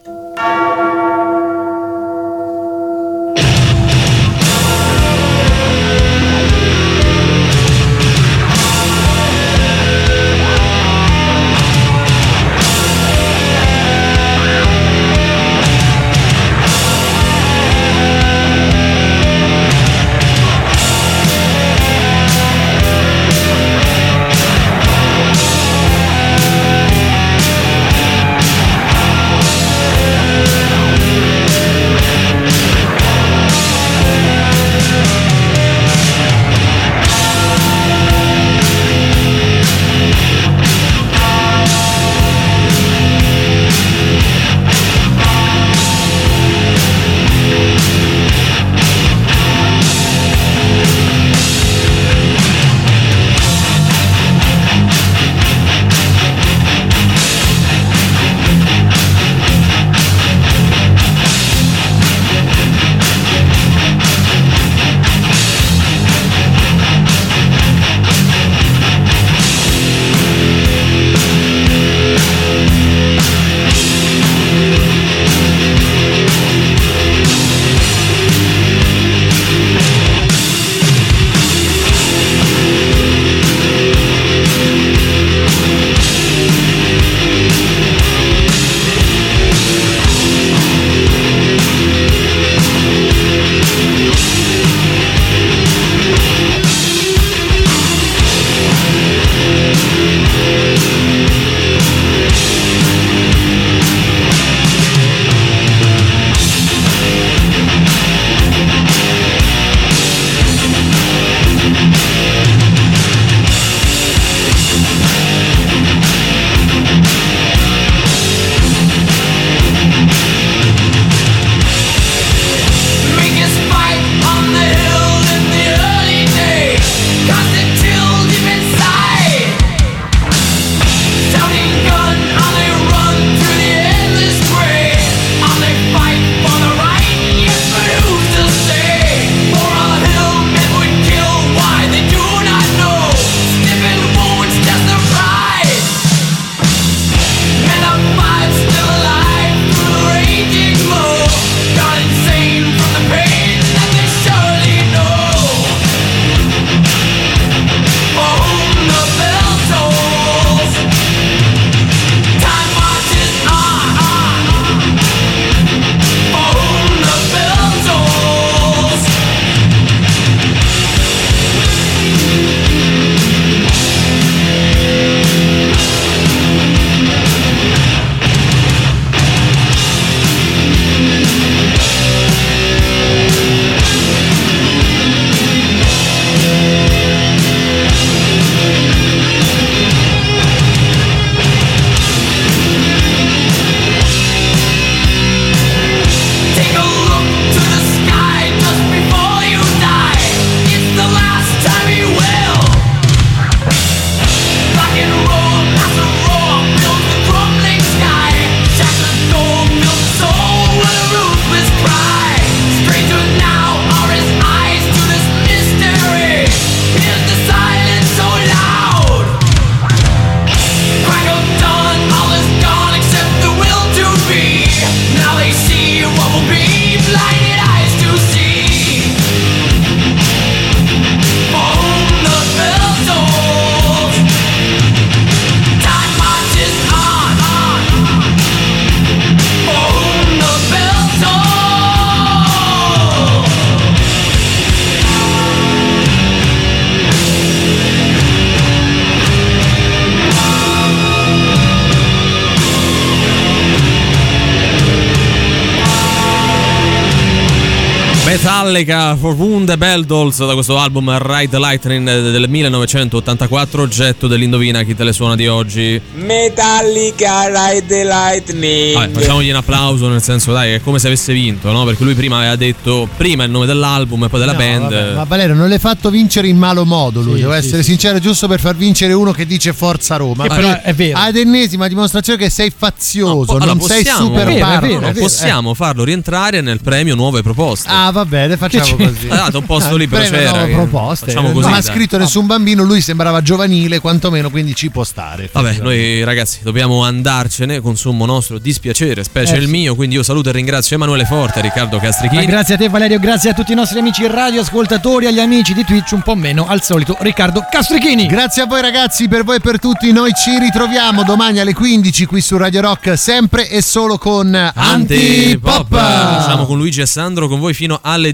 Metallica 258.72 259.16
for 259.16 259.34
Wound 259.34 259.78
Bell 259.78 260.04
Dolls 260.04 260.46
da 260.46 260.54
questo 260.54 260.78
album 260.78 261.18
Ride 261.18 261.48
the 261.50 261.58
Lightning 261.58 262.06
del 262.06 262.50
1984, 262.50 263.82
oggetto 263.82 264.28
dell'indovina 264.28 264.84
chi 264.84 264.94
te 264.94 265.06
le 265.06 265.14
suona 265.14 265.36
di 265.36 265.48
oggi. 265.48 266.00
Metallica 266.16 267.46
Ride 267.48 267.86
the 267.86 268.04
Lightning. 268.04 268.94
Vabbè, 268.94 269.12
facciamogli 269.20 269.50
un 269.50 269.56
applauso 269.56 270.10
nel 270.10 270.22
senso 270.22 270.52
dai, 270.52 270.74
è 270.74 270.82
come 270.82 271.00
se 271.00 271.08
avesse 271.08 271.32
vinto, 271.32 271.72
no? 271.72 271.86
Perché 271.86 272.04
lui 272.04 272.14
prima 272.14 272.38
aveva 272.40 272.58
detto 272.58 273.08
prima 273.16 273.46
il 273.46 273.52
nome 273.52 273.66
dell'album 273.66 274.26
e 274.26 274.28
poi 274.28 274.40
della 274.42 274.52
No, 274.52 274.58
band. 274.58 274.82
vabbè, 274.82 275.14
ma 275.14 275.24
Valerio 275.24 275.56
non 275.56 275.70
l'hai 275.70 275.80
fatto 275.80 276.10
vincere 276.10 276.48
in 276.50 276.58
malo 276.58 276.84
modo 276.84 277.22
lui, 277.22 277.36
Sì, 277.36 277.42
devo 277.42 277.54
sì, 277.54 277.58
essere 277.60 277.84
sì. 277.84 277.90
sincero, 277.92 278.20
giusto 278.20 278.50
per 278.50 278.60
far 278.60 278.76
vincere 278.76 279.14
uno 279.14 279.32
che 279.32 279.46
dice 279.46 279.72
Forza 279.72 280.18
Roma. 280.18 280.44
Che 280.44 280.50
però 280.56 280.82
è 280.82 280.94
vero. 280.94 281.18
Ad 281.20 281.38
ennesima 281.38 281.88
dimostrazione 281.88 282.38
che 282.38 282.50
sei 282.50 282.70
fazioso, 282.76 283.52
Allora, 283.52 283.66
non 283.66 283.80
sei 283.82 284.04
possiamo- 284.04 284.26
super 284.28 284.48
È 284.48 284.54
vero, 284.54 284.80
vero, 284.82 284.94
No, 285.00 285.00
vero. 285.14 285.20
possiamo 285.20 285.74
farlo 285.74 286.04
rientrare 286.04 286.60
nel 286.60 286.82
premio 286.82 287.16
Nuove 287.16 287.42
Proposte. 287.42 287.88
Ah, 287.90 288.12
va 288.12 288.26
bene, 288.26 288.57
facciamo 288.58 288.96
Che 288.96 289.06
così. 289.06 289.28
Ha 289.30 289.36
dato 289.36 289.60
un 289.60 289.66
posto 289.66 289.94
Ah, 289.96 289.98
lì 289.98 290.08
però 290.08 290.22
premio 290.28 290.40
c'era. 290.52 290.66
che- 290.66 290.74
proposte. 290.74 291.26
Facciamo 291.28 291.48
non 291.48 291.56
così. 291.62 291.68
ha 291.68 291.72
dai. 291.72 291.84
scritto 291.84 292.18
nessun 292.18 292.46
bambino, 292.46 292.84
lui 292.84 293.02
sembrava 293.02 293.42
giovanile, 293.42 294.00
quantomeno, 294.00 294.50
quindi 294.50 294.76
ci 294.76 294.90
può 294.90 295.04
stare. 295.04 295.50
Vabbè, 295.52 295.78
noi 295.82 296.24
ragazzi 296.24 296.60
dobbiamo 296.64 297.04
andarcene 297.04 297.80
con 297.80 297.96
sommo 297.96 298.26
nostro 298.26 298.58
dispiacere, 298.60 299.24
specie 299.24 299.56
Eh, 299.56 299.60
il 299.60 299.66
sì. 299.66 299.72
mio, 299.72 299.96
quindi 299.96 300.16
io 300.16 300.24
saluto 300.24 300.50
e 300.50 300.52
ringrazio 300.54 300.96
Emanuele 300.96 301.26
Forte 301.26 301.62
Riccardo 301.62 301.98
Ma 301.98 302.02
Castrichini. 302.04 302.46
grazie 302.46 302.76
a 302.76 302.78
te 302.78 302.90
Valerio, 302.90 303.20
grazie 303.20 303.50
a 303.52 303.54
tutti 303.54 303.72
i 303.72 303.76
nostri 303.76 304.00
amici 304.00 304.26
radioascoltatori, 304.28 305.26
agli 305.28 305.40
amici 305.40 305.74
di 305.74 305.84
Twitch, 305.86 306.12
un 306.14 306.22
po' 306.22 306.36
meno 306.36 306.68
al 306.68 306.82
solito 306.82 307.16
Riccardo 307.20 307.66
Castrichini. 307.70 308.26
Grazie 308.28 308.64
a 308.64 308.66
voi 308.66 308.82
ragazzi, 308.82 309.28
per 309.28 309.44
voi 309.44 309.58
e 309.58 309.60
per 309.60 309.80
tutti, 309.80 310.12
noi 310.12 310.32
ci 310.34 310.58
ritroviamo 310.58 311.24
domani 311.24 311.60
alle 311.60 311.74
15 311.74 312.26
qui 312.26 312.42
su 312.42 312.58
Radio 312.58 312.82
Rock, 312.82 313.18
sempre 313.18 313.70
e 313.70 313.82
solo 313.82 314.18
con 314.18 314.54
Antipop. 314.54 315.92
Antipop. 315.94 316.44
Siamo 316.46 316.66
con 316.66 316.78
Luigi 316.78 317.02
e 317.02 317.06
Sandro 317.06 317.48
con 317.48 317.60
voi 317.60 317.74
fino 317.74 318.00
alle 318.02 318.34